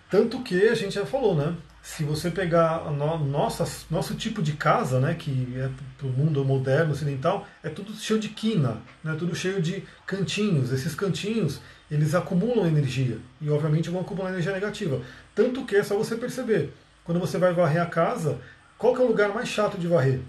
Tanto 0.09 0.41
que 0.45 0.69
a 0.69 0.75
gente 0.77 0.95
já 0.95 1.05
falou, 1.05 1.35
né? 1.35 1.57
Se 1.83 2.05
você 2.05 2.31
pegar 2.31 2.91
no, 2.93 3.19
nossa, 3.19 3.67
nosso 3.91 4.15
tipo 4.15 4.41
de 4.41 4.53
casa, 4.53 5.01
né, 5.01 5.15
que 5.15 5.53
é 5.57 5.69
para 5.99 6.07
o 6.07 6.11
mundo 6.11 6.45
moderno, 6.45 6.93
ocidental, 6.93 7.45
é 7.61 7.69
tudo 7.69 7.93
cheio 7.95 8.21
de 8.21 8.29
quina, 8.29 8.81
né, 9.03 9.17
tudo 9.19 9.35
cheio 9.35 9.61
de 9.61 9.83
cantinhos. 10.07 10.73
Esses 10.73 10.95
cantinhos, 10.95 11.61
eles 11.91 12.15
acumulam 12.15 12.69
energia 12.69 13.19
e, 13.41 13.51
obviamente, 13.51 13.91
vão 13.91 14.01
acumular 14.01 14.31
energia 14.31 14.53
negativa. 14.53 15.01
Tanto 15.35 15.65
que 15.65 15.75
é 15.75 15.83
só 15.83 15.97
você 15.97 16.15
perceber, 16.15 16.73
quando 17.03 17.19
você 17.19 17.37
vai 17.37 17.53
varrer 17.53 17.83
a 17.83 17.87
casa, 17.87 18.39
qual 18.79 18.97
é 18.97 19.01
o 19.01 19.09
lugar 19.09 19.35
mais 19.35 19.49
chato 19.49 19.77
de 19.77 19.89
varrer? 19.89 20.21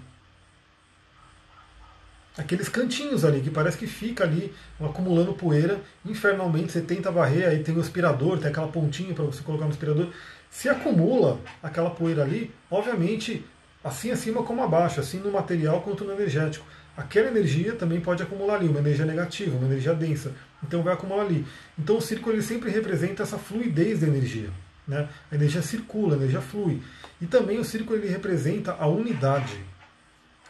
Aqueles 2.36 2.68
cantinhos 2.68 3.24
ali, 3.24 3.42
que 3.42 3.52
parece 3.52 3.78
que 3.78 3.86
fica 3.86 4.24
ali 4.24 4.52
acumulando 4.80 5.36
poeira, 5.36 5.80
infernalmente 6.04 6.72
você 6.72 6.82
tenta 6.82 7.12
varrer, 7.12 7.48
aí 7.48 7.64
tem 7.64 7.78
o 7.78 7.80
aspirador, 7.80 8.40
tem 8.40 8.50
aquela 8.50 8.70
pontinha 8.70 9.14
para 9.14 9.24
você 9.24 9.44
colocar 9.44 9.66
no 9.66 9.72
aspirador, 9.72 10.10
se 10.54 10.70
acumula 10.70 11.40
aquela 11.64 11.90
poeira 11.90 12.22
ali, 12.22 12.54
obviamente, 12.70 13.44
assim 13.84 14.12
acima 14.12 14.44
como 14.44 14.62
abaixo, 14.62 15.00
assim 15.00 15.18
no 15.18 15.32
material 15.32 15.82
quanto 15.82 16.04
no 16.06 16.14
energético. 16.14 16.64
Aquela 16.96 17.28
energia 17.28 17.74
também 17.74 18.00
pode 18.00 18.22
acumular 18.22 18.58
ali, 18.58 18.68
uma 18.68 18.78
energia 18.78 19.04
negativa, 19.04 19.58
uma 19.58 19.66
energia 19.66 19.96
densa. 19.96 20.32
Então 20.62 20.84
vai 20.84 20.94
acumular 20.94 21.24
ali. 21.24 21.44
Então 21.78 21.98
o 21.98 22.02
círculo 22.02 22.36
ele 22.36 22.44
sempre 22.44 22.70
representa 22.70 23.24
essa 23.24 23.40
fluidez 23.40 24.02
da 24.02 24.08
energia. 24.08 24.52
Né? 24.88 25.10
A 25.32 25.34
energia 25.34 25.64
circula, 25.64 26.14
a 26.14 26.18
energia 26.18 26.40
flui. 26.40 26.84
E 27.20 27.26
também 27.26 27.58
o 27.58 27.66
círculo 27.66 27.98
ele 27.98 28.08
representa 28.08 28.74
a 28.80 28.86
unidade. 28.86 29.60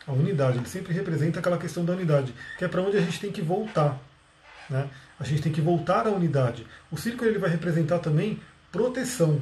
A 0.06 0.12
unidade, 0.12 0.58
ele 0.58 0.68
sempre 0.68 0.94
representa 0.94 1.40
aquela 1.40 1.58
questão 1.58 1.86
da 1.86 1.94
unidade, 1.94 2.36
que 2.60 2.66
é 2.66 2.68
para 2.68 2.82
onde 2.82 2.98
a 2.98 3.02
gente 3.02 3.22
tem 3.22 3.32
que 3.32 3.42
voltar. 3.42 3.98
Né? 4.70 4.90
A 5.18 5.24
gente 5.24 5.42
tem 5.42 5.52
que 5.52 5.62
voltar 5.62 6.06
à 6.08 6.10
unidade. 6.10 6.68
O 6.92 6.98
círculo 6.98 7.30
ele 7.30 7.40
vai 7.40 7.50
representar 7.50 8.00
também 8.00 8.42
proteção. 8.70 9.42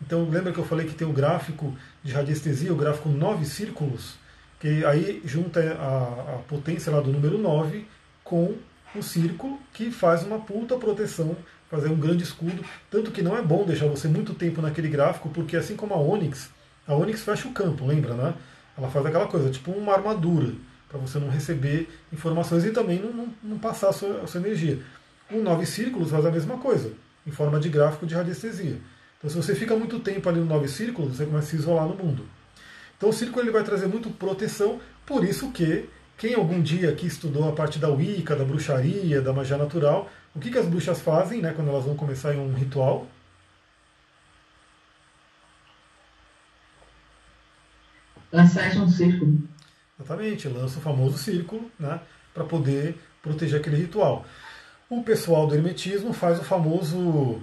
Então 0.00 0.28
lembra 0.28 0.52
que 0.52 0.58
eu 0.58 0.64
falei 0.64 0.86
que 0.86 0.94
tem 0.94 1.06
o 1.06 1.12
gráfico 1.12 1.74
de 2.02 2.12
radiestesia, 2.12 2.72
o 2.72 2.76
gráfico 2.76 3.08
9 3.08 3.44
círculos, 3.44 4.14
que 4.58 4.84
aí 4.84 5.22
junta 5.24 5.60
a, 5.74 6.36
a 6.36 6.38
potência 6.48 6.90
lá 6.90 7.00
do 7.00 7.12
número 7.12 7.38
9 7.38 7.86
com 8.24 8.54
o 8.94 9.02
círculo, 9.02 9.58
que 9.72 9.90
faz 9.90 10.22
uma 10.22 10.38
puta 10.38 10.76
proteção, 10.76 11.36
fazer 11.70 11.88
um 11.88 11.96
grande 11.96 12.24
escudo. 12.24 12.64
Tanto 12.90 13.10
que 13.10 13.22
não 13.22 13.36
é 13.36 13.42
bom 13.42 13.64
deixar 13.64 13.86
você 13.86 14.08
muito 14.08 14.34
tempo 14.34 14.60
naquele 14.60 14.88
gráfico, 14.88 15.28
porque 15.28 15.56
assim 15.56 15.76
como 15.76 15.94
a 15.94 15.98
Onyx, 15.98 16.50
a 16.86 16.94
Onyx 16.94 17.22
fecha 17.22 17.48
o 17.48 17.52
campo, 17.52 17.86
lembra, 17.86 18.14
né? 18.14 18.34
Ela 18.76 18.88
faz 18.88 19.06
aquela 19.06 19.26
coisa, 19.26 19.50
tipo 19.50 19.70
uma 19.70 19.92
armadura, 19.94 20.52
para 20.88 20.98
você 20.98 21.18
não 21.18 21.28
receber 21.28 21.88
informações 22.12 22.64
e 22.64 22.72
também 22.72 22.98
não, 22.98 23.12
não, 23.12 23.28
não 23.42 23.58
passar 23.58 23.90
a 23.90 23.92
sua, 23.92 24.22
a 24.22 24.26
sua 24.26 24.40
energia. 24.40 24.80
O 25.30 25.40
9 25.40 25.64
círculos 25.66 26.10
faz 26.10 26.26
a 26.26 26.30
mesma 26.30 26.58
coisa, 26.58 26.92
em 27.26 27.30
forma 27.30 27.60
de 27.60 27.68
gráfico 27.68 28.06
de 28.06 28.14
radiestesia. 28.14 28.78
Então, 29.20 29.28
se 29.28 29.36
você 29.36 29.54
fica 29.54 29.76
muito 29.76 30.00
tempo 30.00 30.26
ali 30.30 30.40
no 30.40 30.46
nove 30.46 30.66
círculos, 30.66 31.18
você 31.18 31.26
começa 31.26 31.48
a 31.48 31.50
se 31.50 31.56
isolar 31.56 31.86
no 31.86 31.94
mundo. 31.94 32.26
Então, 32.96 33.10
o 33.10 33.12
círculo 33.12 33.42
ele 33.42 33.50
vai 33.50 33.62
trazer 33.62 33.86
muito 33.86 34.08
proteção, 34.08 34.80
por 35.04 35.24
isso 35.24 35.52
que 35.52 35.88
quem 36.16 36.34
algum 36.34 36.60
dia 36.60 36.90
aqui 36.90 37.06
estudou 37.06 37.46
a 37.46 37.52
parte 37.52 37.78
da 37.78 37.88
Wicca, 37.90 38.34
da 38.34 38.44
bruxaria, 38.44 39.20
da 39.20 39.32
magia 39.32 39.58
natural, 39.58 40.10
o 40.34 40.40
que, 40.40 40.50
que 40.50 40.58
as 40.58 40.66
bruxas 40.66 41.00
fazem 41.00 41.42
né, 41.42 41.52
quando 41.52 41.68
elas 41.68 41.84
vão 41.84 41.94
começar 41.94 42.34
em 42.34 42.38
um 42.38 42.54
ritual? 42.54 43.06
Fecham 48.30 48.84
um 48.84 48.88
círculo. 48.88 49.38
Exatamente, 49.98 50.48
lança 50.48 50.78
o 50.78 50.82
famoso 50.82 51.18
círculo 51.18 51.70
né, 51.78 52.00
para 52.32 52.44
poder 52.44 52.98
proteger 53.22 53.60
aquele 53.60 53.76
ritual. 53.76 54.24
O 54.88 55.02
pessoal 55.02 55.46
do 55.46 55.54
hermetismo 55.54 56.12
faz 56.12 56.38
o 56.38 56.44
famoso 56.44 57.42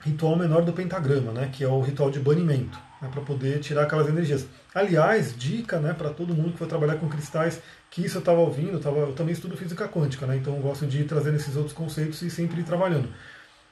ritual 0.00 0.36
menor 0.36 0.62
do 0.62 0.72
pentagrama, 0.72 1.32
né, 1.32 1.50
que 1.52 1.64
é 1.64 1.68
o 1.68 1.80
ritual 1.80 2.10
de 2.10 2.20
banimento, 2.20 2.78
né, 3.00 3.08
para 3.10 3.22
poder 3.22 3.60
tirar 3.60 3.82
aquelas 3.82 4.08
energias. 4.08 4.46
Aliás, 4.74 5.36
dica 5.36 5.78
né, 5.78 5.94
para 5.94 6.10
todo 6.10 6.34
mundo 6.34 6.52
que 6.52 6.58
for 6.58 6.68
trabalhar 6.68 6.96
com 6.96 7.08
cristais, 7.08 7.60
que 7.90 8.04
isso 8.04 8.18
eu 8.18 8.20
estava 8.20 8.38
ouvindo, 8.38 8.74
eu, 8.74 8.80
tava, 8.80 8.98
eu 8.98 9.12
também 9.12 9.32
estudo 9.32 9.56
física 9.56 9.88
quântica, 9.88 10.26
né, 10.26 10.36
então 10.36 10.54
eu 10.54 10.62
gosto 10.62 10.86
de 10.86 11.00
ir 11.00 11.04
trazendo 11.04 11.36
esses 11.36 11.56
outros 11.56 11.74
conceitos 11.74 12.22
e 12.22 12.30
sempre 12.30 12.60
ir 12.60 12.64
trabalhando. 12.64 13.08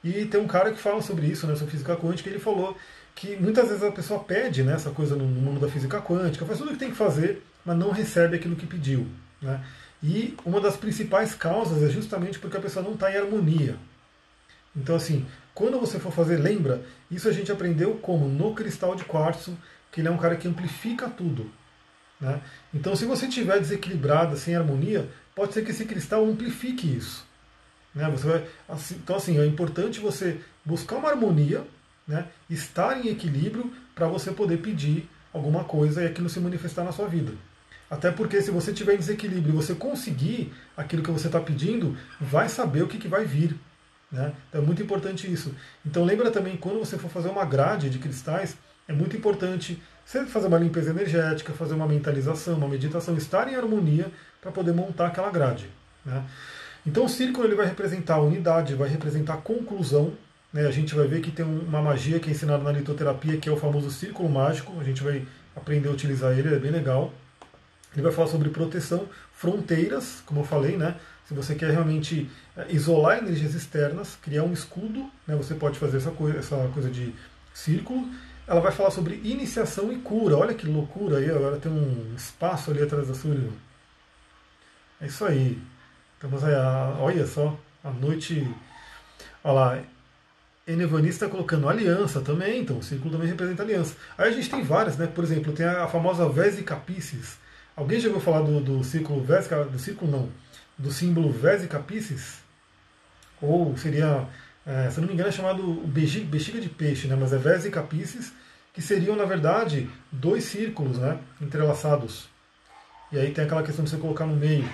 E 0.03 0.27
tem 0.27 0.41
um 0.41 0.47
cara 0.47 0.71
que 0.71 0.79
fala 0.79 1.01
sobre 1.01 1.27
isso, 1.27 1.47
né, 1.47 1.55
sobre 1.55 1.71
física 1.71 1.97
quântica, 1.97 2.29
e 2.29 2.33
ele 2.33 2.41
falou 2.41 2.77
que 3.15 3.37
muitas 3.37 3.69
vezes 3.69 3.83
a 3.83 3.93
pessoa 3.93 4.21
pede 4.21 4.63
né, 4.63 4.75
essa 4.75 4.91
coisa 4.91 5.15
no 5.15 5.25
mundo 5.25 5.61
da 5.61 5.69
física 5.69 6.01
quântica, 6.01 6.45
faz 6.45 6.59
tudo 6.59 6.71
o 6.71 6.73
que 6.73 6.79
tem 6.79 6.91
que 6.91 6.97
fazer, 6.97 7.43
mas 7.65 7.77
não 7.77 7.91
recebe 7.91 8.37
aquilo 8.37 8.57
que 8.57 8.67
pediu. 8.67 9.07
Né? 9.41 9.65
E 10.03 10.37
uma 10.45 10.61
das 10.61 10.77
principais 10.77 11.35
causas 11.35 11.83
é 11.83 11.89
justamente 11.89 12.39
porque 12.39 12.57
a 12.57 12.61
pessoa 12.61 12.85
não 12.85 12.95
está 12.95 13.11
em 13.11 13.17
harmonia. 13.17 13.77
Então, 14.77 14.97
assim, 14.97 15.25
quando 15.55 15.79
você 15.79 16.01
for 16.01 16.13
fazer, 16.13 16.37
lembra, 16.37 16.83
isso 17.11 17.29
a 17.29 17.33
gente 17.33 17.53
aprendeu 17.53 17.95
como? 17.95 18.29
No 18.29 18.55
cristal 18.55 18.97
de 18.97 19.05
quartzo, 19.05 19.57
que 19.93 20.01
ele 20.01 20.09
é 20.09 20.11
um 20.11 20.19
cara 20.19 20.37
que 20.37 20.49
amplifica 20.49 21.09
tudo. 21.09 21.51
Né? 22.21 22.41
Então, 22.73 22.97
se 22.97 23.05
você 23.05 23.27
estiver 23.27 23.61
desequilibrada, 23.61 24.37
sem 24.37 24.57
harmonia, 24.57 25.09
pode 25.35 25.55
ser 25.55 25.65
que 25.65 25.71
esse 25.71 25.85
cristal 25.85 26.25
amplifique 26.25 26.97
isso. 26.97 27.25
Né? 27.95 28.11
Você 28.11 28.27
vai, 28.27 28.45
assim, 28.69 28.97
então, 28.97 29.17
assim, 29.17 29.39
é 29.39 29.47
importante 29.47 30.01
você 30.01 30.41
buscar 30.65 30.97
uma 30.97 31.11
harmonia, 31.11 31.65
né? 32.07 32.27
estar 32.51 33.05
em 33.05 33.09
equilíbrio 33.09 33.73
para 33.95 34.09
você 34.09 34.33
poder 34.33 34.59
pedir 34.59 35.09
alguma 35.33 35.65
coisa 35.65 36.03
e 36.03 36.07
aquilo 36.07 36.29
se 36.29 36.41
manifestar 36.41 36.83
na 36.83 36.93
sua 36.93 37.07
vida. 37.07 37.33
Até 37.89 38.11
porque 38.11 38.43
se 38.43 38.51
você 38.51 38.73
tiver 38.73 38.95
em 38.95 38.99
desequilíbrio 38.99 39.53
e 39.53 39.57
você 39.57 39.75
conseguir 39.75 40.53
aquilo 40.77 41.03
que 41.03 41.11
você 41.11 41.27
está 41.27 41.39
pedindo, 41.39 41.97
vai 42.21 42.49
saber 42.49 42.83
o 42.83 42.89
que, 42.89 42.99
que 42.99 43.07
vai 43.07 43.25
vir. 43.25 43.57
Né? 44.15 44.33
Então 44.49 44.63
é 44.63 44.65
muito 44.65 44.81
importante 44.81 45.31
isso. 45.31 45.53
Então 45.85 46.05
lembra 46.05 46.31
também, 46.31 46.57
quando 46.57 46.79
você 46.79 46.97
for 46.97 47.11
fazer 47.11 47.29
uma 47.29 47.45
grade 47.45 47.91
de 47.91 47.99
cristais, 47.99 48.57
é 48.87 48.93
muito 48.93 49.17
importante 49.17 49.83
você 50.07 50.25
fazer 50.25 50.47
uma 50.47 50.59
limpeza 50.59 50.91
energética, 50.91 51.53
fazer 51.53 51.75
uma 51.75 51.89
mentalização, 51.89 52.55
uma 52.55 52.69
meditação, 52.69 53.17
estar 53.17 53.49
em 53.49 53.57
harmonia 53.57 54.07
para 54.41 54.53
poder 54.53 54.73
montar 54.73 55.09
aquela 55.09 55.31
grade. 55.31 55.69
Né? 56.07 56.23
Então 56.87 57.07
o 57.07 57.09
círculo 57.09 57.45
ele 57.45 57.57
vai 57.57 57.67
representar 57.67 58.15
a 58.15 58.23
unidade, 58.23 58.77
vai 58.77 58.89
representar 58.89 59.35
a 59.35 59.39
conclusão. 59.39 60.13
Né? 60.53 60.65
A 60.65 60.71
gente 60.71 60.95
vai 60.95 61.09
ver 61.09 61.21
que 61.21 61.33
tem 61.33 61.45
uma 61.45 61.83
magia 61.83 62.21
que 62.21 62.29
é 62.29 62.33
ensinada 62.33 62.63
na 62.63 62.71
litoterapia, 62.71 63.37
que 63.39 63.49
é 63.49 63.53
o 63.53 63.57
famoso 63.57 63.91
círculo 63.91 64.29
mágico. 64.29 64.79
A 64.79 64.85
gente 64.85 65.03
vai 65.03 65.27
aprender 65.57 65.89
a 65.89 65.93
utilizar 65.93 66.39
ele, 66.39 66.55
é 66.55 66.59
bem 66.59 66.71
legal. 66.71 67.13
Ele 67.95 68.03
vai 68.03 68.13
falar 68.13 68.29
sobre 68.29 68.51
proteção, 68.51 69.09
fronteiras, 69.33 70.23
como 70.27 70.41
eu 70.41 70.45
falei, 70.45 70.77
né? 70.77 70.97
Se 71.27 71.33
você 71.33 71.55
quer 71.55 71.71
realmente 71.71 72.31
é, 72.57 72.67
isolar 72.71 73.19
energias 73.19 73.55
externas, 73.55 74.19
criar 74.21 74.43
um 74.43 74.53
escudo, 74.53 75.11
né? 75.27 75.35
você 75.35 75.55
pode 75.55 75.79
fazer 75.79 75.97
essa 75.97 76.11
coisa, 76.11 76.39
essa 76.39 76.71
coisa 76.75 76.91
de 76.91 77.15
círculo. 77.55 78.07
Ela 78.47 78.61
vai 78.61 78.73
falar 78.73 78.91
sobre 78.91 79.21
iniciação 79.25 79.91
e 79.91 79.97
cura. 79.97 80.37
Olha 80.37 80.53
que 80.53 80.67
loucura 80.67 81.19
aí, 81.19 81.31
agora 81.31 81.57
tem 81.57 81.73
um 81.73 82.13
espaço 82.15 82.71
ali 82.71 82.83
atrás 82.83 83.09
da 83.09 83.15
sua. 83.15 83.35
É 85.01 85.07
isso 85.07 85.25
aí. 85.25 85.59
Estamos 86.15 86.45
aí, 86.45 86.55
olha 86.99 87.27
só, 87.27 87.59
a 87.83 87.91
noite. 87.91 88.47
Olha 89.43 89.53
lá, 89.53 89.83
Enevanista 90.67 91.29
colocando 91.29 91.69
aliança 91.69 92.23
também, 92.23 92.63
então 92.63 92.79
o 92.79 92.83
círculo 92.83 93.13
também 93.13 93.29
representa 93.29 93.63
aliança. 93.63 93.95
Aí 94.17 94.31
a 94.31 94.33
gente 94.33 94.49
tem 94.49 94.63
várias, 94.63 94.97
né? 94.97 95.07
Por 95.07 95.23
exemplo, 95.23 95.53
tem 95.53 95.67
a 95.67 95.87
famosa 95.87 96.27
Vesica 96.29 96.75
Pisces, 96.75 97.39
Alguém 97.77 97.99
já 97.99 98.09
ouviu 98.09 98.23
falar 98.23 98.43
do, 98.43 98.61
do 98.61 98.85
círculo 98.85 99.23
Vésica, 99.23 99.65
do 99.65 99.79
círculo 99.79 100.11
não, 100.11 100.29
do 100.79 100.93
símbolo 100.93 101.33
Vésica 101.33 101.81
Pisces? 101.81 102.39
Ou 103.43 103.77
seria, 103.77 104.29
é, 104.65 104.89
se 104.91 105.01
não 105.01 105.09
me 105.09 105.15
engano, 105.15 105.29
é 105.29 105.33
chamado 105.33 105.75
bexiga, 105.87 106.61
de 106.61 106.69
peixe, 106.69 107.09
né? 107.09 107.17
mas 107.17 107.33
é 107.33 107.39
Vésica 107.39 107.83
Pisces, 107.83 108.33
que 108.73 108.81
seriam, 108.81 109.17
na 109.17 109.25
verdade, 109.25 109.91
dois 110.11 110.45
círculos 110.45 110.99
né? 110.99 111.19
entrelaçados. 111.41 112.29
E 113.11 113.19
aí 113.19 113.33
tem 113.33 113.45
aquela 113.45 113.63
questão 113.63 113.85
de 113.85 113.91
você 113.91 113.97
colocar 113.97 114.27
no 114.27 114.37
meio. 114.37 114.69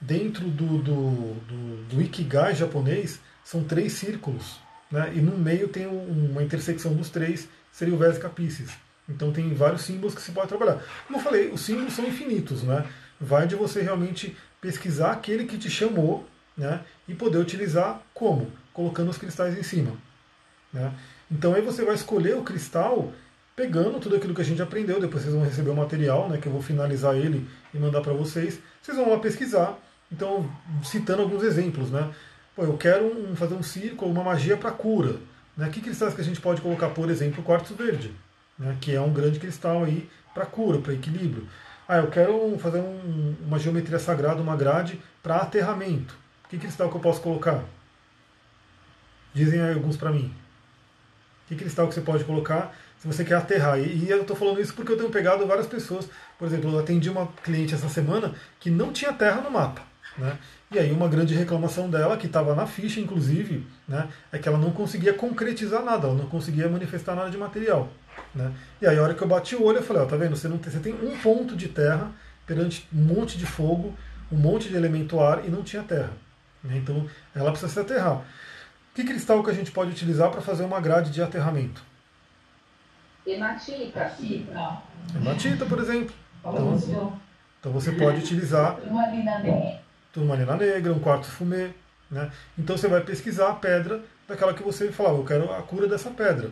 Dentro 0.00 0.48
do, 0.48 0.78
do, 0.78 1.34
do, 1.34 1.84
do 1.84 2.02
Ikigai 2.02 2.54
japonês, 2.54 3.20
são 3.44 3.64
três 3.64 3.92
círculos. 3.92 4.58
Né? 4.90 5.12
E 5.14 5.20
no 5.20 5.36
meio 5.36 5.68
tem 5.68 5.86
uma 5.86 6.42
intersecção 6.42 6.94
dos 6.94 7.10
três, 7.10 7.48
seria 7.70 7.94
o 7.94 7.98
Vésica 7.98 8.28
Pisces. 8.28 8.70
Então 9.08 9.32
tem 9.32 9.52
vários 9.54 9.82
símbolos 9.82 10.14
que 10.14 10.22
se 10.22 10.32
pode 10.32 10.48
trabalhar. 10.48 10.82
Como 11.06 11.18
eu 11.18 11.22
falei, 11.22 11.50
os 11.50 11.60
símbolos 11.60 11.92
são 11.92 12.04
infinitos, 12.04 12.62
né? 12.62 12.84
Vai 13.20 13.46
de 13.46 13.54
você 13.54 13.80
realmente 13.80 14.36
pesquisar 14.60 15.12
aquele 15.12 15.44
que 15.44 15.56
te 15.56 15.70
chamou, 15.70 16.26
né? 16.56 16.80
E 17.06 17.14
poder 17.14 17.38
utilizar 17.38 18.00
como? 18.12 18.50
Colocando 18.72 19.10
os 19.10 19.18
cristais 19.18 19.56
em 19.56 19.62
cima. 19.62 19.92
Né? 20.72 20.92
Então 21.30 21.54
aí 21.54 21.62
você 21.62 21.84
vai 21.84 21.94
escolher 21.94 22.36
o 22.36 22.42
cristal 22.42 23.12
pegando 23.54 23.98
tudo 23.98 24.16
aquilo 24.16 24.34
que 24.34 24.42
a 24.42 24.44
gente 24.44 24.60
aprendeu, 24.60 25.00
depois 25.00 25.22
vocês 25.22 25.34
vão 25.34 25.42
receber 25.42 25.70
o 25.70 25.74
material, 25.74 26.28
né, 26.28 26.36
que 26.36 26.46
eu 26.46 26.52
vou 26.52 26.60
finalizar 26.60 27.16
ele 27.16 27.48
e 27.72 27.78
mandar 27.78 28.02
para 28.02 28.12
vocês. 28.12 28.60
Vocês 28.82 28.98
vão 28.98 29.08
lá 29.08 29.18
pesquisar. 29.18 29.78
Então, 30.12 30.50
citando 30.84 31.22
alguns 31.22 31.42
exemplos, 31.42 31.90
né? 31.90 32.12
Pô, 32.54 32.64
eu 32.64 32.76
quero 32.76 33.06
um, 33.06 33.34
fazer 33.34 33.54
um 33.54 33.62
círculo, 33.62 34.10
uma 34.10 34.22
magia 34.22 34.56
para 34.56 34.70
cura. 34.70 35.16
Né? 35.56 35.70
Que 35.70 35.80
cristais 35.80 36.12
que 36.12 36.20
a 36.20 36.24
gente 36.24 36.40
pode 36.40 36.60
colocar, 36.60 36.90
por 36.90 37.08
exemplo, 37.08 37.42
quartzo 37.42 37.74
verde 37.74 38.12
né, 38.58 38.76
que 38.80 38.94
é 38.94 39.00
um 39.00 39.12
grande 39.12 39.38
cristal 39.38 39.84
aí 39.84 40.08
para 40.32 40.46
cura, 40.46 40.78
para 40.78 40.92
equilíbrio. 40.92 41.46
Ah, 41.88 41.98
eu 41.98 42.08
quero 42.08 42.58
fazer 42.58 42.80
um, 42.80 43.34
uma 43.46 43.58
geometria 43.58 43.98
sagrada, 43.98 44.42
uma 44.42 44.56
grade 44.56 45.00
para 45.22 45.36
aterramento. 45.36 46.16
Que 46.48 46.58
cristal 46.58 46.90
que 46.90 46.96
eu 46.96 47.00
posso 47.00 47.20
colocar? 47.20 47.64
Dizem 49.32 49.60
aí 49.60 49.74
alguns 49.74 49.96
para 49.96 50.10
mim. 50.10 50.32
Que 51.46 51.54
cristal 51.54 51.86
que 51.86 51.94
você 51.94 52.00
pode 52.00 52.24
colocar 52.24 52.74
se 52.98 53.06
você 53.06 53.24
quer 53.24 53.36
aterrar? 53.36 53.78
E, 53.78 54.04
e 54.04 54.10
eu 54.10 54.22
estou 54.22 54.36
falando 54.36 54.60
isso 54.60 54.74
porque 54.74 54.92
eu 54.92 54.96
tenho 54.96 55.10
pegado 55.10 55.46
várias 55.46 55.66
pessoas. 55.66 56.08
Por 56.38 56.46
exemplo, 56.46 56.72
eu 56.72 56.78
atendi 56.78 57.08
uma 57.08 57.28
cliente 57.44 57.74
essa 57.74 57.88
semana 57.88 58.34
que 58.58 58.70
não 58.70 58.92
tinha 58.92 59.12
terra 59.12 59.40
no 59.40 59.50
mapa. 59.50 59.82
Né? 60.18 60.36
E 60.70 60.78
aí 60.78 60.90
uma 60.90 61.08
grande 61.08 61.34
reclamação 61.34 61.88
dela, 61.88 62.16
que 62.16 62.26
estava 62.26 62.54
na 62.54 62.66
ficha 62.66 62.98
inclusive, 63.00 63.64
né, 63.86 64.08
é 64.32 64.38
que 64.38 64.48
ela 64.48 64.58
não 64.58 64.72
conseguia 64.72 65.14
concretizar 65.14 65.84
nada, 65.84 66.08
ela 66.08 66.16
não 66.16 66.26
conseguia 66.26 66.68
manifestar 66.68 67.14
nada 67.14 67.30
de 67.30 67.38
material. 67.38 67.88
Né? 68.34 68.52
E 68.80 68.86
aí 68.86 68.98
a 68.98 69.02
hora 69.02 69.14
que 69.14 69.22
eu 69.22 69.28
bati 69.28 69.54
o 69.54 69.62
olho, 69.62 69.78
eu 69.78 69.82
falei, 69.82 70.02
ó, 70.02 70.06
tá 70.06 70.16
vendo, 70.16 70.36
você, 70.36 70.48
não 70.48 70.58
tem, 70.58 70.72
você 70.72 70.80
tem 70.80 70.92
um 70.92 71.16
ponto 71.18 71.54
de 71.54 71.68
terra 71.68 72.10
perante 72.46 72.86
um 72.92 73.02
monte 73.02 73.38
de 73.38 73.46
fogo, 73.46 73.94
um 74.30 74.36
monte 74.36 74.68
de 74.68 74.76
elemento 74.76 75.20
ar 75.20 75.44
e 75.44 75.48
não 75.48 75.62
tinha 75.62 75.82
terra. 75.82 76.10
Né? 76.64 76.78
Então 76.78 77.08
ela 77.34 77.50
precisa 77.50 77.72
se 77.72 77.78
aterrar. 77.78 78.22
Que 78.92 79.04
cristal 79.04 79.44
que 79.44 79.50
a 79.50 79.54
gente 79.54 79.70
pode 79.70 79.90
utilizar 79.90 80.30
para 80.30 80.40
fazer 80.40 80.64
uma 80.64 80.80
grade 80.80 81.10
de 81.10 81.22
aterramento? 81.22 81.82
Hematita. 83.26 84.12
Hematita, 85.14 85.66
por 85.66 85.78
exemplo. 85.78 86.14
Então, 86.40 87.20
então 87.60 87.72
você 87.72 87.92
pode 87.92 88.20
utilizar 88.20 88.78
turmalina 90.16 90.56
negra, 90.56 90.92
um 90.92 90.98
quarto 90.98 91.26
fumê. 91.26 91.68
Né? 92.10 92.30
Então 92.58 92.76
você 92.76 92.88
vai 92.88 93.02
pesquisar 93.02 93.50
a 93.50 93.54
pedra 93.54 94.02
daquela 94.26 94.54
que 94.54 94.62
você 94.62 94.90
falava, 94.90 95.18
eu 95.18 95.24
quero 95.24 95.52
a 95.52 95.62
cura 95.62 95.86
dessa 95.86 96.10
pedra. 96.10 96.50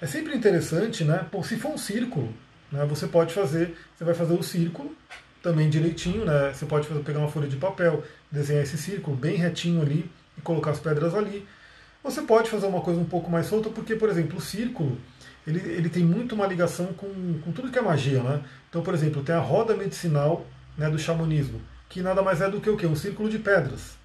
É 0.00 0.06
sempre 0.06 0.34
interessante, 0.34 1.04
né? 1.04 1.26
Pô, 1.30 1.42
se 1.42 1.56
for 1.56 1.72
um 1.72 1.78
círculo, 1.78 2.32
né, 2.72 2.84
você 2.86 3.06
pode 3.06 3.34
fazer, 3.34 3.76
você 3.96 4.04
vai 4.04 4.14
fazer 4.14 4.34
o 4.34 4.42
círculo 4.42 4.94
também 5.42 5.68
direitinho, 5.68 6.24
né? 6.24 6.52
Você 6.54 6.64
pode 6.66 6.86
fazer, 6.86 7.00
pegar 7.00 7.18
uma 7.18 7.28
folha 7.28 7.48
de 7.48 7.56
papel, 7.56 8.02
desenhar 8.30 8.62
esse 8.62 8.78
círculo 8.78 9.16
bem 9.16 9.36
retinho 9.36 9.82
ali 9.82 10.10
e 10.38 10.40
colocar 10.40 10.70
as 10.70 10.78
pedras 10.78 11.14
ali. 11.14 11.46
Você 12.02 12.22
pode 12.22 12.48
fazer 12.48 12.66
uma 12.66 12.80
coisa 12.80 12.98
um 12.98 13.04
pouco 13.04 13.30
mais 13.30 13.46
solta, 13.46 13.68
porque, 13.68 13.94
por 13.94 14.08
exemplo, 14.08 14.38
o 14.38 14.40
círculo 14.40 14.96
ele, 15.46 15.58
ele 15.70 15.88
tem 15.88 16.04
muito 16.04 16.34
uma 16.34 16.46
ligação 16.46 16.86
com, 16.94 17.40
com 17.44 17.52
tudo 17.52 17.70
que 17.70 17.78
é 17.78 17.82
magia, 17.82 18.22
né? 18.22 18.42
Então, 18.68 18.82
por 18.82 18.94
exemplo, 18.94 19.22
tem 19.22 19.34
a 19.34 19.40
roda 19.40 19.76
medicinal 19.76 20.46
né, 20.78 20.88
do 20.88 20.98
xamanismo 20.98 21.60
que 21.90 22.00
nada 22.00 22.22
mais 22.22 22.40
é 22.40 22.48
do 22.48 22.60
que 22.60 22.70
o 22.70 22.76
quê? 22.76 22.86
Um 22.86 22.96
círculo 22.96 23.28
de 23.28 23.38
pedras. 23.38 23.98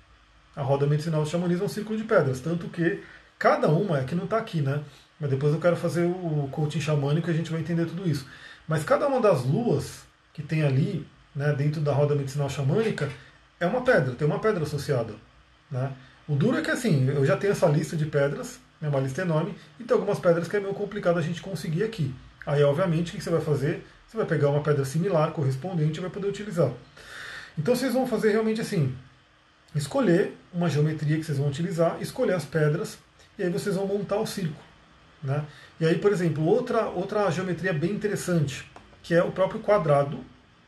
A 0.55 0.63
roda 0.63 0.87
medicinal 0.87 1.23
do 1.23 1.29
xamanismo 1.29 1.63
é 1.63 1.65
um 1.67 1.69
círculo 1.69 1.97
de 1.97 2.03
pedras, 2.03 2.39
tanto 2.39 2.67
que 2.67 3.01
cada 3.37 3.69
uma, 3.69 3.99
é 3.99 4.03
que 4.03 4.15
não 4.15 4.23
está 4.25 4.37
aqui, 4.37 4.61
né? 4.61 4.83
Mas 5.19 5.29
depois 5.29 5.53
eu 5.53 5.59
quero 5.59 5.75
fazer 5.75 6.03
o 6.03 6.49
coaching 6.51 6.81
xamânico 6.81 7.29
e 7.29 7.31
a 7.31 7.33
gente 7.33 7.51
vai 7.51 7.61
entender 7.61 7.85
tudo 7.85 8.09
isso. 8.09 8.27
Mas 8.67 8.83
cada 8.83 9.07
uma 9.07 9.21
das 9.21 9.45
luas 9.45 10.03
que 10.33 10.41
tem 10.41 10.63
ali, 10.63 11.07
né, 11.35 11.53
dentro 11.53 11.79
da 11.79 11.93
roda 11.93 12.15
medicinal 12.15 12.49
xamânica, 12.49 13.09
é 13.59 13.67
uma 13.67 13.81
pedra, 13.81 14.15
tem 14.15 14.27
uma 14.27 14.39
pedra 14.39 14.63
associada. 14.63 15.13
Né? 15.69 15.91
O 16.27 16.35
duro 16.35 16.57
é 16.57 16.61
que 16.61 16.71
assim, 16.71 17.07
eu 17.07 17.23
já 17.23 17.37
tenho 17.37 17.51
essa 17.51 17.67
lista 17.67 17.95
de 17.95 18.05
pedras, 18.05 18.59
é 18.81 18.89
uma 18.89 18.99
lista 18.99 19.21
enorme, 19.21 19.55
e 19.79 19.83
tem 19.83 19.95
algumas 19.95 20.19
pedras 20.19 20.47
que 20.47 20.57
é 20.57 20.59
meio 20.59 20.73
complicado 20.73 21.19
a 21.19 21.21
gente 21.21 21.41
conseguir 21.41 21.83
aqui. 21.83 22.13
Aí, 22.45 22.63
obviamente, 22.63 23.13
o 23.13 23.15
que 23.15 23.23
você 23.23 23.29
vai 23.29 23.41
fazer? 23.41 23.85
Você 24.07 24.17
vai 24.17 24.25
pegar 24.25 24.49
uma 24.49 24.61
pedra 24.61 24.83
similar, 24.83 25.31
correspondente, 25.31 25.99
e 25.99 26.01
vai 26.01 26.09
poder 26.09 26.27
utilizar. 26.27 26.71
Então 27.57 27.75
vocês 27.75 27.93
vão 27.93 28.05
fazer 28.05 28.31
realmente 28.31 28.61
assim, 28.61 28.93
escolher 29.73 30.35
uma 30.53 30.69
geometria 30.69 31.17
que 31.17 31.23
vocês 31.23 31.37
vão 31.37 31.47
utilizar, 31.47 31.97
escolher 32.01 32.33
as 32.33 32.45
pedras, 32.45 32.97
e 33.37 33.43
aí 33.43 33.49
vocês 33.49 33.75
vão 33.75 33.87
montar 33.87 34.17
o 34.17 34.25
círculo. 34.25 34.63
Né? 35.23 35.43
E 35.79 35.85
aí, 35.85 35.97
por 35.97 36.11
exemplo, 36.11 36.45
outra, 36.45 36.87
outra 36.87 37.29
geometria 37.31 37.73
bem 37.73 37.91
interessante, 37.91 38.69
que 39.01 39.13
é 39.13 39.23
o 39.23 39.31
próprio 39.31 39.59
quadrado. 39.59 40.19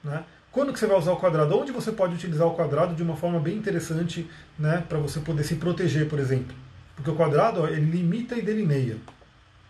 Né? 0.03 0.23
Quando 0.51 0.73
que 0.73 0.79
você 0.79 0.87
vai 0.87 0.97
usar 0.97 1.11
o 1.11 1.17
quadrado? 1.17 1.57
Onde 1.57 1.71
você 1.71 1.91
pode 1.91 2.15
utilizar 2.15 2.47
o 2.47 2.55
quadrado 2.55 2.95
de 2.95 3.03
uma 3.03 3.15
forma 3.15 3.39
bem 3.39 3.55
interessante 3.55 4.29
né, 4.57 4.83
para 4.87 4.97
você 4.97 5.19
poder 5.19 5.43
se 5.43 5.55
proteger, 5.55 6.07
por 6.07 6.19
exemplo? 6.19 6.55
Porque 6.95 7.11
o 7.11 7.15
quadrado 7.15 7.61
ó, 7.61 7.67
ele 7.67 7.91
limita 7.91 8.35
e 8.35 8.41
delineia. 8.41 8.97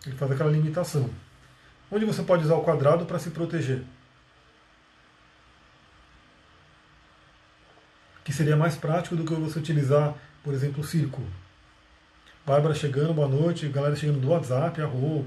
Ele 0.06 0.16
faz 0.16 0.30
aquela 0.32 0.50
limitação. 0.50 1.10
Onde 1.90 2.04
você 2.04 2.22
pode 2.22 2.44
usar 2.44 2.54
o 2.54 2.62
quadrado 2.62 3.04
para 3.04 3.18
se 3.18 3.30
proteger? 3.30 3.82
Que 8.28 8.32
seria 8.34 8.54
mais 8.58 8.76
prático 8.76 9.16
do 9.16 9.24
que 9.24 9.32
você 9.32 9.58
utilizar, 9.58 10.14
por 10.44 10.52
exemplo, 10.52 10.82
o 10.82 10.86
círculo. 10.86 11.26
Bárbara 12.44 12.74
chegando, 12.74 13.14
boa 13.14 13.26
noite, 13.26 13.66
galera 13.70 13.96
chegando 13.96 14.20
do 14.20 14.28
WhatsApp, 14.28 14.82
arro. 14.82 15.26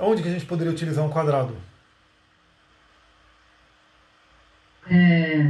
Onde 0.00 0.22
que 0.22 0.28
a 0.28 0.32
gente 0.32 0.46
poderia 0.46 0.72
utilizar 0.72 1.04
um 1.04 1.10
quadrado? 1.10 1.54
É, 4.90 5.42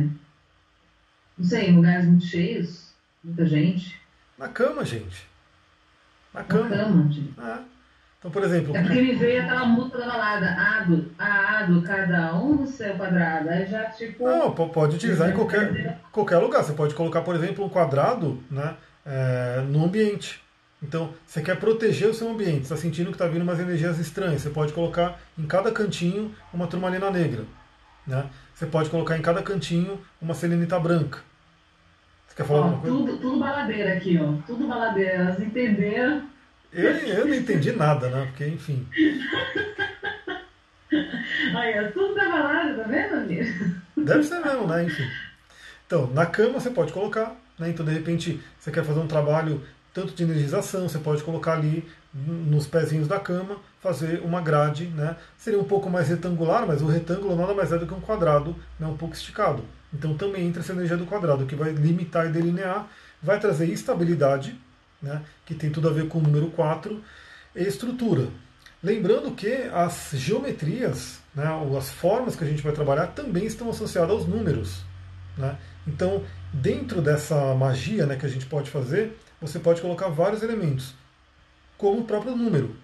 não 1.38 1.44
sei, 1.44 1.68
em 1.68 1.76
lugares 1.76 2.06
muito 2.06 2.26
cheios, 2.26 2.92
muita 3.22 3.46
gente. 3.46 3.96
Na 4.36 4.48
cama, 4.48 4.84
gente. 4.84 5.28
Na 6.32 6.40
Na 6.40 6.46
cama. 6.48 6.70
cama, 6.70 7.12
gente. 7.12 7.34
É. 7.40 7.73
Então, 8.24 8.32
por 8.32 8.42
exemplo, 8.42 8.74
É 8.74 8.80
porque 8.80 9.02
me 9.02 9.14
veio 9.16 9.42
aquela 9.42 9.66
música 9.66 9.98
da 9.98 10.06
balada, 10.06 10.46
ado, 10.58 11.10
a 11.18 11.58
ado, 11.58 11.82
cada 11.82 12.34
um 12.34 12.54
no 12.54 12.66
seu 12.66 12.94
quadrado. 12.94 13.50
Aí 13.50 13.66
já, 13.66 13.84
tipo. 13.90 14.24
não, 14.24 14.50
po- 14.50 14.70
pode 14.70 14.96
utilizar 14.96 15.28
em 15.28 15.34
qualquer, 15.34 15.98
qualquer 16.10 16.38
lugar. 16.38 16.64
Você 16.64 16.72
pode 16.72 16.94
colocar, 16.94 17.20
por 17.20 17.34
exemplo, 17.34 17.62
um 17.62 17.68
quadrado 17.68 18.42
né, 18.50 18.76
é, 19.04 19.62
no 19.68 19.84
ambiente. 19.84 20.42
Então, 20.82 21.12
você 21.26 21.42
quer 21.42 21.56
proteger 21.60 22.08
o 22.08 22.14
seu 22.14 22.30
ambiente, 22.30 22.62
está 22.62 22.76
sentindo 22.78 23.08
que 23.08 23.14
está 23.14 23.26
vindo 23.26 23.42
umas 23.42 23.60
energias 23.60 23.98
estranhas. 23.98 24.40
Você 24.40 24.48
pode 24.48 24.72
colocar 24.72 25.20
em 25.38 25.46
cada 25.46 25.70
cantinho 25.70 26.34
uma 26.50 26.66
turmalina 26.66 27.10
negra. 27.10 27.44
Né? 28.06 28.24
Você 28.54 28.64
pode 28.64 28.88
colocar 28.88 29.18
em 29.18 29.22
cada 29.22 29.42
cantinho 29.42 30.00
uma 30.18 30.32
selenita 30.32 30.80
branca. 30.80 31.18
Você 32.26 32.36
quer 32.36 32.46
falar 32.46 32.60
Ó, 32.60 32.64
alguma 32.64 32.80
coisa? 32.80 32.96
tudo, 32.96 33.16
tudo 33.18 33.38
baladeira 33.38 33.92
aqui, 33.92 34.18
ó. 34.18 34.32
Tudo 34.46 34.66
baladeira. 34.66 35.12
Elas 35.12 35.40
entenderam. 35.40 36.32
Eu, 36.74 36.90
eu 36.90 37.26
não 37.26 37.34
entendi 37.34 37.72
nada, 37.72 38.08
né? 38.08 38.26
Porque, 38.26 38.46
enfim. 38.46 38.86
Aí, 41.56 41.78
ó, 41.78 41.90
tudo 41.92 42.14
da 42.14 42.28
balada, 42.28 42.74
tá 42.74 42.88
vendo, 42.88 43.14
amigo? 43.14 43.74
Deve 43.96 44.24
ser 44.24 44.40
mesmo, 44.40 44.66
né? 44.66 44.84
Enfim. 44.84 45.08
Então, 45.86 46.08
na 46.12 46.26
cama 46.26 46.58
você 46.58 46.70
pode 46.70 46.92
colocar, 46.92 47.36
né? 47.58 47.68
Então, 47.70 47.86
de 47.86 47.92
repente, 47.92 48.40
você 48.58 48.72
quer 48.72 48.84
fazer 48.84 48.98
um 48.98 49.06
trabalho 49.06 49.62
tanto 49.92 50.12
de 50.12 50.24
energização, 50.24 50.88
você 50.88 50.98
pode 50.98 51.22
colocar 51.22 51.52
ali 51.52 51.88
nos 52.12 52.66
pezinhos 52.66 53.06
da 53.06 53.20
cama, 53.20 53.58
fazer 53.80 54.20
uma 54.24 54.40
grade, 54.40 54.86
né? 54.86 55.16
Seria 55.38 55.58
um 55.58 55.64
pouco 55.64 55.88
mais 55.88 56.08
retangular, 56.08 56.66
mas 56.66 56.82
o 56.82 56.86
retângulo 56.86 57.36
nada 57.36 57.54
mais 57.54 57.70
é 57.72 57.78
do 57.78 57.86
que 57.86 57.94
um 57.94 58.00
quadrado, 58.00 58.56
né? 58.78 58.86
um 58.86 58.96
pouco 58.96 59.14
esticado. 59.14 59.64
Então 59.92 60.16
também 60.16 60.46
entra 60.46 60.60
essa 60.60 60.72
energia 60.72 60.96
do 60.96 61.06
quadrado, 61.06 61.46
que 61.46 61.54
vai 61.54 61.70
limitar 61.70 62.26
e 62.26 62.30
delinear, 62.30 62.88
vai 63.22 63.38
trazer 63.38 63.66
estabilidade, 63.66 64.58
né? 65.04 65.22
que 65.44 65.54
tem 65.54 65.70
tudo 65.70 65.88
a 65.88 65.92
ver 65.92 66.08
com 66.08 66.18
o 66.18 66.22
número 66.22 66.50
4, 66.50 67.02
e 67.54 67.62
estrutura. 67.62 68.28
Lembrando 68.82 69.30
que 69.30 69.52
as 69.72 70.10
geometrias, 70.14 71.20
né, 71.34 71.50
ou 71.50 71.78
as 71.78 71.90
formas 71.90 72.34
que 72.36 72.44
a 72.44 72.46
gente 72.46 72.62
vai 72.62 72.72
trabalhar 72.72 73.08
também 73.08 73.46
estão 73.46 73.70
associadas 73.70 74.10
aos 74.10 74.26
números. 74.26 74.82
Né? 75.38 75.56
Então, 75.86 76.24
dentro 76.52 77.00
dessa 77.00 77.54
magia 77.54 78.06
né, 78.06 78.16
que 78.16 78.26
a 78.26 78.28
gente 78.28 78.46
pode 78.46 78.70
fazer, 78.70 79.16
você 79.40 79.58
pode 79.58 79.80
colocar 79.80 80.08
vários 80.08 80.42
elementos, 80.42 80.94
como 81.78 82.00
o 82.00 82.04
próprio 82.04 82.36
número. 82.36 82.76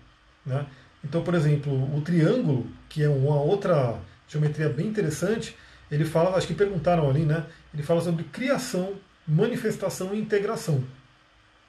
Né? 0.45 0.65
Então, 1.05 1.23
por 1.23 1.35
exemplo, 1.35 1.73
o 1.97 2.01
triângulo, 2.01 2.67
que 2.89 3.03
é 3.03 3.09
uma 3.09 3.41
outra 3.41 3.99
geometria 4.29 4.69
bem 4.69 4.87
interessante, 4.87 5.57
ele 5.91 6.05
fala, 6.05 6.37
acho 6.37 6.47
que 6.47 6.55
perguntaram 6.55 7.11
ali, 7.11 7.25
né? 7.25 7.45
Ele 7.75 7.83
fala 7.83 8.01
sobre 8.01 8.23
criação, 8.25 8.95
manifestação 9.27 10.15
e 10.15 10.21
integração. 10.21 10.85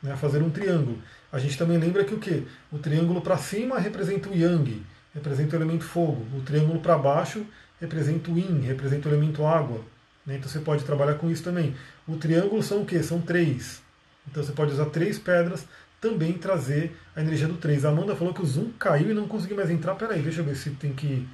Né? 0.02 0.16
Fazer 0.16 0.42
um 0.42 0.50
triângulo. 0.50 1.02
A 1.32 1.40
gente 1.40 1.58
também 1.58 1.78
lembra 1.78 2.04
que 2.04 2.14
o 2.14 2.20
que? 2.20 2.46
O 2.72 2.78
triângulo 2.80 3.22
para 3.22 3.38
cima 3.38 3.80
representa 3.80 4.30
o 4.30 4.36
yang, 4.36 4.84
representa 5.14 5.56
o 5.56 5.60
elemento 5.60 5.84
fogo. 5.84 6.26
O 6.38 6.42
triângulo 6.42 6.80
para 6.80 6.98
baixo 6.98 7.46
representa 7.80 8.32
o 8.32 8.38
yin, 8.38 8.62
representa 8.62 9.08
o 9.08 9.12
elemento 9.12 9.46
água. 9.46 9.82
Né? 10.26 10.36
Então 10.38 10.50
você 10.50 10.60
pode 10.60 10.84
trabalhar 10.84 11.16
com 11.16 11.30
isso 11.30 11.44
também. 11.44 11.76
O 12.08 12.16
triângulo 12.18 12.62
são 12.62 12.82
o 12.82 12.86
quê? 12.86 13.02
São 13.02 13.22
três. 13.22 13.82
Então 14.30 14.44
você 14.44 14.52
pode 14.52 14.72
usar 14.72 14.86
três 14.86 15.18
pedras, 15.18 15.66
também 16.00 16.34
trazer 16.34 16.96
a 17.16 17.22
energia 17.22 17.48
do 17.48 17.58
3. 17.58 17.86
A 17.86 17.90
Amanda 17.90 18.16
falou 18.16 18.34
que 18.34 18.42
o 18.42 18.46
Zoom 18.46 18.72
caiu 18.78 19.12
e 19.12 19.14
não 19.14 19.28
consegui 19.28 19.54
mais 19.54 19.70
entrar. 19.70 19.96
Peraí, 19.96 20.22
deixa 20.22 20.42
eu 20.42 20.46
ver 20.46 20.56
se 20.56 20.72
tem 20.72 20.94
que. 20.94 21.28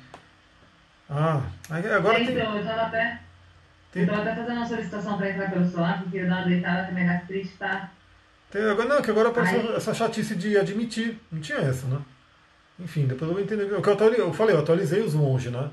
Ah, 1.09 1.41
agora 1.69 2.17
tem. 2.17 2.31
então, 2.35 2.57
eu 2.57 2.63
tava 2.65 2.81
até. 2.83 3.21
tem- 3.91 4.03
até 4.09 4.35
fazendo 4.35 4.57
uma 4.57 4.65
solicitação 4.67 5.17
pra 5.17 5.29
entrar 5.29 5.51
pelo 5.51 5.69
celular, 5.69 6.03
porque 6.03 6.17
eu 6.17 6.27
dar 6.27 6.39
uma 6.39 6.45
deitada 6.47 6.87
que 6.87 6.93
minha 6.93 7.05
gastrite 7.05 7.49
tá. 7.57 7.91
Agora, 8.61 8.89
não, 8.89 9.01
que 9.01 9.11
agora 9.11 9.29
apareceu 9.29 9.75
essa 9.75 9.93
chatice 9.93 10.35
de 10.35 10.57
admitir. 10.57 11.19
Não 11.31 11.39
tinha 11.39 11.57
essa, 11.57 11.87
né? 11.87 11.99
Enfim, 12.79 13.05
depois 13.05 13.29
eu 13.29 13.35
vou 13.35 13.43
entender. 13.43 13.63
Eu, 13.63 13.81
eu 13.81 14.33
falei, 14.33 14.55
eu 14.55 14.59
atualizei 14.59 15.01
os 15.01 15.13
longe, 15.13 15.49
né? 15.49 15.69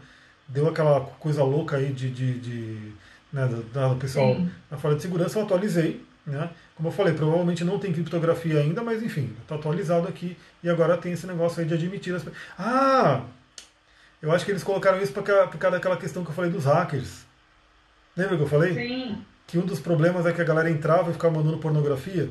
Deu 0.49 0.69
aquela 0.69 1.01
coisa 1.01 1.43
louca 1.43 1.77
aí 1.77 1.93
de. 1.93 2.11
de, 2.11 2.39
de 2.39 2.93
né, 3.33 3.47
do, 3.47 3.63
do 3.63 3.97
pessoal 3.97 4.35
Sim. 4.35 4.51
na 4.71 4.77
falha 4.77 4.97
de 4.97 5.03
segurança, 5.03 5.39
eu 5.39 5.43
atualizei. 5.45 6.05
Né? 6.27 6.49
Como 6.75 6.89
eu 6.89 6.93
falei, 6.93 7.13
provavelmente 7.13 7.65
não 7.65 7.79
tem 7.79 7.93
criptografia 7.93 8.61
ainda, 8.61 8.83
mas 8.83 9.03
enfim, 9.03 9.31
está 9.43 9.57
atualizado 9.57 10.09
aqui 10.09 10.37
e 10.63 10.71
agora 10.71 10.97
tem 10.97 11.13
esse 11.13 11.27
negócio 11.27 11.61
aí 11.61 11.67
de 11.67 11.75
admitir 11.75 12.15
as 12.15 12.25
Ah! 12.59 13.23
Eu 14.23 14.33
acho 14.33 14.45
que 14.45 14.51
eles 14.51 14.65
colocaram 14.65 15.03
isso 15.03 15.13
por 15.13 15.23
causa 15.23 15.71
daquela 15.73 15.99
questão 15.99 16.25
que 16.25 16.31
eu 16.31 16.35
falei 16.35 16.51
dos 16.51 16.65
hackers. 16.65 17.27
Lembra 18.17 18.39
que 18.39 18.43
eu 18.43 18.49
falei? 18.49 18.73
Sim. 18.73 19.23
Que 19.47 19.59
um 19.59 19.67
dos 19.67 19.81
problemas 19.81 20.25
é 20.25 20.33
que 20.33 20.41
a 20.41 20.45
galera 20.45 20.71
entrava 20.71 21.11
e 21.11 21.13
ficava 21.13 21.35
mandando 21.35 21.59
pornografia. 21.59 22.31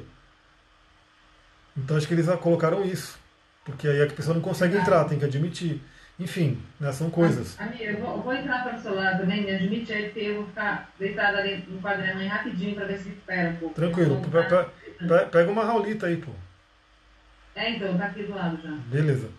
Então 1.77 1.97
acho 1.97 2.07
que 2.07 2.13
eles 2.13 2.27
colocaram 2.41 2.83
isso. 2.85 3.17
Porque 3.65 3.87
aí 3.87 4.01
a 4.01 4.07
pessoa 4.07 4.33
não 4.35 4.41
consegue 4.41 4.75
entrar, 4.77 5.05
tem 5.05 5.17
que 5.19 5.25
admitir. 5.25 5.81
Enfim, 6.19 6.61
né, 6.79 6.91
são 6.91 7.09
coisas. 7.09 7.59
Amiga, 7.59 7.83
eu 7.85 7.97
vou, 7.99 8.21
vou 8.21 8.33
entrar 8.35 8.63
pelo 8.63 8.79
celular 8.79 9.17
também, 9.17 9.43
me 9.43 9.51
admite 9.51 9.91
aí, 9.91 10.03
porque 10.05 10.19
eu 10.19 10.35
vou 10.35 10.45
ficar 10.47 10.91
deitada 10.99 11.39
ali 11.39 11.63
no 11.67 11.79
quadro 11.81 12.05
da 12.05 12.13
mãe 12.13 12.27
rapidinho 12.27 12.75
pra 12.75 12.85
ver 12.85 12.99
se 12.99 13.09
recupera 13.09 13.49
um 13.49 13.55
pouco. 13.55 13.73
Tranquilo. 13.75 14.21
Então, 14.23 14.29
Pe- 14.43 14.43
pe- 14.99 15.07
pe- 15.07 15.25
Pega 15.31 15.51
uma 15.51 15.63
raulita 15.65 16.05
aí, 16.05 16.17
pô. 16.17 16.31
É, 17.55 17.71
então, 17.71 17.97
tá 17.97 18.05
aqui 18.05 18.23
do 18.23 18.35
lado 18.35 18.59
já. 18.61 18.69
Beleza. 18.69 19.29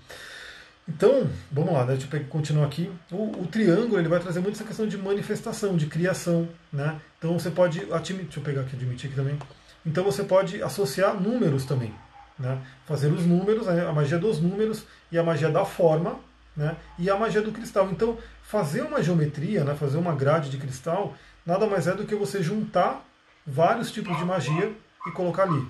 Então, 0.88 1.30
vamos 1.50 1.72
lá, 1.72 1.84
né? 1.86 1.94
Deixa 1.96 2.16
eu 2.16 2.24
continuar 2.24 2.66
aqui. 2.66 2.90
O, 3.10 3.42
o 3.42 3.46
triângulo 3.46 3.98
ele 3.98 4.08
vai 4.08 4.20
trazer 4.20 4.40
muito 4.40 4.56
essa 4.56 4.64
questão 4.64 4.86
de 4.86 4.98
manifestação, 4.98 5.76
de 5.76 5.86
criação. 5.86 6.48
Né? 6.72 6.98
Então 7.18 7.38
você 7.38 7.50
pode. 7.50 7.80
Deixa 7.86 8.38
eu 8.38 8.42
pegar 8.42 8.62
aqui, 8.62 8.76
admitir 8.76 9.06
aqui 9.06 9.16
também. 9.16 9.38
Então 9.86 10.02
você 10.04 10.24
pode 10.24 10.62
associar 10.62 11.14
números 11.20 11.64
também. 11.64 11.94
Né? 12.38 12.58
Fazer 12.84 13.08
os 13.12 13.24
números, 13.24 13.68
a 13.68 13.92
magia 13.92 14.18
dos 14.18 14.40
números 14.40 14.84
e 15.10 15.18
a 15.18 15.22
magia 15.22 15.50
da 15.50 15.64
forma 15.64 16.18
né? 16.56 16.76
e 16.98 17.08
a 17.08 17.16
magia 17.16 17.40
do 17.40 17.52
cristal. 17.52 17.88
Então, 17.90 18.18
fazer 18.42 18.82
uma 18.82 19.02
geometria, 19.02 19.64
né? 19.64 19.74
fazer 19.74 19.98
uma 19.98 20.14
grade 20.14 20.50
de 20.50 20.58
cristal, 20.58 21.14
nada 21.44 21.66
mais 21.66 21.86
é 21.86 21.94
do 21.94 22.04
que 22.04 22.14
você 22.14 22.42
juntar 22.42 23.04
vários 23.46 23.90
tipos 23.90 24.16
de 24.16 24.24
magia 24.24 24.72
e 25.06 25.10
colocar 25.12 25.44
ali. 25.44 25.66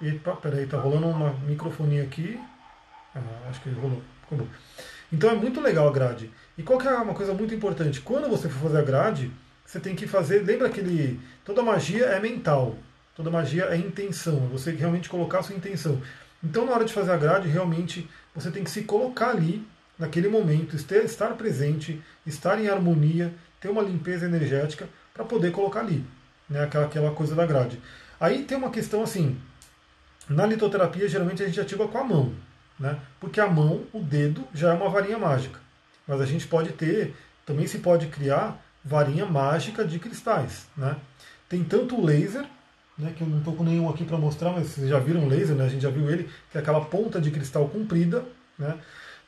Epa, 0.00 0.36
peraí, 0.36 0.66
tá 0.66 0.78
rolando 0.78 1.06
uma 1.06 1.30
microfonia 1.46 2.02
aqui. 2.02 2.38
Ah, 3.14 3.48
acho 3.48 3.60
que 3.60 3.70
rolou. 3.70 4.02
Bom. 4.30 4.46
Então 5.12 5.30
é 5.30 5.34
muito 5.34 5.60
legal 5.60 5.88
a 5.88 5.92
grade. 5.92 6.30
E 6.58 6.62
qual 6.62 6.78
que 6.78 6.86
é 6.86 6.94
uma 6.94 7.14
coisa 7.14 7.32
muito 7.32 7.54
importante? 7.54 8.00
Quando 8.00 8.28
você 8.28 8.48
for 8.48 8.64
fazer 8.64 8.78
a 8.78 8.82
grade, 8.82 9.30
você 9.64 9.80
tem 9.80 9.94
que 9.94 10.06
fazer. 10.06 10.42
Lembra 10.42 10.66
aquele. 10.68 11.20
Toda 11.44 11.62
magia 11.62 12.06
é 12.06 12.20
mental. 12.20 12.76
Toda 13.16 13.30
magia 13.30 13.64
é 13.64 13.76
intenção. 13.76 14.44
É 14.44 14.48
você 14.52 14.70
realmente 14.72 15.08
colocar 15.08 15.38
a 15.38 15.42
sua 15.42 15.56
intenção. 15.56 16.00
Então, 16.44 16.66
na 16.66 16.72
hora 16.72 16.84
de 16.84 16.92
fazer 16.92 17.10
a 17.10 17.16
grade, 17.16 17.48
realmente 17.48 18.08
você 18.34 18.50
tem 18.50 18.62
que 18.62 18.70
se 18.70 18.82
colocar 18.82 19.30
ali, 19.30 19.66
naquele 19.98 20.28
momento, 20.28 20.76
estar 20.76 21.30
presente, 21.34 22.00
estar 22.26 22.60
em 22.60 22.68
harmonia, 22.68 23.32
ter 23.58 23.70
uma 23.70 23.82
limpeza 23.82 24.26
energética 24.26 24.86
para 25.14 25.24
poder 25.24 25.50
colocar 25.50 25.80
ali. 25.80 26.04
Né? 26.48 26.62
Aquela, 26.62 26.84
aquela 26.84 27.10
coisa 27.12 27.34
da 27.34 27.46
grade. 27.46 27.80
Aí 28.20 28.44
tem 28.44 28.58
uma 28.58 28.70
questão 28.70 29.02
assim. 29.02 29.38
Na 30.28 30.44
litoterapia, 30.44 31.08
geralmente 31.08 31.42
a 31.42 31.46
gente 31.46 31.60
ativa 31.60 31.88
com 31.88 31.98
a 31.98 32.04
mão, 32.04 32.34
né? 32.78 32.98
porque 33.18 33.40
a 33.40 33.46
mão, 33.46 33.84
o 33.92 34.00
dedo, 34.00 34.46
já 34.52 34.70
é 34.70 34.74
uma 34.74 34.90
varinha 34.90 35.18
mágica. 35.18 35.58
Mas 36.06 36.20
a 36.20 36.26
gente 36.26 36.46
pode 36.46 36.72
ter, 36.72 37.14
também 37.46 37.66
se 37.66 37.78
pode 37.78 38.08
criar 38.08 38.60
varinha 38.84 39.24
mágica 39.24 39.84
de 39.84 39.98
cristais. 39.98 40.66
Né? 40.76 40.96
Tem 41.48 41.64
tanto 41.64 41.96
o 41.96 42.04
laser, 42.04 42.44
né, 42.98 43.12
que 43.16 43.22
eu 43.22 43.28
não 43.28 43.38
estou 43.38 43.54
com 43.54 43.64
nenhum 43.64 43.88
aqui 43.88 44.04
para 44.04 44.16
mostrar, 44.16 44.52
mas 44.52 44.68
vocês 44.68 44.88
já 44.88 44.98
viram 44.98 45.28
laser, 45.28 45.54
né? 45.54 45.66
a 45.66 45.68
gente 45.68 45.82
já 45.82 45.90
viu 45.90 46.10
ele, 46.10 46.28
que 46.50 46.56
é 46.56 46.60
aquela 46.60 46.84
ponta 46.84 47.20
de 47.20 47.30
cristal 47.30 47.68
comprida. 47.68 48.24
Né? 48.58 48.74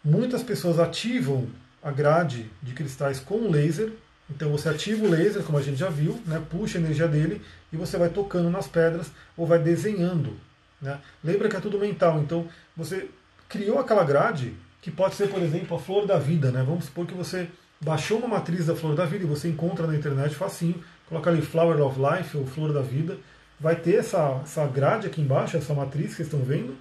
Muitas 0.03 0.43
pessoas 0.43 0.79
ativam 0.79 1.47
a 1.83 1.91
grade 1.91 2.51
de 2.63 2.73
cristais 2.73 3.21
com 3.21 3.51
laser. 3.51 3.93
Então 4.31 4.51
você 4.51 4.69
ativa 4.69 5.05
o 5.05 5.11
laser, 5.11 5.43
como 5.43 5.59
a 5.59 5.63
gente 5.63 5.79
já 5.79 5.89
viu, 5.89 6.19
né? 6.27 6.43
puxa 6.51 6.79
a 6.79 6.81
energia 6.81 7.09
dele 7.09 7.43
e 7.73 7.77
você 7.77 7.97
vai 7.97 8.09
tocando 8.09 8.51
nas 8.51 8.67
pedras 8.67 9.11
ou 9.37 9.47
vai 9.47 9.59
desenhando. 9.59 10.37
Né? 10.81 10.99
Lembra 11.23 11.49
que 11.49 11.57
é 11.57 11.61
tudo 11.61 11.79
mental, 11.79 12.21
então 12.21 12.47
você 12.77 13.09
criou 13.49 13.79
aquela 13.79 14.05
grade, 14.05 14.55
que 14.81 14.91
pode 14.91 15.15
ser, 15.15 15.29
por 15.29 15.43
exemplo, 15.43 15.77
a 15.77 15.81
flor 15.81 16.07
da 16.07 16.19
vida. 16.19 16.51
Né? 16.51 16.63
Vamos 16.63 16.87
supor 16.87 17.07
que 17.07 17.15
você 17.15 17.49
baixou 17.81 18.19
uma 18.19 18.29
matriz 18.29 18.67
da 18.67 18.75
flor 18.75 18.95
da 18.95 19.05
vida 19.05 19.25
e 19.25 19.27
você 19.27 19.49
encontra 19.49 19.87
na 19.87 19.95
internet 19.95 20.35
facinho, 20.35 20.83
coloca 21.09 21.31
ali 21.31 21.43
Flower 21.43 21.81
of 21.81 21.99
Life 21.99 22.37
ou 22.37 22.47
Flor 22.47 22.73
da 22.73 22.83
Vida, 22.83 23.17
vai 23.61 23.77
ter 23.77 23.97
essa, 23.97 24.41
essa 24.43 24.67
grade 24.67 25.07
aqui 25.07 25.21
embaixo, 25.21 25.57
essa 25.57 25.75
matriz 25.75 26.15
que 26.15 26.23
estão 26.23 26.41
vendo, 26.41 26.77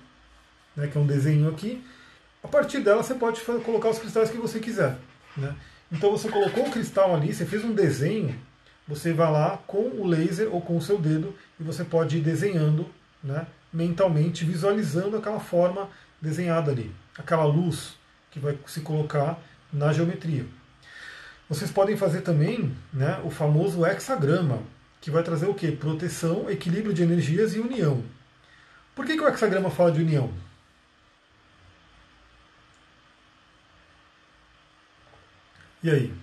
né? 0.76 0.88
que 0.88 0.98
é 0.98 1.02
um 1.02 1.08
desenho 1.08 1.50
aqui. 1.50 1.84
A 2.44 2.48
partir 2.48 2.80
dela 2.80 3.04
você 3.04 3.16
pode 3.16 3.42
colocar 3.42 3.90
os 3.90 4.00
cristais 4.00 4.30
que 4.30 4.38
você 4.38 4.60
quiser. 4.60 4.98
Né? 5.36 5.56
Então 5.92 6.12
você 6.12 6.30
colocou 6.30 6.68
o 6.68 6.72
cristal 6.72 7.16
ali, 7.16 7.34
você 7.34 7.46
fez 7.46 7.64
um 7.64 7.74
desenho, 7.74 8.36
você 8.88 9.12
vai 9.12 9.32
lá 9.32 9.58
com 9.66 9.80
o 9.80 10.06
laser 10.06 10.54
ou 10.54 10.62
com 10.62 10.78
o 10.78 10.82
seu 10.82 10.98
dedo 10.98 11.36
e 11.60 11.64
você 11.64 11.84
pode 11.84 12.18
ir 12.18 12.22
desenhando 12.22 12.88
né, 13.24 13.48
mentalmente, 13.74 14.46
visualizando 14.46 15.18
aquela 15.18 15.40
forma 15.40 15.90
desenhada 16.22 16.72
ali, 16.72 16.94
aquela 17.18 17.44
luz 17.44 17.96
que 18.32 18.40
vai 18.40 18.58
se 18.66 18.82
colocar 18.82 19.40
na 19.72 19.92
geometria. 19.92 20.46
Vocês 21.50 21.72
podem 21.72 21.96
fazer 21.96 22.22
também 22.22 22.76
né, 22.94 23.22
o 23.24 23.30
famoso 23.30 23.86
hexagrama, 23.86 24.62
que 25.02 25.12
vai 25.12 25.24
trazer 25.24 25.48
o 25.48 25.54
quê? 25.54 25.72
Proteção, 25.72 26.50
equilíbrio 26.50 26.94
de 26.94 27.04
energias 27.04 27.56
e 27.56 27.60
união. 27.60 28.04
Por 28.96 29.06
que, 29.06 29.16
que 29.16 29.22
o 29.22 29.28
hexagrama 29.28 29.70
fala 29.70 29.92
de 29.92 30.02
união? 30.02 30.34
E 35.84 35.90
aí? 35.90 36.14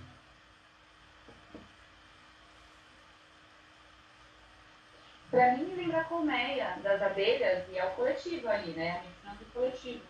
Para 5.31 5.57
mim, 5.57 5.73
lembra 5.75 6.01
a 6.01 6.03
colmeia 6.03 6.77
das 6.83 7.01
abelhas 7.01 7.63
e 7.71 7.77
é 7.77 7.85
o 7.85 7.91
coletivo 7.91 8.47
ali, 8.47 8.71
né? 8.71 9.01
A 9.25 9.31
gente 9.31 9.45
coletivo. 9.53 10.01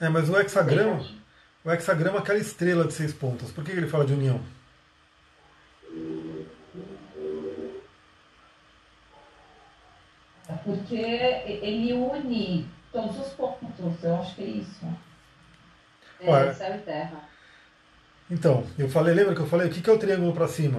É, 0.00 0.08
mas 0.08 0.28
o 0.28 0.38
hexagrama, 0.38 1.04
o 1.64 1.70
hexagrama 1.70 2.18
é 2.18 2.20
aquela 2.20 2.38
estrela 2.38 2.86
de 2.86 2.92
seis 2.92 3.12
pontas. 3.12 3.50
Por 3.50 3.64
que 3.64 3.72
ele 3.72 3.88
fala 3.88 4.06
de 4.06 4.14
união? 4.14 4.40
É 10.48 10.52
porque 10.86 10.94
ele 10.94 11.92
une 11.92 12.68
todos 12.92 13.18
os 13.18 13.32
pontos, 13.32 14.04
eu 14.04 14.16
acho 14.16 14.36
que 14.36 14.42
é 14.42 14.46
isso. 14.46 14.86
É, 16.20 16.30
Ué. 16.30 16.54
céu 16.54 16.76
e 16.76 16.78
terra. 16.78 17.28
Então, 18.30 18.64
eu 18.78 18.88
falei, 18.88 19.14
lembra 19.14 19.34
que 19.34 19.40
eu 19.40 19.46
falei, 19.46 19.68
o 19.68 19.70
que 19.70 19.88
é 19.88 19.92
o 19.92 19.98
triângulo 19.98 20.32
para 20.32 20.48
cima? 20.48 20.78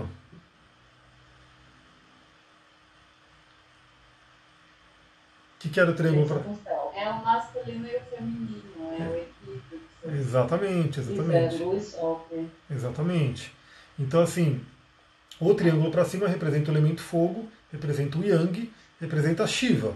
O 5.56 5.60
que, 5.60 5.70
que 5.70 5.80
era 5.80 5.92
o 5.92 5.96
triângulo 5.96 6.26
para 6.28 7.00
É 7.00 7.10
o 7.10 7.24
masculino 7.24 7.88
e 7.88 7.96
o 7.96 8.02
feminino, 8.02 8.92
é, 8.92 9.02
é. 9.02 9.08
o 9.08 9.16
equilíbrio. 9.16 9.82
Exatamente, 10.06 11.00
exatamente. 11.00 11.64
Exatamente. 12.70 13.54
Então, 14.00 14.22
assim, 14.22 14.64
o 15.40 15.54
triângulo 15.54 15.92
para 15.92 16.06
cima 16.06 16.28
representa 16.28 16.72
o 16.72 16.74
elemento 16.74 17.02
fogo, 17.02 17.50
representa 17.72 18.18
o 18.18 18.24
Yang, 18.24 18.72
representa 19.00 19.48
Shiva. 19.48 19.94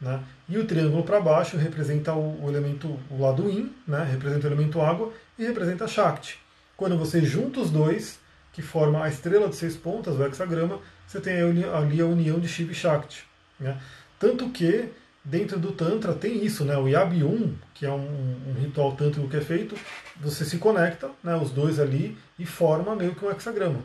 Né? 0.00 0.20
E 0.48 0.58
o 0.58 0.66
triângulo 0.66 1.04
para 1.04 1.20
baixo 1.20 1.56
representa 1.56 2.12
o, 2.12 2.44
o, 2.44 2.48
elemento, 2.48 2.98
o 3.10 3.22
lado 3.22 3.48
Yin, 3.48 3.72
né? 3.86 4.04
representa 4.10 4.48
o 4.48 4.50
elemento 4.50 4.80
água, 4.80 5.12
e 5.38 5.44
representa 5.44 5.86
Shakti. 5.86 6.38
Quando 6.76 6.98
você 6.98 7.24
junta 7.24 7.60
os 7.60 7.70
dois, 7.70 8.18
que 8.52 8.60
forma 8.60 9.04
a 9.04 9.08
estrela 9.08 9.48
de 9.48 9.56
seis 9.56 9.76
pontas, 9.76 10.16
o 10.16 10.24
hexagrama, 10.24 10.80
você 11.06 11.20
tem 11.20 11.40
ali 11.40 12.00
a 12.00 12.06
união 12.06 12.40
de 12.40 12.48
Shiva 12.48 12.72
e 12.72 12.74
Shakti. 12.74 13.24
Né? 13.58 13.80
Tanto 14.18 14.48
que 14.50 14.88
dentro 15.24 15.58
do 15.58 15.72
Tantra 15.72 16.12
tem 16.12 16.44
isso, 16.44 16.64
né? 16.64 16.76
o 16.76 16.88
Yabium, 16.88 17.54
que 17.72 17.86
é 17.86 17.90
um, 17.90 18.36
um 18.48 18.54
ritual 18.60 18.92
tântrico 18.96 19.28
que 19.28 19.36
é 19.36 19.40
feito, 19.40 19.76
você 20.20 20.44
se 20.44 20.58
conecta, 20.58 21.10
né, 21.22 21.36
os 21.36 21.50
dois 21.50 21.78
ali, 21.78 22.18
e 22.38 22.44
forma 22.44 22.94
meio 22.96 23.14
que 23.14 23.24
um 23.24 23.30
hexagrama 23.30 23.80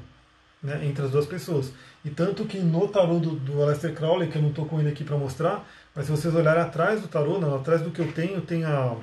né, 0.61 0.85
entre 0.85 1.05
as 1.05 1.11
duas 1.11 1.25
pessoas. 1.25 1.71
E 2.03 2.09
tanto 2.09 2.45
que 2.45 2.59
no 2.59 2.87
tarô 2.87 3.19
do, 3.19 3.31
do 3.31 3.61
Aleister 3.61 3.93
Crowley, 3.93 4.29
que 4.29 4.37
eu 4.37 4.41
não 4.41 4.49
estou 4.49 4.65
com 4.65 4.79
ele 4.79 4.89
aqui 4.89 5.03
para 5.03 5.17
mostrar, 5.17 5.67
mas 5.95 6.05
se 6.05 6.11
vocês 6.11 6.33
olharem 6.33 6.61
atrás 6.61 7.01
do 7.01 7.07
tarô, 7.07 7.39
não, 7.39 7.55
atrás 7.55 7.81
do 7.81 7.91
que 7.91 7.99
eu 7.99 8.11
tenho, 8.11 8.41
tem 8.41 8.63
a, 8.63 8.95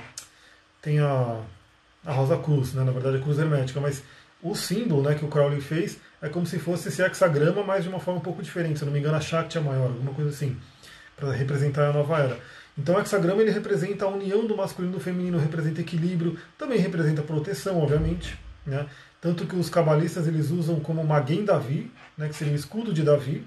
tem 0.81 1.01
a, 1.01 1.41
a 2.05 2.13
Rosa 2.13 2.37
Cruz, 2.39 2.73
né, 2.75 2.85
na 2.85 2.93
verdade 2.93 3.17
a 3.17 3.21
Cruz 3.21 3.39
Hermética, 3.39 3.81
mas 3.81 4.03
o 4.43 4.55
símbolo 4.55 5.03
né, 5.03 5.15
que 5.15 5.25
o 5.25 5.29
Crowley 5.29 5.61
fez 5.61 5.99
é 6.21 6.29
como 6.29 6.47
se 6.47 6.59
fosse 6.59 6.89
esse 6.89 7.03
hexagrama, 7.03 7.63
mas 7.63 7.85
de 7.85 7.89
uma 7.89 7.99
forma 7.99 8.21
um 8.21 8.23
pouco 8.23 8.43
diferente. 8.43 8.79
Se 8.79 8.85
eu 8.85 8.87
não 8.87 8.93
me 8.93 8.99
engano, 8.99 9.17
a 9.17 9.21
Shakti 9.21 9.59
é 9.59 9.61
maior, 9.61 9.87
alguma 9.87 10.13
coisa 10.13 10.31
assim, 10.31 10.57
para 11.17 11.33
representar 11.33 11.89
a 11.89 11.93
nova 11.93 12.19
era. 12.19 12.39
Então 12.77 12.97
o 12.97 13.01
hexagrama 13.01 13.41
ele 13.41 13.51
representa 13.51 14.05
a 14.05 14.09
união 14.09 14.47
do 14.47 14.57
masculino 14.57 14.95
e 14.95 14.99
do 14.99 15.03
feminino, 15.03 15.39
representa 15.39 15.81
equilíbrio, 15.81 16.39
também 16.59 16.79
representa 16.79 17.23
proteção, 17.23 17.81
obviamente. 17.81 18.39
Né? 18.67 18.87
Tanto 19.25 19.47
que 19.47 19.57
os 19.57 19.70
cabalistas 19.70 20.29
eles 20.29 20.51
usam 20.51 20.81
como 20.81 21.03
Maguen 21.03 21.47
Davi, 21.47 21.91
né, 22.14 22.29
que 22.29 22.37
seria 22.37 22.53
o 22.53 22.57
escudo 22.57 22.93
de 22.93 23.03
Davi, 23.03 23.43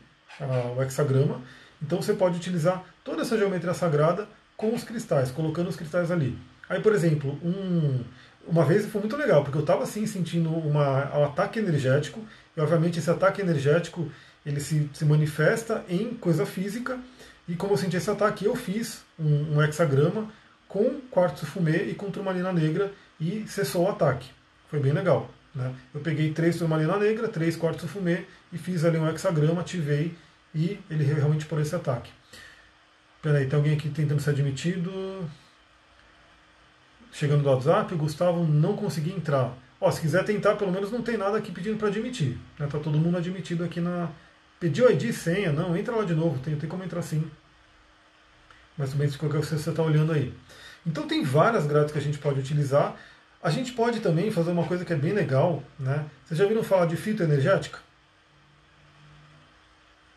o 0.76 0.82
hexagrama. 0.82 1.40
Então 1.80 2.02
você 2.02 2.16
pode 2.16 2.36
utilizar 2.36 2.84
toda 3.04 3.22
essa 3.22 3.38
geometria 3.38 3.76
sagrada 3.76 4.28
com 4.56 4.74
os 4.74 4.84
cristais, 4.84 5.30
colocando 5.30 5.68
os 5.68 5.76
cristais 5.76 6.10
ali. 6.10 6.36
Aí, 6.68 6.82
por 6.82 6.96
exemplo, 6.96 7.40
um, 7.44 8.04
uma 8.48 8.66
vez 8.66 8.88
foi 8.88 9.02
muito 9.02 9.16
legal, 9.16 9.44
porque 9.44 9.56
eu 9.56 9.62
estava 9.62 9.84
assim 9.84 10.08
sentindo 10.08 10.50
uma, 10.50 11.16
um 11.16 11.26
ataque 11.26 11.60
energético, 11.60 12.26
e 12.56 12.60
obviamente 12.60 12.98
esse 12.98 13.12
ataque 13.12 13.40
energético 13.40 14.12
ele 14.44 14.60
se, 14.60 14.90
se 14.92 15.06
manifesta 15.06 15.86
em 15.88 16.16
coisa 16.16 16.44
física, 16.44 16.98
e 17.48 17.56
como 17.56 17.74
eu 17.74 17.78
senti 17.78 17.98
esse 17.98 18.10
ataque, 18.10 18.46
eu 18.46 18.56
fiz 18.56 19.04
um, 19.20 19.58
um 19.58 19.62
hexagrama 19.62 20.28
com 20.68 21.00
quartzo 21.12 21.46
fumê 21.46 21.84
e 21.84 21.94
com 21.94 22.10
turmalina 22.10 22.52
negra 22.52 22.92
e 23.22 23.46
cessou 23.48 23.86
o 23.86 23.90
ataque. 23.90 24.32
Foi 24.72 24.80
bem 24.80 24.92
legal. 24.92 25.30
Né? 25.58 25.74
Eu 25.92 26.00
peguei 26.02 26.32
três 26.32 26.56
turmalina 26.58 26.98
negra, 26.98 27.28
três 27.28 27.56
quartos 27.56 27.90
fumê 27.90 28.26
e 28.54 28.58
fiz 28.60 28.86
ali 28.86 29.00
um 29.00 29.10
hexagrama, 29.10 29.62
ativei 29.62 30.16
e 30.54 30.80
ele 30.90 31.04
realmente 31.04 31.48
por 31.48 31.60
esse 31.60 31.76
ataque. 31.76 32.12
Peraí, 33.24 33.48
tem 33.48 33.58
alguém 33.58 33.74
aqui 33.74 33.90
tentando 33.90 34.22
ser 34.22 34.30
admitido. 34.30 35.28
Chegando 37.12 37.42
do 37.42 37.50
WhatsApp, 37.50 37.94
Gustavo 37.96 38.46
não 38.46 38.76
consegui 38.76 39.12
entrar. 39.12 39.58
Ó, 39.82 39.90
se 39.90 40.00
quiser 40.00 40.24
tentar, 40.24 40.56
pelo 40.56 40.72
menos 40.72 40.92
não 40.92 41.02
tem 41.02 41.18
nada 41.18 41.38
aqui 41.38 41.52
pedindo 41.52 41.78
para 41.78 41.88
admitir. 41.88 42.38
Né? 42.60 42.68
Tá 42.68 42.78
todo 42.78 43.00
mundo 43.00 43.18
admitido 43.18 43.64
aqui 43.64 43.82
na. 43.82 44.10
Pediu 44.60 44.90
ID 44.92 45.12
senha? 45.12 45.52
Não, 45.52 45.76
entra 45.76 45.96
lá 45.96 46.04
de 46.04 46.14
novo, 46.14 46.40
tem, 46.40 46.56
tem 46.56 46.70
como 46.70 46.84
entrar 46.84 47.02
sim. 47.02 47.30
Mas 48.78 48.92
também 48.92 49.10
se 49.10 49.18
qualquer 49.18 49.40
você 49.40 49.56
está 49.56 49.82
olhando 49.82 50.12
aí. 50.12 50.32
Então 50.86 51.08
tem 51.08 51.24
várias 51.24 51.66
grades 51.66 51.92
que 51.92 51.98
a 51.98 52.02
gente 52.02 52.20
pode 52.20 52.40
utilizar. 52.40 52.96
A 53.42 53.50
gente 53.50 53.72
pode 53.74 54.00
também 54.00 54.32
fazer 54.32 54.52
uma 54.52 54.66
coisa 54.66 54.84
que 54.84 54.94
é 54.94 54.96
bem 54.96 55.14
legal, 55.14 55.64
né? 55.80 56.06
Vocês 56.26 56.40
já 56.40 56.46
viram 56.46 56.64
falar 56.64 56.88
de 56.88 56.98
fitoenergética? 56.98 57.80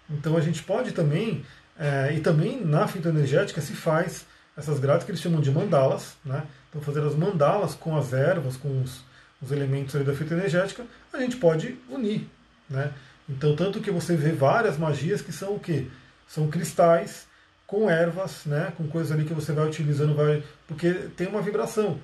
Então 0.09 0.37
a 0.37 0.41
gente 0.41 0.63
pode 0.63 0.93
também, 0.93 1.45
é, 1.79 2.13
e 2.15 2.21
também 2.21 2.65
na 2.65 2.89
fitoenergética 2.89 3.61
se 3.61 3.75
faz 3.75 4.27
essas 4.57 4.81
grades 4.81 5.05
que 5.05 5.11
eles 5.11 5.21
chamam 5.21 5.41
de 5.41 5.51
mandalas, 5.51 6.17
né? 6.25 6.45
Então 6.69 6.83
fazer 6.83 7.03
as 7.05 7.15
mandalas 7.15 7.75
com 7.75 7.97
as 7.97 8.13
ervas, 8.13 8.57
com 8.57 8.83
os, 8.83 9.03
os 9.41 9.53
elementos 9.53 9.95
da 10.05 10.15
fitoenergética, 10.15 10.85
a 11.13 11.19
gente 11.19 11.37
pode 11.37 11.79
unir, 11.89 12.29
né? 12.69 12.93
Então 13.29 13.55
tanto 13.55 13.81
que 13.81 13.91
você 13.91 14.17
vê 14.17 14.33
várias 14.33 14.77
magias 14.77 15.23
que 15.23 15.33
são 15.33 15.55
o 15.55 15.61
quê? 15.61 15.87
São 16.27 16.49
cristais 16.49 17.29
com 17.67 17.89
ervas, 17.89 18.45
né? 18.47 18.73
Com 18.77 18.89
coisas 18.89 19.13
ali 19.13 19.25
que 19.25 19.35
você 19.35 19.53
vai 19.53 19.67
utilizando, 19.67 20.15
vai 20.15 20.43
porque 20.67 20.93
tem 21.17 21.29
uma 21.29 21.43
vibração. 21.43 22.01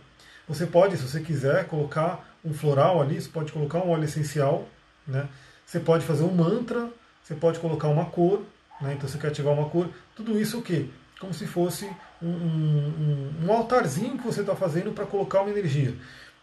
Você 0.49 0.67
pode, 0.67 0.97
se 0.97 1.03
você 1.03 1.21
quiser, 1.21 1.67
colocar 1.67 2.25
um 2.45 2.55
floral 2.55 3.03
ali, 3.03 3.21
você 3.21 3.29
pode 3.29 3.53
colocar 3.53 3.79
um 3.79 3.91
óleo 3.91 4.05
essencial, 4.05 4.69
né? 5.07 5.29
Você 5.65 5.81
pode 5.81 6.05
fazer 6.05 6.23
um 6.23 6.33
mantra, 6.33 6.89
você 7.23 7.35
pode 7.35 7.59
colocar 7.59 7.89
uma 7.89 8.05
cor, 8.05 8.43
né? 8.81 8.95
então 8.95 9.09
você 9.09 9.19
quer 9.19 9.29
ativar 9.29 9.53
uma 9.53 9.69
cor. 9.69 9.89
Tudo 10.15 10.39
isso 10.41 10.59
o 10.59 10.63
quê? 10.63 10.87
Como 11.19 11.35
se 11.35 11.47
fosse 11.47 11.91
um, 12.23 12.29
um, 12.29 13.33
um 13.45 13.53
altarzinho 13.53 14.17
que 14.17 14.25
você 14.25 14.43
está 14.43 14.55
fazendo 14.55 14.93
para 14.93 15.05
colocar 15.07 15.41
uma 15.41 15.51
energia. 15.51 15.95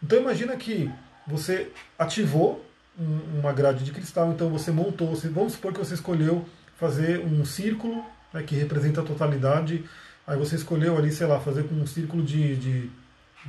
Então 0.02 0.18
imagina 0.18 0.54
que 0.56 0.90
você 1.26 1.70
ativou 1.98 2.62
uma 2.98 3.52
grade 3.52 3.82
de 3.82 3.92
cristal, 3.92 4.30
então 4.30 4.50
você 4.50 4.70
montou, 4.70 5.14
vamos 5.32 5.54
supor 5.54 5.72
que 5.72 5.78
você 5.78 5.94
escolheu 5.94 6.44
fazer 6.76 7.20
um 7.24 7.44
círculo 7.44 8.04
né, 8.32 8.42
que 8.42 8.54
representa 8.54 9.00
a 9.00 9.04
totalidade, 9.04 9.84
aí 10.26 10.36
você 10.36 10.56
escolheu 10.56 10.96
ali, 10.96 11.10
sei 11.10 11.26
lá, 11.26 11.40
fazer 11.40 11.64
com 11.64 11.74
um 11.74 11.86
círculo 11.86 12.22
de, 12.22 12.56
de 12.56 12.90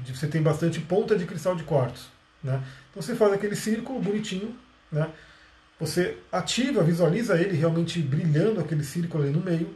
você 0.06 0.28
tem 0.28 0.42
bastante 0.42 0.80
ponta 0.80 1.18
de 1.18 1.26
cristal 1.26 1.56
de 1.56 1.64
quartzo. 1.64 2.10
Né? 2.44 2.62
Então 2.90 3.02
você 3.02 3.16
faz 3.16 3.34
aquele 3.34 3.56
círculo 3.56 4.00
bonitinho, 4.00 4.56
né? 4.92 5.10
você 5.80 6.18
ativa, 6.32 6.84
visualiza 6.84 7.40
ele 7.40 7.58
realmente 7.58 8.00
brilhando 8.00 8.60
aquele 8.60 8.84
círculo 8.84 9.24
ali 9.24 9.34
no 9.34 9.42
meio. 9.42 9.74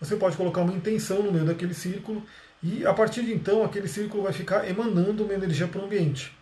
Você 0.00 0.16
pode 0.16 0.36
colocar 0.36 0.62
uma 0.62 0.72
intenção 0.72 1.22
no 1.22 1.32
meio 1.32 1.44
daquele 1.44 1.74
círculo 1.74 2.24
e 2.62 2.86
a 2.86 2.92
partir 2.92 3.22
de 3.22 3.32
então 3.32 3.64
aquele 3.64 3.88
círculo 3.88 4.22
vai 4.22 4.32
ficar 4.32 4.68
emanando 4.68 5.24
uma 5.24 5.34
energia 5.34 5.66
para 5.66 5.80
o 5.80 5.84
ambiente. 5.84 6.36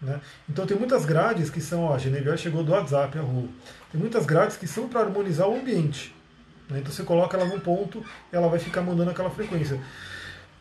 Né? 0.00 0.20
Então 0.48 0.66
tem 0.66 0.76
muitas 0.76 1.04
grades 1.04 1.48
que 1.50 1.60
são, 1.60 1.84
ó, 1.84 1.94
a 1.94 1.98
Genevieve 1.98 2.36
chegou 2.38 2.62
do 2.62 2.72
WhatsApp, 2.72 3.18
a 3.18 3.22
rua. 3.22 3.48
Tem 3.90 4.00
muitas 4.00 4.26
grades 4.26 4.56
que 4.56 4.66
são 4.66 4.88
para 4.88 5.00
harmonizar 5.00 5.48
o 5.48 5.56
ambiente. 5.56 6.14
Né? 6.68 6.80
Então 6.80 6.92
você 6.92 7.02
coloca 7.02 7.36
ela 7.36 7.46
num 7.46 7.60
ponto 7.60 8.04
ela 8.30 8.48
vai 8.48 8.58
ficar 8.58 8.82
mandando 8.82 9.10
aquela 9.10 9.30
frequência. 9.30 9.80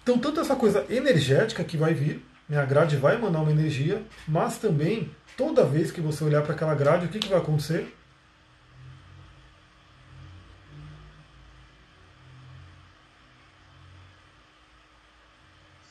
Então, 0.03 0.19
tanto 0.19 0.41
essa 0.41 0.53
coisa 0.53 0.85
energética 0.89 1.63
que 1.63 1.77
vai 1.77 1.93
vir, 1.93 2.21
né, 2.49 2.57
a 2.57 2.65
grade 2.65 2.97
vai 2.97 3.15
emanar 3.15 3.41
uma 3.41 3.51
energia, 3.51 4.03
mas 4.27 4.57
também, 4.57 5.09
toda 5.37 5.65
vez 5.65 5.91
que 5.91 6.01
você 6.01 6.25
olhar 6.25 6.43
para 6.43 6.53
aquela 6.53 6.75
grade, 6.75 7.05
o 7.05 7.09
que, 7.09 7.19
que 7.19 7.29
vai 7.29 7.39
acontecer? 7.39 7.95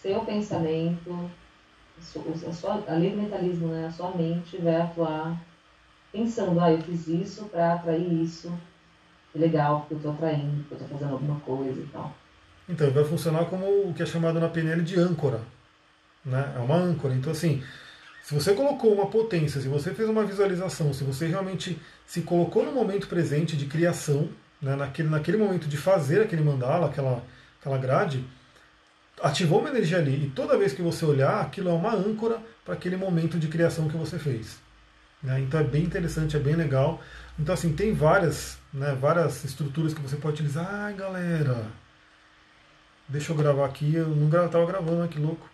Seu 0.02 0.20
pensamento, 0.26 1.30
a 1.98 2.52
sua, 2.52 2.84
a 2.86 2.98
mentalismo, 2.98 3.68
né, 3.68 3.86
a 3.86 3.90
sua 3.90 4.10
mente 4.10 4.58
vai 4.58 4.76
atuar 4.76 5.40
pensando, 6.12 6.60
ah, 6.60 6.70
eu 6.70 6.82
fiz 6.82 7.08
isso 7.08 7.46
para 7.46 7.72
atrair 7.72 8.12
isso, 8.22 8.52
que 9.32 9.38
legal, 9.38 9.80
porque 9.80 9.94
eu 9.94 9.96
estou 9.96 10.12
atraindo, 10.12 10.64
porque 10.64 10.74
eu 10.74 10.80
estou 10.80 10.98
fazendo 10.98 11.12
alguma 11.14 11.40
coisa 11.40 11.80
e 11.80 11.86
tal. 11.86 12.14
Então, 12.68 12.90
vai 12.90 13.04
funcionar 13.04 13.46
como 13.46 13.66
o 13.88 13.94
que 13.94 14.02
é 14.02 14.06
chamado 14.06 14.38
na 14.40 14.48
PNL 14.48 14.82
de 14.82 14.98
âncora. 14.98 15.40
Né? 16.24 16.52
É 16.56 16.58
uma 16.60 16.76
âncora. 16.76 17.14
Então, 17.14 17.32
assim, 17.32 17.62
Se 18.22 18.34
você 18.34 18.54
colocou 18.54 18.94
uma 18.94 19.06
potência, 19.06 19.60
se 19.60 19.66
você 19.68 19.92
fez 19.92 20.08
uma 20.08 20.24
visualização, 20.24 20.92
se 20.94 21.02
você 21.02 21.26
realmente 21.26 21.78
se 22.06 22.22
colocou 22.22 22.64
no 22.64 22.72
momento 22.72 23.08
presente 23.08 23.56
de 23.56 23.66
criação, 23.66 24.28
né, 24.60 24.76
naquele, 24.76 25.08
naquele 25.08 25.36
momento 25.36 25.66
de 25.66 25.76
fazer 25.76 26.22
aquele 26.22 26.42
mandala, 26.42 26.86
aquela, 26.86 27.24
aquela 27.60 27.78
grade, 27.78 28.24
ativou 29.20 29.58
uma 29.58 29.70
energia 29.70 29.98
ali. 29.98 30.26
E 30.26 30.30
toda 30.30 30.56
vez 30.56 30.72
que 30.72 30.80
você 30.82 31.04
olhar, 31.04 31.40
aquilo 31.40 31.68
é 31.68 31.72
uma 31.72 31.92
âncora 31.92 32.38
para 32.64 32.74
aquele 32.74 32.96
momento 32.96 33.38
de 33.40 33.48
criação 33.48 33.88
que 33.88 33.96
você 33.96 34.18
fez. 34.18 34.60
Né? 35.20 35.40
Então 35.40 35.58
é 35.58 35.64
bem 35.64 35.82
interessante, 35.82 36.36
é 36.36 36.40
bem 36.40 36.54
legal. 36.54 37.02
Então 37.38 37.52
assim, 37.52 37.72
tem 37.72 37.92
várias, 37.92 38.56
né, 38.72 38.96
várias 39.00 39.44
estruturas 39.44 39.92
que 39.92 40.00
você 40.00 40.16
pode 40.16 40.34
utilizar. 40.34 40.68
Ai 40.72 40.94
galera, 40.94 41.66
deixa 43.08 43.32
eu 43.32 43.36
gravar 43.36 43.66
aqui, 43.66 43.94
eu 43.94 44.08
não 44.08 44.26
estava 44.26 44.66
gravando, 44.66 45.08
que 45.08 45.18
louco. 45.18 45.48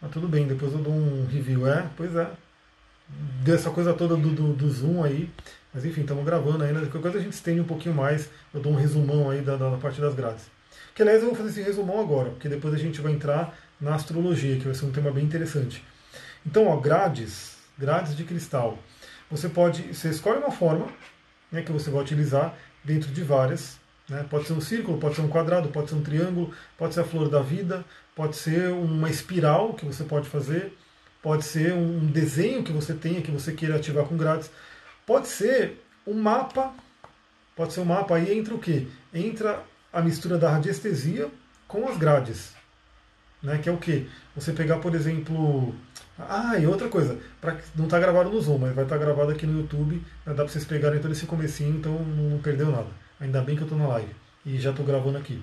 Mas 0.00 0.10
tudo 0.10 0.26
bem, 0.26 0.46
depois 0.46 0.72
eu 0.72 0.78
dou 0.80 0.92
um 0.92 1.26
review. 1.26 1.66
É, 1.66 1.88
pois 1.96 2.14
é. 2.16 2.28
Dessa 3.44 3.70
coisa 3.70 3.94
toda 3.94 4.16
do, 4.16 4.30
do, 4.30 4.52
do 4.52 4.70
Zoom 4.70 5.04
aí. 5.04 5.30
Mas 5.72 5.84
enfim, 5.84 6.00
estamos 6.02 6.24
gravando 6.24 6.64
ainda. 6.64 6.80
Qualquer 6.80 7.00
coisa 7.00 7.18
a 7.18 7.22
gente 7.22 7.34
estende 7.34 7.60
um 7.60 7.64
pouquinho 7.64 7.94
mais. 7.94 8.28
Eu 8.52 8.60
dou 8.60 8.72
um 8.72 8.76
resumão 8.76 9.30
aí 9.30 9.40
da, 9.40 9.56
da 9.56 9.76
parte 9.76 10.00
das 10.00 10.14
grades. 10.14 10.50
Que 10.94 11.02
aliás 11.02 11.22
eu 11.22 11.28
vou 11.28 11.36
fazer 11.36 11.50
esse 11.50 11.62
resumão 11.62 12.00
agora, 12.00 12.30
porque 12.30 12.48
depois 12.48 12.74
a 12.74 12.78
gente 12.78 13.00
vai 13.00 13.12
entrar 13.12 13.56
na 13.80 13.94
astrologia, 13.94 14.56
que 14.58 14.64
vai 14.64 14.74
ser 14.74 14.84
um 14.84 14.92
tema 14.92 15.10
bem 15.10 15.24
interessante. 15.24 15.82
Então, 16.44 16.66
ó, 16.66 16.76
grades, 16.76 17.56
grades 17.78 18.16
de 18.16 18.24
cristal. 18.24 18.78
Você 19.30 19.48
pode, 19.48 19.94
você 19.94 20.10
escolhe 20.10 20.38
uma 20.38 20.50
forma 20.50 20.86
né, 21.50 21.62
que 21.62 21.72
você 21.72 21.90
vai 21.90 22.02
utilizar 22.02 22.54
dentro 22.84 23.10
de 23.10 23.22
várias. 23.22 23.78
Né? 24.12 24.26
Pode 24.28 24.46
ser 24.46 24.52
um 24.52 24.60
círculo, 24.60 24.98
pode 24.98 25.14
ser 25.14 25.22
um 25.22 25.28
quadrado, 25.28 25.70
pode 25.70 25.88
ser 25.88 25.94
um 25.94 26.02
triângulo, 26.02 26.52
pode 26.76 26.92
ser 26.92 27.00
a 27.00 27.04
flor 27.04 27.30
da 27.30 27.40
vida, 27.40 27.82
pode 28.14 28.36
ser 28.36 28.68
uma 28.68 29.08
espiral 29.08 29.72
que 29.72 29.86
você 29.86 30.04
pode 30.04 30.28
fazer, 30.28 30.76
pode 31.22 31.44
ser 31.44 31.72
um 31.72 32.06
desenho 32.06 32.62
que 32.62 32.72
você 32.72 32.92
tenha, 32.92 33.22
que 33.22 33.30
você 33.30 33.52
queira 33.52 33.76
ativar 33.76 34.04
com 34.04 34.14
grades, 34.14 34.50
pode 35.06 35.28
ser 35.28 35.82
um 36.06 36.12
mapa, 36.12 36.74
pode 37.56 37.72
ser 37.72 37.80
um 37.80 37.86
mapa 37.86 38.16
aí 38.16 38.38
entra 38.38 38.54
o 38.54 38.58
quê? 38.58 38.86
Entra 39.14 39.62
a 39.90 40.02
mistura 40.02 40.36
da 40.36 40.50
radiestesia 40.50 41.30
com 41.66 41.88
as 41.88 41.96
grades. 41.96 42.52
Né, 43.42 43.58
que 43.58 43.68
é 43.68 43.72
o 43.72 43.78
que? 43.78 44.08
Você 44.36 44.52
pegar, 44.52 44.78
por 44.78 44.94
exemplo. 44.94 45.74
Ah, 46.18 46.56
e 46.58 46.66
outra 46.66 46.88
coisa, 46.88 47.18
pra, 47.40 47.56
não 47.74 47.86
está 47.86 47.98
gravado 47.98 48.30
no 48.30 48.40
Zoom, 48.40 48.58
mas 48.58 48.74
vai 48.74 48.84
estar 48.84 48.98
tá 48.98 49.04
gravado 49.04 49.32
aqui 49.32 49.46
no 49.46 49.62
YouTube. 49.62 49.96
Né, 49.96 50.02
dá 50.26 50.34
para 50.34 50.48
vocês 50.48 50.64
pegarem 50.64 51.00
todo 51.00 51.12
esse 51.12 51.26
comecinho, 51.26 51.76
então 51.76 51.98
não 52.04 52.38
perdeu 52.38 52.70
nada. 52.70 53.01
Ainda 53.22 53.40
bem 53.40 53.54
que 53.54 53.62
eu 53.62 53.66
estou 53.66 53.78
na 53.78 53.86
live 53.86 54.10
e 54.44 54.58
já 54.58 54.70
estou 54.70 54.84
gravando 54.84 55.16
aqui. 55.16 55.40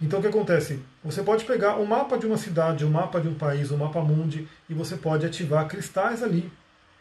Então 0.00 0.18
o 0.18 0.22
que 0.22 0.28
acontece? 0.28 0.80
Você 1.02 1.22
pode 1.22 1.44
pegar 1.46 1.76
o 1.76 1.82
um 1.82 1.86
mapa 1.86 2.18
de 2.18 2.26
uma 2.26 2.36
cidade, 2.36 2.84
o 2.84 2.88
um 2.88 2.90
mapa 2.90 3.18
de 3.18 3.28
um 3.28 3.34
país, 3.34 3.70
o 3.70 3.74
um 3.74 3.78
mapa 3.78 4.00
mundi, 4.02 4.46
e 4.68 4.74
você 4.74 4.96
pode 4.96 5.24
ativar 5.24 5.66
cristais 5.66 6.22
ali. 6.22 6.52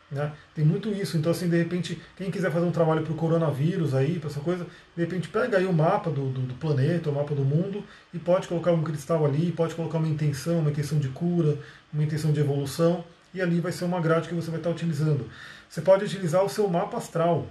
Né? 0.10 0.32
Tem 0.56 0.64
muito 0.64 0.90
isso. 0.90 1.18
Então, 1.18 1.32
assim, 1.32 1.50
de 1.50 1.58
repente, 1.58 2.02
quem 2.16 2.32
quiser 2.32 2.52
fazer 2.52 2.66
um 2.66 2.72
trabalho 2.72 3.02
para 3.02 3.12
o 3.12 3.16
coronavírus 3.16 3.94
aí, 3.94 4.18
para 4.20 4.30
essa 4.30 4.40
coisa, 4.40 4.66
de 4.96 5.04
repente 5.04 5.28
pega 5.28 5.58
aí 5.58 5.66
o 5.66 5.74
mapa 5.74 6.10
do, 6.10 6.30
do, 6.30 6.42
do, 6.42 6.54
planeta, 6.54 7.10
o 7.10 7.14
mapa 7.14 7.36
do 7.36 7.44
mundo, 7.44 7.84
e 8.14 8.20
pode 8.20 8.48
colocar 8.48 8.72
um 8.72 8.84
cristal 8.84 9.26
ali, 9.26 9.52
pode 9.52 9.76
colocar 9.76 9.98
uma 9.98 10.08
intenção, 10.08 10.60
uma 10.60 10.70
intenção 10.70 11.00
de 11.00 11.10
cura, 11.10 11.58
uma 11.92 12.04
intenção 12.04 12.32
de 12.32 12.40
evolução, 12.40 13.04
e 13.34 13.42
ali 13.42 13.60
vai 13.60 13.72
ser 13.72 13.86
uma 13.86 14.00
grade 14.00 14.30
que 14.30 14.36
você 14.36 14.52
vai 14.52 14.60
estar 14.60 14.70
utilizando. 14.70 15.28
Você 15.68 15.82
pode 15.82 16.06
utilizar 16.06 16.46
o 16.46 16.50
seu 16.50 16.70
mapa 16.70 16.98
astral. 16.98 17.48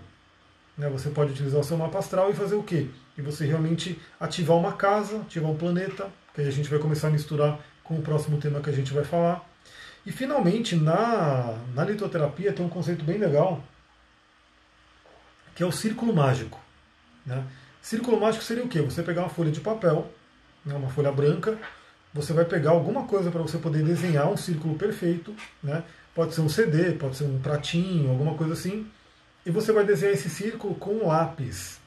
Né? 0.77 0.89
Você 0.89 1.11
pode 1.11 1.33
utilizar 1.33 1.61
o 1.61 1.65
seu 1.65 1.77
mapa 1.77 1.99
astral 1.99 2.31
e 2.31 2.35
fazer 2.35 2.55
o 2.55 2.63
quê? 2.63 2.89
E 3.17 3.23
você 3.23 3.45
realmente 3.45 4.01
ativar 4.19 4.57
uma 4.57 4.73
casa, 4.73 5.19
ativar 5.19 5.51
um 5.51 5.57
planeta, 5.57 6.11
que 6.35 6.41
a 6.41 6.51
gente 6.51 6.69
vai 6.69 6.79
começar 6.79 7.09
a 7.09 7.11
misturar 7.11 7.59
com 7.85 7.95
o 7.95 8.03
próximo 8.03 8.39
tema 8.39 8.61
que 8.61 8.71
a 8.71 8.73
gente 8.73 8.93
vai 8.93 9.05
falar. 9.05 9.47
E 10.05 10.11
finalmente, 10.11 10.75
na, 10.75 11.59
na 11.75 11.85
litoterapia 11.85 12.53
tem 12.53 12.65
um 12.65 12.69
conceito 12.69 13.05
bem 13.05 13.19
legal, 13.19 13.63
que 15.55 15.63
é 15.63 15.67
o 15.67 15.73
círculo 15.73 16.15
mágico. 16.15 16.59
Né? 17.25 17.45
Círculo 17.81 18.19
mágico 18.21 18.43
seria 18.43 18.65
o 18.65 18.69
quê? 18.69 18.81
Você 18.81 19.03
pegar 19.03 19.23
uma 19.23 19.29
folha 19.29 19.51
de 19.51 19.61
papel, 19.61 20.11
né, 20.65 20.75
uma 20.75 20.89
folha 20.89 21.13
branca, 21.13 21.59
você 22.15 22.33
vai 22.33 22.45
pegar 22.45 22.71
alguma 22.71 23.05
coisa 23.05 23.31
para 23.31 23.43
você 23.43 23.59
poder 23.59 23.85
desenhar 23.85 24.29
um 24.29 24.37
círculo 24.37 24.77
perfeito, 24.77 25.35
né? 25.63 25.83
pode 26.15 26.35
ser 26.35 26.43
um 26.43 26.49
CD, 26.49 26.93
pode 26.93 27.17
ser 27.17 27.25
um 27.25 27.39
pratinho, 27.39 28.11
alguma 28.11 28.35
coisa 28.35 28.53
assim, 28.53 28.87
e 29.45 29.51
você 29.51 29.73
vai 29.73 29.85
desenhar 29.85 30.15
esse 30.15 30.31
círculo 30.31 30.75
com 30.75 31.07
lápis. 31.07 31.81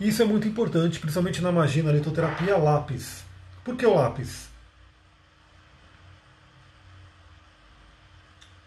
Isso 0.00 0.22
é 0.22 0.24
muito 0.24 0.48
importante, 0.48 0.98
principalmente 0.98 1.42
na 1.42 1.52
magia, 1.52 1.82
na 1.82 1.92
litoterapia, 1.92 2.56
lápis. 2.56 3.24
Por 3.64 3.76
que 3.76 3.86
o 3.86 3.94
lápis? 3.94 4.48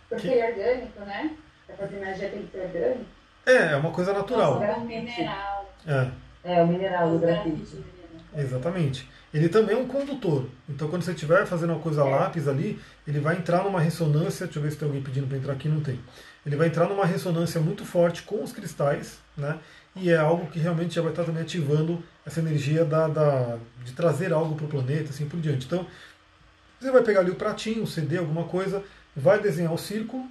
Porque 0.09 0.29
é 0.29 0.49
orgânico, 0.49 0.99
né? 1.01 1.35
Pra 1.67 1.75
fazer 1.75 1.99
magia 1.99 2.29
tem 2.29 2.45
que 2.45 2.51
ser 2.51 2.65
orgânico. 2.65 3.05
É, 3.45 3.73
é 3.73 3.75
uma 3.75 3.91
coisa 3.91 4.13
natural. 4.13 4.63
é 4.63 4.75
um 4.75 4.85
mineral. 4.85 5.75
É. 5.85 6.11
É, 6.43 6.61
o 6.63 6.67
mineral 6.67 7.09
do 7.11 7.19
grafite. 7.19 7.83
Exatamente. 8.35 9.09
Ele 9.35 9.49
também 9.49 9.75
é 9.75 9.77
um 9.77 9.85
condutor. 9.85 10.47
Então, 10.69 10.87
quando 10.87 11.01
você 11.01 11.11
estiver 11.11 11.45
fazendo 11.45 11.71
uma 11.73 11.81
coisa 11.81 12.05
lápis 12.05 12.47
ali, 12.47 12.79
ele 13.05 13.19
vai 13.19 13.35
entrar 13.35 13.65
numa 13.65 13.81
ressonância. 13.81 14.45
Deixa 14.45 14.59
eu 14.59 14.63
ver 14.63 14.71
se 14.71 14.77
tem 14.77 14.87
alguém 14.87 15.03
pedindo 15.03 15.27
para 15.27 15.37
entrar 15.37 15.51
aqui. 15.51 15.67
Não 15.67 15.81
tem. 15.81 15.99
Ele 16.45 16.55
vai 16.55 16.67
entrar 16.67 16.87
numa 16.87 17.05
ressonância 17.05 17.59
muito 17.59 17.83
forte 17.83 18.23
com 18.23 18.41
os 18.41 18.53
cristais, 18.53 19.19
né? 19.35 19.59
E 19.93 20.09
é 20.09 20.15
algo 20.15 20.49
que 20.49 20.57
realmente 20.57 20.95
já 20.95 21.01
vai 21.01 21.11
estar 21.11 21.25
também 21.25 21.43
ativando 21.43 22.01
essa 22.25 22.39
energia 22.39 22.85
da, 22.85 23.09
da 23.09 23.57
de 23.83 23.91
trazer 23.91 24.31
algo 24.31 24.55
para 24.55 24.67
o 24.67 24.69
planeta, 24.69 25.09
assim 25.09 25.27
por 25.27 25.37
diante. 25.41 25.65
Então, 25.65 25.85
você 26.79 26.89
vai 26.89 27.03
pegar 27.03 27.19
ali 27.19 27.31
o 27.31 27.35
pratinho, 27.35 27.83
o 27.83 27.87
CD, 27.87 28.17
alguma 28.17 28.45
coisa, 28.45 28.81
vai 29.13 29.41
desenhar 29.41 29.73
o 29.73 29.77
círculo, 29.77 30.25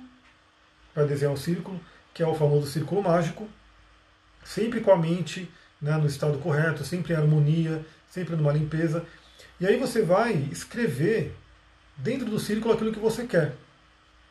vai 0.95 1.05
desenhar 1.07 1.35
o 1.35 1.37
círculo, 1.37 1.79
que 2.15 2.23
é 2.23 2.27
o 2.27 2.35
famoso 2.35 2.69
círculo 2.69 3.03
mágico, 3.03 3.47
sempre 4.43 4.81
com 4.81 4.93
a 4.93 4.97
mente 4.97 5.47
né, 5.79 5.95
no 5.99 6.07
estado 6.07 6.39
correto, 6.39 6.83
sempre 6.85 7.13
em 7.13 7.17
harmonia, 7.17 7.85
sempre 8.15 8.37
numa 8.37 8.53
limpeza. 8.53 9.05
E 9.61 9.67
aí 9.67 9.77
você 9.77 10.03
vai 10.03 10.33
escrever 10.53 11.35
dentro 11.97 12.27
do 12.27 12.39
círculo 12.39 12.73
aquilo 12.73 12.93
que 12.93 13.01
você 13.01 13.27
quer. 13.27 13.53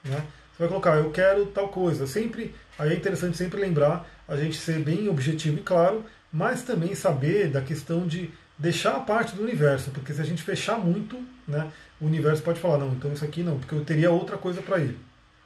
Né? 0.06 0.24
Você 0.52 0.60
vai 0.60 0.68
colocar, 0.70 0.96
eu 0.96 1.12
quero 1.12 1.48
tal 1.48 1.68
coisa. 1.68 2.08
Sempre, 2.08 2.56
aí 2.80 2.94
é 2.94 2.96
interessante 2.96 3.36
sempre 3.36 3.60
lembrar 3.60 4.10
a 4.26 4.38
gente 4.38 4.56
ser 4.56 4.80
bem 4.80 5.10
objetivo 5.10 5.58
e 5.58 5.64
claro, 5.64 6.06
mas 6.32 6.64
também 6.64 6.96
saber 6.96 7.50
da 7.50 7.62
questão 7.62 8.08
de 8.08 8.32
deixar 8.58 8.96
a 8.96 9.00
parte 9.02 9.36
do 9.36 9.44
universo, 9.44 9.92
porque 9.92 10.14
se 10.14 10.22
a 10.22 10.24
gente 10.24 10.42
fechar 10.42 10.80
muito, 10.80 11.22
né, 11.46 11.70
o 12.00 12.06
universo 12.06 12.42
pode 12.42 12.60
falar, 12.60 12.78
não, 12.78 12.94
então 12.94 13.12
isso 13.12 13.26
aqui 13.26 13.44
não, 13.44 13.60
porque 13.60 13.76
eu 13.76 13.84
teria 13.84 14.12
outra 14.12 14.38
coisa 14.38 14.62
para. 14.62 14.80
É 14.80 14.94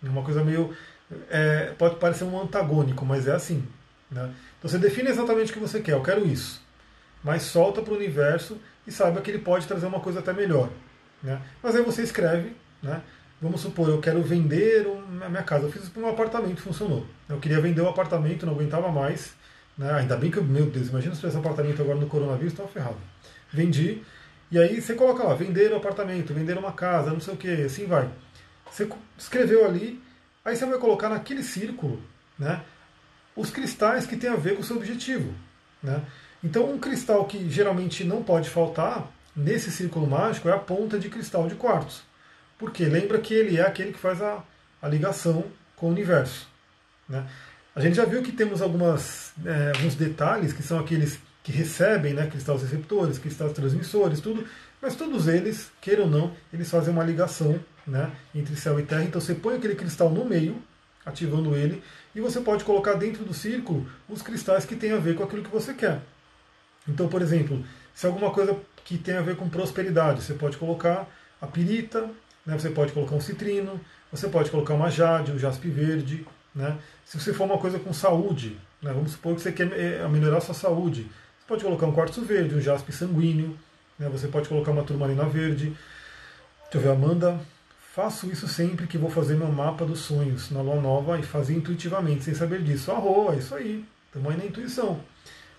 uma 0.04 0.22
coisa 0.22 0.44
meio. 0.44 0.76
É, 1.30 1.74
pode 1.78 1.96
parecer 1.96 2.26
um 2.26 2.40
antagônico, 2.40 3.04
mas 3.04 3.28
é 3.28 3.32
assim. 3.32 3.64
Né? 4.12 4.32
Então 4.60 4.70
você 4.70 4.78
define 4.78 5.10
exatamente 5.10 5.52
o 5.52 5.54
que 5.54 5.60
você 5.60 5.82
quer, 5.82 5.94
eu 5.94 6.04
quero 6.04 6.28
isso. 6.28 6.62
Mas 7.24 7.44
solta 7.44 7.82
para 7.82 7.94
o 7.94 7.96
universo 7.96 8.58
e 8.86 8.92
saiba 8.92 9.22
que 9.22 9.32
ele 9.32 9.40
pode 9.40 9.68
trazer 9.68 9.86
uma 9.86 10.00
coisa 10.00 10.20
até 10.20 10.34
melhor. 10.34 10.70
Né? 11.22 11.42
Mas 11.62 11.76
aí 11.76 11.84
você 11.84 12.04
escreve, 12.04 12.56
né? 12.82 13.02
Vamos 13.40 13.62
supor, 13.62 13.88
eu 13.90 14.00
quero 14.00 14.22
vender 14.24 14.88
a 15.24 15.30
minha 15.30 15.44
casa. 15.44 15.66
Eu 15.66 15.72
fiz 15.72 15.84
isso 15.84 15.92
para 15.92 16.02
um 16.02 16.10
apartamento, 16.10 16.60
funcionou. 16.60 17.06
Eu 17.30 17.38
queria 17.40 17.62
vender 17.62 17.82
o 17.82 17.88
apartamento, 17.88 18.46
não 18.46 18.54
aguentava 18.54 18.92
mais. 18.92 19.36
Né? 19.78 19.92
Ainda 19.92 20.18
bem 20.18 20.32
que, 20.32 20.42
meu 20.42 20.66
Deus, 20.66 20.90
imagina 20.90 21.14
se 21.14 21.20
tivesse 21.20 21.38
apartamento 21.38 21.80
agora 21.82 22.00
no 22.00 22.08
coronavírus, 22.08 22.54
estava 22.54 22.70
ferrado. 22.70 22.98
Vendi, 23.52 24.02
e 24.50 24.58
aí 24.58 24.82
você 24.82 24.96
coloca 24.96 25.24
lá, 25.24 25.36
vender 25.36 25.72
um 25.74 25.78
apartamento, 25.78 26.34
vender 26.34 26.58
uma 26.58 26.72
casa, 26.72 27.12
não 27.12 27.20
sei 27.20 27.34
o 27.34 27.38
que, 27.38 27.64
assim 27.64 27.86
vai. 27.86 28.10
Você 28.72 28.90
escreveu 29.18 29.66
ali, 29.66 30.02
aí 30.44 30.56
você 30.56 30.66
vai 30.66 30.80
colocar 30.80 31.10
naquele 31.10 31.44
círculo 31.44 32.02
né, 32.40 32.62
os 33.36 33.52
cristais 33.52 34.06
que 34.06 34.16
tem 34.16 34.30
a 34.30 34.36
ver 34.36 34.56
com 34.56 34.62
o 34.62 34.64
seu 34.64 34.78
objetivo. 34.78 35.34
Né? 35.84 36.02
Então 36.44 36.70
um 36.72 36.78
cristal 36.78 37.26
que 37.26 37.50
geralmente 37.50 38.04
não 38.04 38.24
pode 38.24 38.50
faltar 38.50 39.12
nesse 39.36 39.72
círculo 39.72 40.08
mágico 40.08 40.50
é 40.50 40.52
a 40.52 40.58
ponta 40.58 40.98
de 40.98 41.10
cristal 41.10 41.48
de 41.48 41.56
quartzo. 41.56 42.04
Porque 42.58 42.86
lembra 42.86 43.20
que 43.20 43.34
ele 43.34 43.58
é 43.58 43.62
aquele 43.62 43.94
que 43.94 44.00
faz 44.00 44.22
a, 44.22 44.44
a 44.82 44.88
ligação 44.88 45.46
com 45.76 45.88
o 45.88 45.92
universo. 45.92 46.48
Né? 47.08 47.26
A 47.76 47.80
gente 47.80 47.96
já 47.96 48.06
viu 48.06 48.24
que 48.24 48.32
temos 48.32 48.62
algumas, 48.62 49.32
é, 49.46 49.72
alguns 49.76 49.96
detalhes 49.96 50.54
que 50.54 50.64
são 50.64 50.80
aqueles 50.80 51.20
que 51.44 51.52
recebem 51.52 52.14
né, 52.14 52.28
cristais 52.28 52.62
receptores, 52.62 53.20
cristais 53.20 53.54
transmissores, 53.54 54.20
tudo, 54.20 54.46
mas 54.82 54.96
todos 54.96 55.28
eles, 55.28 55.72
queiram 55.80 56.04
ou 56.04 56.10
não, 56.10 56.36
eles 56.52 56.70
fazem 56.70 56.92
uma 56.92 57.04
ligação 57.04 57.60
né, 57.86 58.12
entre 58.36 58.56
céu 58.56 58.80
e 58.80 58.84
terra. 58.84 59.04
Então 59.04 59.22
você 59.22 59.34
põe 59.34 59.56
aquele 59.56 59.76
cristal 59.76 60.10
no 60.10 60.26
meio, 60.26 60.62
ativando 61.06 61.56
ele, 61.56 61.82
e 62.14 62.20
você 62.20 62.42
pode 62.42 62.64
colocar 62.64 62.96
dentro 62.96 63.24
do 63.24 63.34
círculo 63.34 63.88
os 64.10 64.22
cristais 64.22 64.66
que 64.66 64.76
têm 64.76 64.92
a 64.92 64.98
ver 64.98 65.16
com 65.16 65.24
aquilo 65.24 65.44
que 65.44 65.50
você 65.50 65.74
quer. 65.74 66.02
Então, 66.88 67.08
por 67.08 67.22
exemplo, 67.22 67.64
se 67.94 68.06
é 68.06 68.10
alguma 68.10 68.32
coisa 68.32 68.58
que 68.86 68.98
tem 68.98 69.16
a 69.16 69.22
ver 69.22 69.36
com 69.36 69.50
prosperidade, 69.50 70.24
você 70.24 70.34
pode 70.34 70.58
colocar 70.58 71.08
a 71.42 71.48
pirita, 71.48 72.10
né, 72.46 72.58
você 72.58 72.70
pode 72.70 72.94
colocar 72.94 73.16
um 73.16 73.22
citrino, 73.22 73.80
você 74.12 74.28
pode 74.28 74.50
colocar 74.50 74.74
uma 74.74 74.90
jade, 74.90 75.32
um 75.32 75.38
jaspe 75.40 75.70
verde. 75.70 76.26
Né? 76.56 76.78
Se 77.06 77.20
você 77.20 77.34
for 77.34 77.44
uma 77.44 77.58
coisa 77.58 77.78
com 77.78 77.94
saúde, 77.94 78.58
né, 78.82 78.92
vamos 78.94 79.12
supor 79.12 79.36
que 79.36 79.42
você 79.42 79.52
quer 79.52 79.72
eh, 79.74 80.08
melhorar 80.08 80.38
a 80.38 80.42
sua 80.42 80.56
saúde, 80.56 81.08
pode 81.48 81.64
colocar 81.64 81.86
um 81.86 81.92
quartzo 81.92 82.22
verde, 82.22 82.56
um 82.56 82.62
jaspe 82.62 82.92
sanguíneo, 82.92 83.58
né? 84.00 84.08
você 84.10 84.28
pode 84.28 84.48
colocar 84.48 84.72
uma 84.72 84.84
turmalina 84.84 85.26
verde. 85.26 85.76
Deixa 86.64 86.78
eu 86.78 86.82
ver, 86.82 86.90
Amanda 86.90 87.40
faço 87.98 88.28
isso 88.28 88.48
sempre 88.48 88.86
que 88.86 88.96
vou 88.96 89.10
fazer 89.10 89.34
meu 89.34 89.52
mapa 89.52 89.84
dos 89.84 90.02
sonhos 90.02 90.52
na 90.52 90.62
lua 90.62 90.80
nova 90.80 91.18
e 91.18 91.24
fazer 91.24 91.56
intuitivamente, 91.56 92.26
sem 92.26 92.36
saber 92.36 92.62
disso. 92.62 92.92
Arroa, 92.92 93.34
é 93.34 93.40
isso 93.40 93.56
aí. 93.56 93.84
Estamos 94.06 94.32
aí 94.32 94.38
na 94.38 94.46
intuição. 94.46 95.00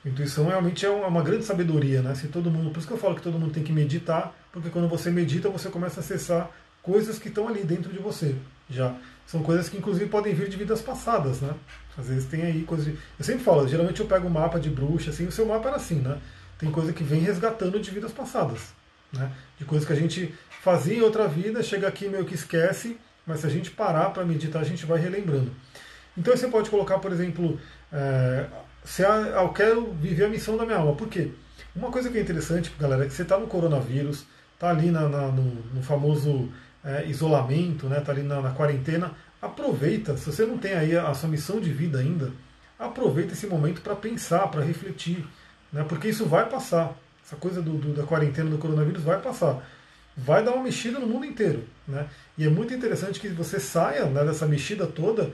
Intuição 0.04 0.46
realmente 0.46 0.86
é 0.86 0.90
uma 0.90 1.22
grande 1.22 1.44
sabedoria, 1.44 2.02
né? 2.02 2.14
Se 2.14 2.28
todo 2.28 2.50
mundo, 2.50 2.70
por 2.70 2.78
isso 2.78 2.86
que 2.86 2.94
eu 2.94 2.98
falo 2.98 3.16
que 3.16 3.22
todo 3.22 3.38
mundo 3.38 3.52
tem 3.52 3.62
que 3.62 3.72
meditar, 3.72 4.32
porque 4.52 4.70
quando 4.70 4.88
você 4.88 5.10
medita, 5.10 5.48
você 5.48 5.68
começa 5.68 6.00
a 6.00 6.02
acessar 6.02 6.50
coisas 6.82 7.18
que 7.18 7.28
estão 7.28 7.48
ali 7.48 7.64
dentro 7.64 7.92
de 7.92 7.98
você. 7.98 8.34
Já 8.70 8.94
são 9.26 9.42
coisas 9.42 9.68
que 9.68 9.76
inclusive 9.76 10.06
podem 10.06 10.34
vir 10.34 10.48
de 10.48 10.56
vidas 10.56 10.80
passadas, 10.80 11.40
né? 11.42 11.52
Às 11.98 12.08
vezes 12.08 12.24
tem 12.24 12.42
aí 12.42 12.62
coisas. 12.62 12.86
De... 12.86 12.92
Eu 13.18 13.24
sempre 13.24 13.44
falo, 13.44 13.68
geralmente 13.68 14.00
eu 14.00 14.06
pego 14.06 14.26
um 14.26 14.30
mapa 14.30 14.58
de 14.58 14.70
bruxa, 14.70 15.10
assim, 15.10 15.26
o 15.26 15.32
seu 15.32 15.44
mapa 15.44 15.68
era 15.68 15.76
assim, 15.76 15.96
né? 15.96 16.18
Tem 16.58 16.70
coisa 16.70 16.92
que 16.92 17.04
vem 17.04 17.20
resgatando 17.20 17.78
de 17.78 17.90
vidas 17.90 18.10
passadas, 18.10 18.72
né? 19.12 19.30
De 19.58 19.66
coisas 19.66 19.86
que 19.86 19.92
a 19.92 19.96
gente 19.96 20.34
fazia 20.62 20.96
em 20.96 21.02
outra 21.02 21.28
vida, 21.28 21.62
chega 21.62 21.86
aqui 21.86 22.08
meio 22.08 22.24
que 22.24 22.34
esquece, 22.34 22.96
mas 23.26 23.40
se 23.40 23.46
a 23.46 23.50
gente 23.50 23.70
parar 23.70 24.10
para 24.10 24.24
meditar, 24.24 24.62
a 24.62 24.64
gente 24.64 24.86
vai 24.86 24.98
relembrando. 24.98 25.52
Então 26.16 26.34
você 26.34 26.48
pode 26.48 26.70
colocar, 26.70 26.98
por 26.98 27.12
exemplo, 27.12 27.60
é, 27.92 28.46
se 28.88 29.02
eu 29.02 29.50
quero 29.50 29.92
viver 29.92 30.24
a 30.24 30.28
missão 30.30 30.56
da 30.56 30.64
minha 30.64 30.78
alma. 30.78 30.96
Por 30.96 31.08
quê? 31.08 31.30
Uma 31.76 31.90
coisa 31.90 32.08
que 32.08 32.16
é 32.16 32.22
interessante, 32.22 32.72
galera, 32.80 33.04
é 33.04 33.06
que 33.06 33.12
você 33.12 33.20
está 33.20 33.38
no 33.38 33.46
coronavírus, 33.46 34.24
está 34.54 34.70
ali 34.70 34.90
na, 34.90 35.06
na, 35.06 35.28
no, 35.28 35.44
no, 35.74 35.82
famoso 35.82 36.48
é, 36.82 37.06
isolamento, 37.06 37.84
está 37.84 37.88
né, 37.88 38.00
tá 38.00 38.12
ali 38.12 38.22
na, 38.22 38.40
na, 38.40 38.50
quarentena. 38.52 39.12
Aproveita, 39.42 40.16
se 40.16 40.32
você 40.32 40.46
não 40.46 40.56
tem 40.56 40.72
aí 40.72 40.96
a, 40.96 41.06
a 41.06 41.14
sua 41.14 41.28
missão 41.28 41.60
de 41.60 41.70
vida 41.70 41.98
ainda, 41.98 42.32
aproveita 42.78 43.34
esse 43.34 43.46
momento 43.46 43.82
para 43.82 43.94
pensar, 43.94 44.48
para 44.48 44.64
refletir, 44.64 45.22
né, 45.70 45.84
porque 45.86 46.08
isso 46.08 46.24
vai 46.24 46.48
passar. 46.48 46.96
Essa 47.22 47.36
coisa 47.36 47.60
do, 47.60 47.72
do, 47.76 47.92
da 47.92 48.04
quarentena 48.04 48.48
do 48.48 48.56
coronavírus 48.56 49.02
vai 49.02 49.20
passar. 49.20 49.62
Vai 50.16 50.42
dar 50.42 50.52
uma 50.52 50.64
mexida 50.64 50.98
no 50.98 51.06
mundo 51.06 51.26
inteiro. 51.26 51.62
Né? 51.86 52.08
E 52.38 52.46
é 52.46 52.48
muito 52.48 52.72
interessante 52.72 53.20
que 53.20 53.28
você 53.28 53.60
saia 53.60 54.06
né, 54.06 54.24
dessa 54.24 54.46
mexida 54.46 54.86
toda 54.86 55.30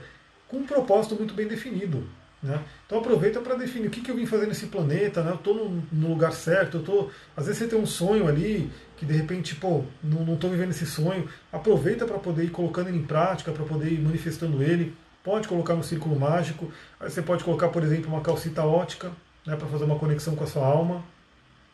com 0.49 0.57
um 0.57 0.65
propósito 0.65 1.15
muito 1.15 1.33
bem 1.33 1.47
definido. 1.47 2.05
Né? 2.45 2.63
Então 2.85 2.99
aproveita 2.99 3.41
para 3.41 3.55
definir 3.55 3.87
o 3.87 3.89
que, 3.89 4.01
que 4.01 4.11
eu 4.11 4.15
vim 4.15 4.27
fazer 4.27 4.45
nesse 4.45 4.67
planeta, 4.67 5.23
né? 5.23 5.31
eu 5.31 5.35
estou 5.35 5.55
no, 5.55 5.83
no, 5.91 6.09
lugar 6.09 6.31
certo, 6.31 6.77
eu 6.77 6.83
tô, 6.83 7.09
às 7.35 7.47
vezes 7.47 7.57
você 7.57 7.67
tem 7.67 7.79
um 7.79 7.87
sonho 7.87 8.27
ali 8.27 8.69
que 8.97 9.03
de 9.03 9.13
repente, 9.13 9.55
pô, 9.55 9.83
não 10.03 10.35
estou 10.35 10.51
vivendo 10.51 10.69
esse 10.69 10.85
sonho, 10.85 11.27
aproveita 11.51 12.05
para 12.05 12.19
poder 12.19 12.43
ir 12.43 12.51
colocando 12.51 12.89
ele 12.89 12.99
em 12.99 13.03
prática, 13.03 13.51
para 13.51 13.65
poder 13.65 13.91
ir 13.91 13.99
manifestando 13.99 14.61
ele, 14.61 14.95
pode 15.23 15.47
colocar 15.47 15.73
no 15.73 15.83
círculo 15.83 16.19
mágico, 16.19 16.71
aí 16.99 17.09
você 17.09 17.19
pode 17.19 17.43
colocar, 17.43 17.69
por 17.69 17.81
exemplo, 17.81 18.11
uma 18.11 18.21
calcita 18.21 18.63
ótica, 18.63 19.11
né, 19.43 19.55
para 19.55 19.67
fazer 19.67 19.85
uma 19.85 19.97
conexão 19.97 20.35
com 20.35 20.43
a 20.43 20.47
sua 20.47 20.67
alma, 20.67 21.03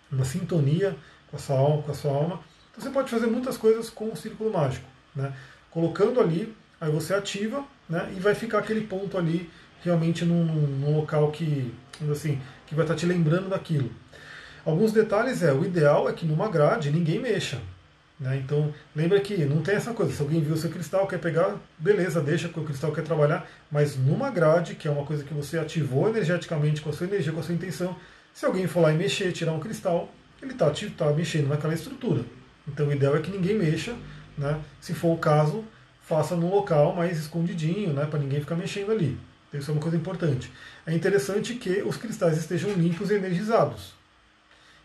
uma 0.09 0.23
sintonia 0.23 0.95
com 1.29 1.35
a 1.35 1.39
sua 1.39 1.57
alma, 1.57 1.83
com 1.83 1.91
a 1.91 1.95
sua 1.95 2.11
alma. 2.11 2.39
Então 2.71 2.81
você 2.81 2.89
pode 2.89 3.11
fazer 3.11 3.27
muitas 3.27 3.57
coisas 3.57 3.89
com 3.89 4.09
o 4.09 4.15
círculo 4.15 4.53
mágico, 4.53 4.87
né? 5.13 5.33
colocando 5.69 6.21
ali, 6.21 6.55
aí 6.79 6.89
você 6.89 7.13
ativa 7.13 7.65
né, 7.89 8.09
e 8.15 8.21
vai 8.21 8.33
ficar 8.33 8.59
aquele 8.59 8.87
ponto 8.87 9.17
ali 9.17 9.49
realmente 9.83 10.25
num, 10.25 10.43
num 10.45 10.95
local 10.95 11.31
que, 11.31 11.73
assim, 12.11 12.39
que 12.65 12.75
vai 12.75 12.85
estar 12.85 12.95
te 12.95 13.05
lembrando 13.05 13.49
daquilo. 13.49 13.91
Alguns 14.65 14.91
detalhes 14.91 15.41
é, 15.41 15.51
o 15.51 15.65
ideal 15.65 16.07
é 16.07 16.13
que 16.13 16.25
numa 16.25 16.47
grade 16.47 16.91
ninguém 16.91 17.19
mexa. 17.19 17.59
Né? 18.19 18.37
Então, 18.37 18.71
lembra 18.95 19.19
que 19.19 19.43
não 19.45 19.63
tem 19.63 19.73
essa 19.73 19.93
coisa, 19.93 20.13
se 20.13 20.21
alguém 20.21 20.41
viu 20.41 20.53
o 20.53 20.57
seu 20.57 20.69
cristal, 20.69 21.07
quer 21.07 21.17
pegar, 21.17 21.55
beleza, 21.79 22.21
deixa 22.21 22.47
que 22.47 22.59
o 22.59 22.63
cristal 22.63 22.91
quer 22.91 23.03
trabalhar, 23.03 23.49
mas 23.71 23.97
numa 23.97 24.29
grade, 24.29 24.75
que 24.75 24.87
é 24.87 24.91
uma 24.91 25.03
coisa 25.03 25.23
que 25.23 25.33
você 25.33 25.57
ativou 25.57 26.07
energeticamente 26.07 26.81
com 26.81 26.91
a 26.91 26.93
sua 26.93 27.07
energia, 27.07 27.33
com 27.33 27.39
a 27.39 27.43
sua 27.43 27.55
intenção, 27.55 27.95
se 28.31 28.45
alguém 28.45 28.67
for 28.67 28.81
lá 28.81 28.93
e 28.93 28.95
mexer, 28.95 29.31
tirar 29.31 29.53
um 29.53 29.59
cristal, 29.59 30.13
ele 30.39 30.51
está 30.51 30.71
tá 30.95 31.11
mexendo 31.11 31.47
naquela 31.47 31.73
estrutura. 31.73 32.23
Então 32.67 32.87
o 32.87 32.93
ideal 32.93 33.15
é 33.15 33.21
que 33.21 33.31
ninguém 33.31 33.57
mexa, 33.57 33.95
né? 34.37 34.59
se 34.79 34.93
for 34.93 35.15
o 35.15 35.17
caso, 35.17 35.65
faça 36.03 36.35
num 36.35 36.49
local 36.49 36.95
mais 36.95 37.17
escondidinho, 37.17 37.91
né? 37.91 38.05
para 38.05 38.19
ninguém 38.19 38.39
ficar 38.39 38.55
mexendo 38.55 38.91
ali. 38.91 39.17
Isso 39.53 39.69
é 39.69 39.73
uma 39.73 39.81
coisa 39.81 39.97
importante. 39.97 40.51
É 40.85 40.93
interessante 40.93 41.55
que 41.55 41.81
os 41.81 41.97
cristais 41.97 42.37
estejam 42.37 42.71
limpos 42.73 43.11
e 43.11 43.15
energizados. 43.15 43.93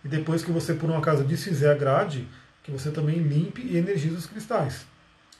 E 0.05 0.09
depois 0.09 0.45
que 0.45 0.51
você, 0.51 0.75
por 0.75 0.91
um 0.91 0.97
acaso, 0.97 1.25
desfizer 1.25 1.71
a 1.71 1.75
grade, 1.75 2.29
que 2.63 2.71
você 2.71 2.91
também 2.91 3.19
limpe 3.19 3.63
e 3.63 3.77
energize 3.77 4.15
os 4.15 4.27
cristais. 4.27 4.87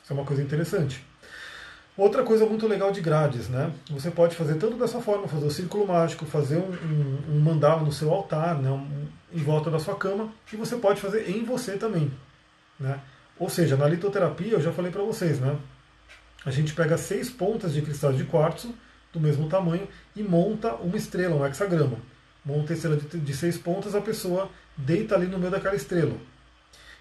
Isso 0.03 0.13
é 0.13 0.15
uma 0.15 0.25
coisa 0.25 0.43
interessante. 0.43 1.05
Outra 1.97 2.23
coisa 2.23 2.45
muito 2.45 2.69
legal 2.69 2.93
de 2.93 3.01
grades, 3.01 3.49
né? 3.49 3.73
Você 3.91 4.11
pode 4.11 4.37
fazer 4.37 4.57
tanto 4.57 4.77
dessa 4.77 5.01
forma, 5.01 5.27
fazer 5.27 5.47
o 5.47 5.51
círculo 5.51 5.87
mágico, 5.87 6.27
fazer 6.27 6.59
um, 6.59 6.71
um, 6.71 7.37
um 7.37 7.41
mandala 7.41 7.83
no 7.83 7.91
seu 7.91 8.13
altar, 8.13 8.61
né? 8.61 8.71
Um, 8.71 9.07
em 9.33 9.43
volta 9.43 9.71
da 9.71 9.79
sua 9.79 9.97
cama, 9.97 10.33
e 10.53 10.57
você 10.57 10.77
pode 10.77 11.01
fazer 11.01 11.29
em 11.29 11.43
você 11.45 11.77
também. 11.77 12.13
Né? 12.79 13.01
Ou 13.39 13.49
seja, 13.49 13.77
na 13.77 13.89
litoterapia, 13.89 14.53
eu 14.53 14.61
já 14.61 14.73
falei 14.73 14.91
para 14.91 15.03
vocês, 15.03 15.41
né? 15.41 15.57
A 16.45 16.51
gente 16.51 16.75
pega 16.75 16.97
seis 16.97 17.29
pontas 17.29 17.73
de 17.73 17.83
cristal 17.83 18.13
de 18.13 18.25
quartzo 18.25 18.75
do 19.17 19.21
mesmo 19.21 19.49
tamanho 19.49 19.89
e 20.15 20.23
monta 20.23 20.75
uma 20.75 20.97
estrela, 20.97 21.35
um 21.35 21.47
hexagrama. 21.47 21.97
Monta 22.45 22.73
a 22.73 22.77
estrela 22.77 22.97
de, 22.97 23.35
seis 23.35 23.57
pontas, 23.57 23.95
a 23.95 24.01
pessoa 24.01 24.51
deita 24.77 25.15
ali 25.15 25.27
no 25.27 25.39
meio 25.39 25.51
daquela 25.51 25.75
estrela. 25.75 26.15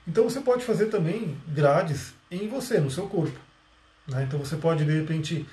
Então 0.08 0.24
você 0.24 0.40
pode 0.40 0.64
fazer 0.64 0.86
também 0.86 1.38
grades 1.48 2.14
em 2.32 2.48
você, 2.48 2.80
no 2.80 2.90
seu 2.90 3.08
corpo. 3.08 3.38
Né? 4.08 4.24
Então 4.24 4.40
você 4.40 4.56
pode, 4.56 4.86
de 4.86 4.92
repente, 4.92 5.46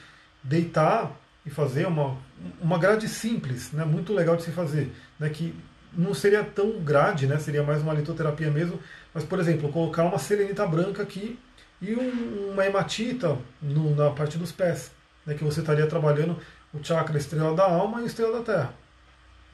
deitar 0.42 1.10
e 1.44 1.50
fazer 1.50 1.86
uma, 1.86 2.16
uma 2.60 2.78
grade 2.78 3.08
simples, 3.08 3.72
né? 3.72 3.84
muito 3.84 4.14
legal 4.14 4.36
de 4.36 4.44
se 4.44 4.52
fazer, 4.52 4.92
né? 5.18 5.28
que 5.28 5.54
não 5.92 6.14
seria 6.14 6.44
tão 6.44 6.78
grade, 6.80 7.26
né? 7.26 7.38
seria 7.38 7.62
mais 7.62 7.82
uma 7.82 7.92
litoterapia 7.92 8.50
mesmo, 8.50 8.78
mas, 9.12 9.24
por 9.24 9.40
exemplo, 9.40 9.70
colocar 9.72 10.04
uma 10.04 10.18
selenita 10.18 10.64
branca 10.66 11.02
aqui 11.02 11.38
e 11.80 11.94
um, 11.94 12.52
uma 12.52 12.64
hematita 12.64 13.36
no, 13.60 13.96
na 13.96 14.10
parte 14.10 14.38
dos 14.38 14.52
pés 14.52 14.92
né, 15.27 15.35
que 15.35 15.45
você 15.45 15.61
estaria 15.61 15.87
trabalhando 15.87 16.37
o 16.73 16.83
chakra 16.83 17.18
estrela 17.18 17.55
da 17.55 17.64
alma 17.64 18.03
e 18.03 18.07
estrela 18.07 18.39
da 18.39 18.45
terra. 18.45 18.75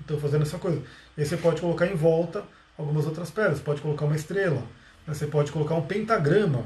Então 0.04 0.18
fazendo 0.18 0.42
essa 0.42 0.58
coisa. 0.58 0.82
E 1.16 1.20
aí 1.20 1.26
você 1.26 1.36
pode 1.36 1.60
colocar 1.60 1.86
em 1.86 1.94
volta 1.94 2.44
algumas 2.76 3.06
outras 3.06 3.30
pedras, 3.30 3.60
pode 3.60 3.80
colocar 3.80 4.04
uma 4.04 4.16
estrela, 4.16 4.62
né, 5.06 5.14
você 5.14 5.26
pode 5.26 5.50
colocar 5.50 5.74
um 5.74 5.82
pentagrama, 5.82 6.64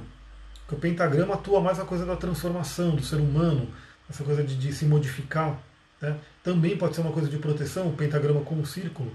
que 0.68 0.74
o 0.74 0.78
pentagrama 0.78 1.34
atua 1.34 1.60
mais 1.60 1.78
a 1.80 1.84
coisa 1.84 2.04
da 2.04 2.16
transformação 2.16 2.94
do 2.94 3.02
ser 3.02 3.16
humano, 3.16 3.68
essa 4.08 4.22
coisa 4.24 4.42
de, 4.42 4.56
de 4.56 4.72
se 4.72 4.84
modificar. 4.84 5.58
Né? 6.00 6.16
Também 6.42 6.76
pode 6.76 6.94
ser 6.94 7.00
uma 7.00 7.12
coisa 7.12 7.28
de 7.28 7.38
proteção, 7.38 7.88
o 7.88 7.92
pentagrama 7.92 8.40
com 8.40 8.56
um 8.56 8.64
círculo. 8.64 9.10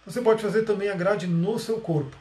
Então, 0.00 0.12
você 0.12 0.20
pode 0.20 0.40
fazer 0.40 0.62
também 0.62 0.88
a 0.88 0.94
grade 0.94 1.26
no 1.26 1.58
seu 1.58 1.80
corpo. 1.80 2.16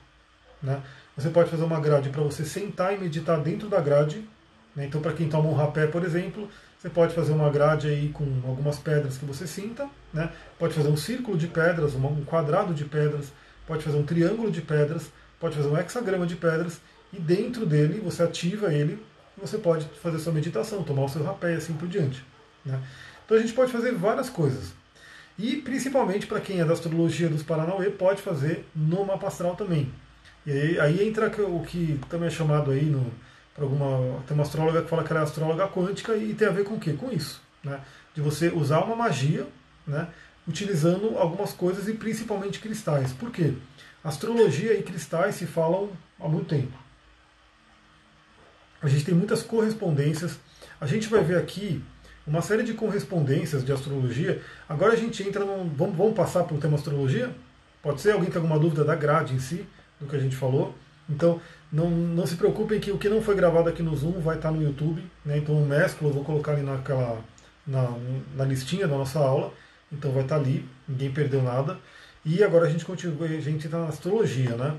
Né? 0.62 0.82
Você 1.16 1.30
pode 1.30 1.50
fazer 1.50 1.64
uma 1.64 1.80
grade 1.80 2.10
para 2.10 2.22
você 2.22 2.44
sentar 2.44 2.94
e 2.94 2.98
meditar 2.98 3.40
dentro 3.40 3.70
da 3.70 3.80
grade. 3.80 4.28
Né? 4.76 4.86
Então, 4.86 5.02
para 5.02 5.14
quem 5.14 5.30
toma 5.30 5.50
um 5.50 5.54
rapé, 5.54 5.88
por 5.88 6.04
exemplo, 6.04 6.50
você 6.78 6.90
pode 6.90 7.16
fazer 7.16 7.34
uma 7.34 7.50
grade 7.50 7.88
aí 7.88 8.10
com 8.10 8.24
algumas 8.46 8.78
pedras 8.78 9.18
que 9.18 9.26
você 9.26 9.48
sinta, 9.48 9.90
né? 10.14 10.32
pode 10.60 10.74
fazer 10.74 10.90
um 10.90 10.98
círculo 10.98 11.38
de 11.38 11.48
pedras, 11.48 11.96
um 11.96 12.24
quadrado 12.24 12.74
de 12.74 12.86
pedras, 12.86 13.32
pode 13.66 13.84
fazer 13.84 13.98
um 13.98 14.06
triângulo 14.06 14.52
de 14.52 14.62
pedras, 14.62 15.10
pode 15.40 15.56
fazer 15.56 15.68
um 15.68 15.78
hexagrama 15.78 16.28
de 16.28 16.36
pedras, 16.36 16.80
e 17.12 17.20
dentro 17.20 17.66
dele 17.66 18.00
você 18.00 18.22
ativa 18.22 18.72
ele 18.72 19.04
e 19.38 19.42
você 19.42 19.58
pode 19.58 19.86
fazer 20.02 20.20
sua 20.20 20.34
meditação, 20.34 20.84
tomar 20.84 21.06
o 21.06 21.10
seu 21.10 21.24
rapé 21.24 21.54
e 21.54 21.56
assim 21.56 21.74
por 21.74 21.88
diante. 21.88 22.24
Né? 22.64 22.80
Então 23.26 23.38
a 23.38 23.40
gente 23.40 23.54
pode 23.54 23.72
fazer 23.72 23.94
várias 23.94 24.30
coisas. 24.30 24.74
E 25.38 25.58
principalmente 25.58 26.28
para 26.28 26.40
quem 26.40 26.60
é 26.60 26.66
da 26.66 26.74
astrologia 26.74 27.30
dos 27.30 27.44
Paranauê, 27.44 27.90
pode 27.90 28.22
fazer 28.22 28.66
no 28.76 29.06
mapa 29.06 29.28
astral 29.28 29.56
também. 29.56 29.92
E 30.46 30.52
aí, 30.52 30.80
aí 30.80 31.08
entra 31.08 31.28
o 31.44 31.62
que 31.64 32.00
também 32.10 32.28
é 32.28 32.32
chamado 32.32 32.72
aí 32.72 32.86
no, 32.86 33.12
alguma. 33.64 34.22
Tem 34.28 34.36
uma 34.36 34.44
astróloga 34.44 34.82
que 34.82 34.90
fala 34.90 35.04
que 35.04 35.12
ela 35.12 35.22
é 35.22 35.24
astróloga 35.24 35.68
quântica 35.68 36.16
e 36.16 36.34
tem 36.34 36.48
a 36.48 36.52
ver 36.52 36.64
com 36.64 36.76
o 36.76 36.80
quê? 36.80 36.94
Com 36.94 37.12
isso. 37.12 37.42
Né? 37.64 37.80
De 38.14 38.22
você 38.22 38.50
usar 38.50 38.84
uma 38.84 38.96
magia, 38.96 39.48
né? 39.86 40.08
utilizando 40.48 41.18
algumas 41.18 41.52
coisas 41.52 41.88
e 41.88 41.94
principalmente 41.94 42.60
cristais. 42.60 43.12
Por 43.14 43.32
quê? 43.32 43.54
Astrologia 44.04 44.74
e 44.74 44.84
cristais 44.84 45.36
se 45.36 45.46
falam 45.46 45.90
há 46.20 46.28
muito 46.28 46.48
tempo. 46.48 46.78
A 48.82 48.88
gente 48.88 49.04
tem 49.04 49.14
muitas 49.14 49.44
correspondências. 49.44 50.40
A 50.80 50.86
gente 50.86 51.10
vai 51.10 51.24
ver 51.24 51.38
aqui 51.38 51.84
uma 52.26 52.42
série 52.42 52.64
de 52.64 52.74
correspondências 52.74 53.66
de 53.66 53.72
astrologia. 53.72 54.42
Agora 54.70 54.94
a 54.94 54.96
gente 54.96 55.24
entra 55.24 55.44
num. 55.44 55.68
Vamos, 55.70 55.98
vamos 55.98 56.14
passar 56.14 56.42
o 56.44 56.58
tema 56.58 56.76
astrologia? 56.76 57.34
Pode 57.82 58.02
ser? 58.02 58.12
Alguém 58.12 58.30
tem 58.30 58.38
alguma 58.38 58.60
dúvida 58.60 58.84
da 58.84 58.96
grade 58.96 59.34
em 59.34 59.40
si, 59.40 59.66
do 60.00 60.06
que 60.08 60.16
a 60.16 60.20
gente 60.20 60.36
falou? 60.36 60.76
Então, 61.10 61.42
não, 61.72 61.90
não 61.90 62.26
se 62.26 62.36
preocupem 62.36 62.80
que 62.80 62.92
o 62.92 62.98
que 62.98 63.10
não 63.10 63.22
foi 63.22 63.36
gravado 63.36 63.70
aqui 63.70 63.84
no 63.84 63.96
Zoom 63.96 64.20
vai 64.20 64.38
estar 64.38 64.52
no 64.52 64.62
YouTube. 64.62 65.04
Né? 65.26 65.38
Então, 65.38 65.56
o 65.56 65.66
mesclo 65.66 66.10
eu 66.10 66.14
vou 66.14 66.24
colocar 66.24 66.54
ali 66.54 66.64
naquela, 66.64 67.22
na, 67.66 67.94
na 68.36 68.46
listinha 68.46 68.88
da 68.88 68.96
nossa 68.96 69.20
aula. 69.20 69.54
Então, 69.92 70.12
vai 70.12 70.24
estar 70.24 70.36
ali, 70.36 70.68
ninguém 70.88 71.12
perdeu 71.12 71.42
nada. 71.42 71.78
E 72.26 72.44
agora 72.44 72.66
a 72.68 72.70
gente 72.70 72.86
continua, 72.86 73.26
a 73.26 73.42
gente 73.42 73.66
está 73.66 73.80
na 73.80 73.88
astrologia. 73.88 74.56
Né? 74.56 74.76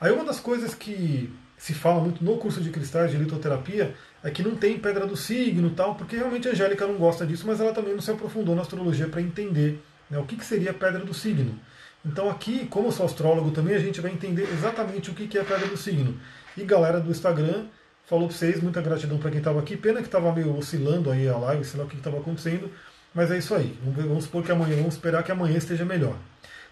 Aí, 0.00 0.12
uma 0.12 0.24
das 0.24 0.40
coisas 0.40 0.74
que 0.74 1.32
se 1.56 1.74
fala 1.74 2.00
muito 2.00 2.24
no 2.24 2.38
curso 2.38 2.60
de 2.62 2.70
cristais 2.70 3.10
de 3.10 3.18
litoterapia 3.18 3.94
é 4.22 4.30
que 4.30 4.42
não 4.42 4.56
tem 4.56 4.78
pedra 4.78 5.06
do 5.06 5.16
signo 5.16 5.70
tal, 5.70 5.94
porque 5.94 6.16
realmente 6.16 6.48
a 6.48 6.52
Angélica 6.52 6.86
não 6.86 6.94
gosta 6.94 7.26
disso, 7.26 7.46
mas 7.46 7.60
ela 7.60 7.72
também 7.72 7.92
não 7.92 8.00
se 8.00 8.10
aprofundou 8.10 8.54
na 8.56 8.62
astrologia 8.62 9.08
para 9.08 9.20
entender 9.20 9.82
né, 10.08 10.18
o 10.18 10.24
que, 10.24 10.36
que 10.36 10.44
seria 10.44 10.72
pedra 10.72 11.04
do 11.04 11.12
signo. 11.12 11.58
Então 12.04 12.30
aqui, 12.30 12.66
como 12.66 12.88
eu 12.88 12.92
sou 12.92 13.06
astrólogo 13.06 13.50
também, 13.50 13.74
a 13.74 13.78
gente 13.78 14.00
vai 14.00 14.10
entender 14.10 14.48
exatamente 14.52 15.10
o 15.10 15.14
que 15.14 15.36
é 15.36 15.40
a 15.40 15.44
pedra 15.44 15.66
do 15.66 15.76
signo. 15.76 16.18
E 16.56 16.64
galera 16.64 16.98
do 16.98 17.10
Instagram, 17.10 17.66
falou 18.06 18.26
para 18.26 18.36
vocês, 18.36 18.60
muita 18.60 18.82
gratidão 18.82 19.18
para 19.18 19.30
quem 19.30 19.38
estava 19.38 19.60
aqui. 19.60 19.76
Pena 19.76 20.00
que 20.00 20.08
estava 20.08 20.32
meio 20.32 20.56
oscilando 20.56 21.10
aí 21.10 21.28
a 21.28 21.36
live, 21.36 21.64
sei 21.64 21.78
lá 21.78 21.86
o 21.86 21.88
que 21.88 21.96
estava 21.96 22.18
acontecendo, 22.18 22.70
mas 23.14 23.30
é 23.30 23.38
isso 23.38 23.54
aí. 23.54 23.78
Vamos, 23.82 23.96
ver, 23.96 24.08
vamos 24.08 24.24
supor 24.24 24.42
que 24.42 24.50
amanhã, 24.50 24.76
vamos 24.76 24.94
esperar 24.94 25.22
que 25.22 25.30
amanhã 25.30 25.56
esteja 25.56 25.84
melhor. 25.84 26.16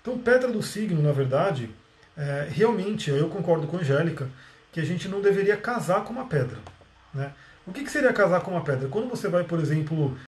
Então, 0.03 0.19
pedra 0.19 0.51
do 0.51 0.63
signo, 0.63 1.01
na 1.01 1.13
verdade, 1.13 1.71
é, 2.17 2.49
realmente, 2.51 3.11
eu 3.11 3.29
concordo 3.29 3.69
com 3.69 3.77
a 3.77 3.81
Angélica, 3.81 4.29
que 4.73 4.81
a 4.81 4.85
gente 4.85 5.09
não 5.09 5.21
deveria 5.21 5.57
casar 5.57 6.03
com 6.03 6.13
uma 6.13 6.27
pedra. 6.27 6.59
Né? 7.15 7.31
O 7.65 7.73
que, 7.73 7.85
que 7.85 7.91
seria 7.91 8.13
casar 8.13 8.41
com 8.41 8.51
uma 8.51 8.65
pedra? 8.65 8.89
Quando 8.89 9.09
você 9.09 9.29
vai, 9.29 9.45
por 9.45 9.61
exemplo, 9.61 10.19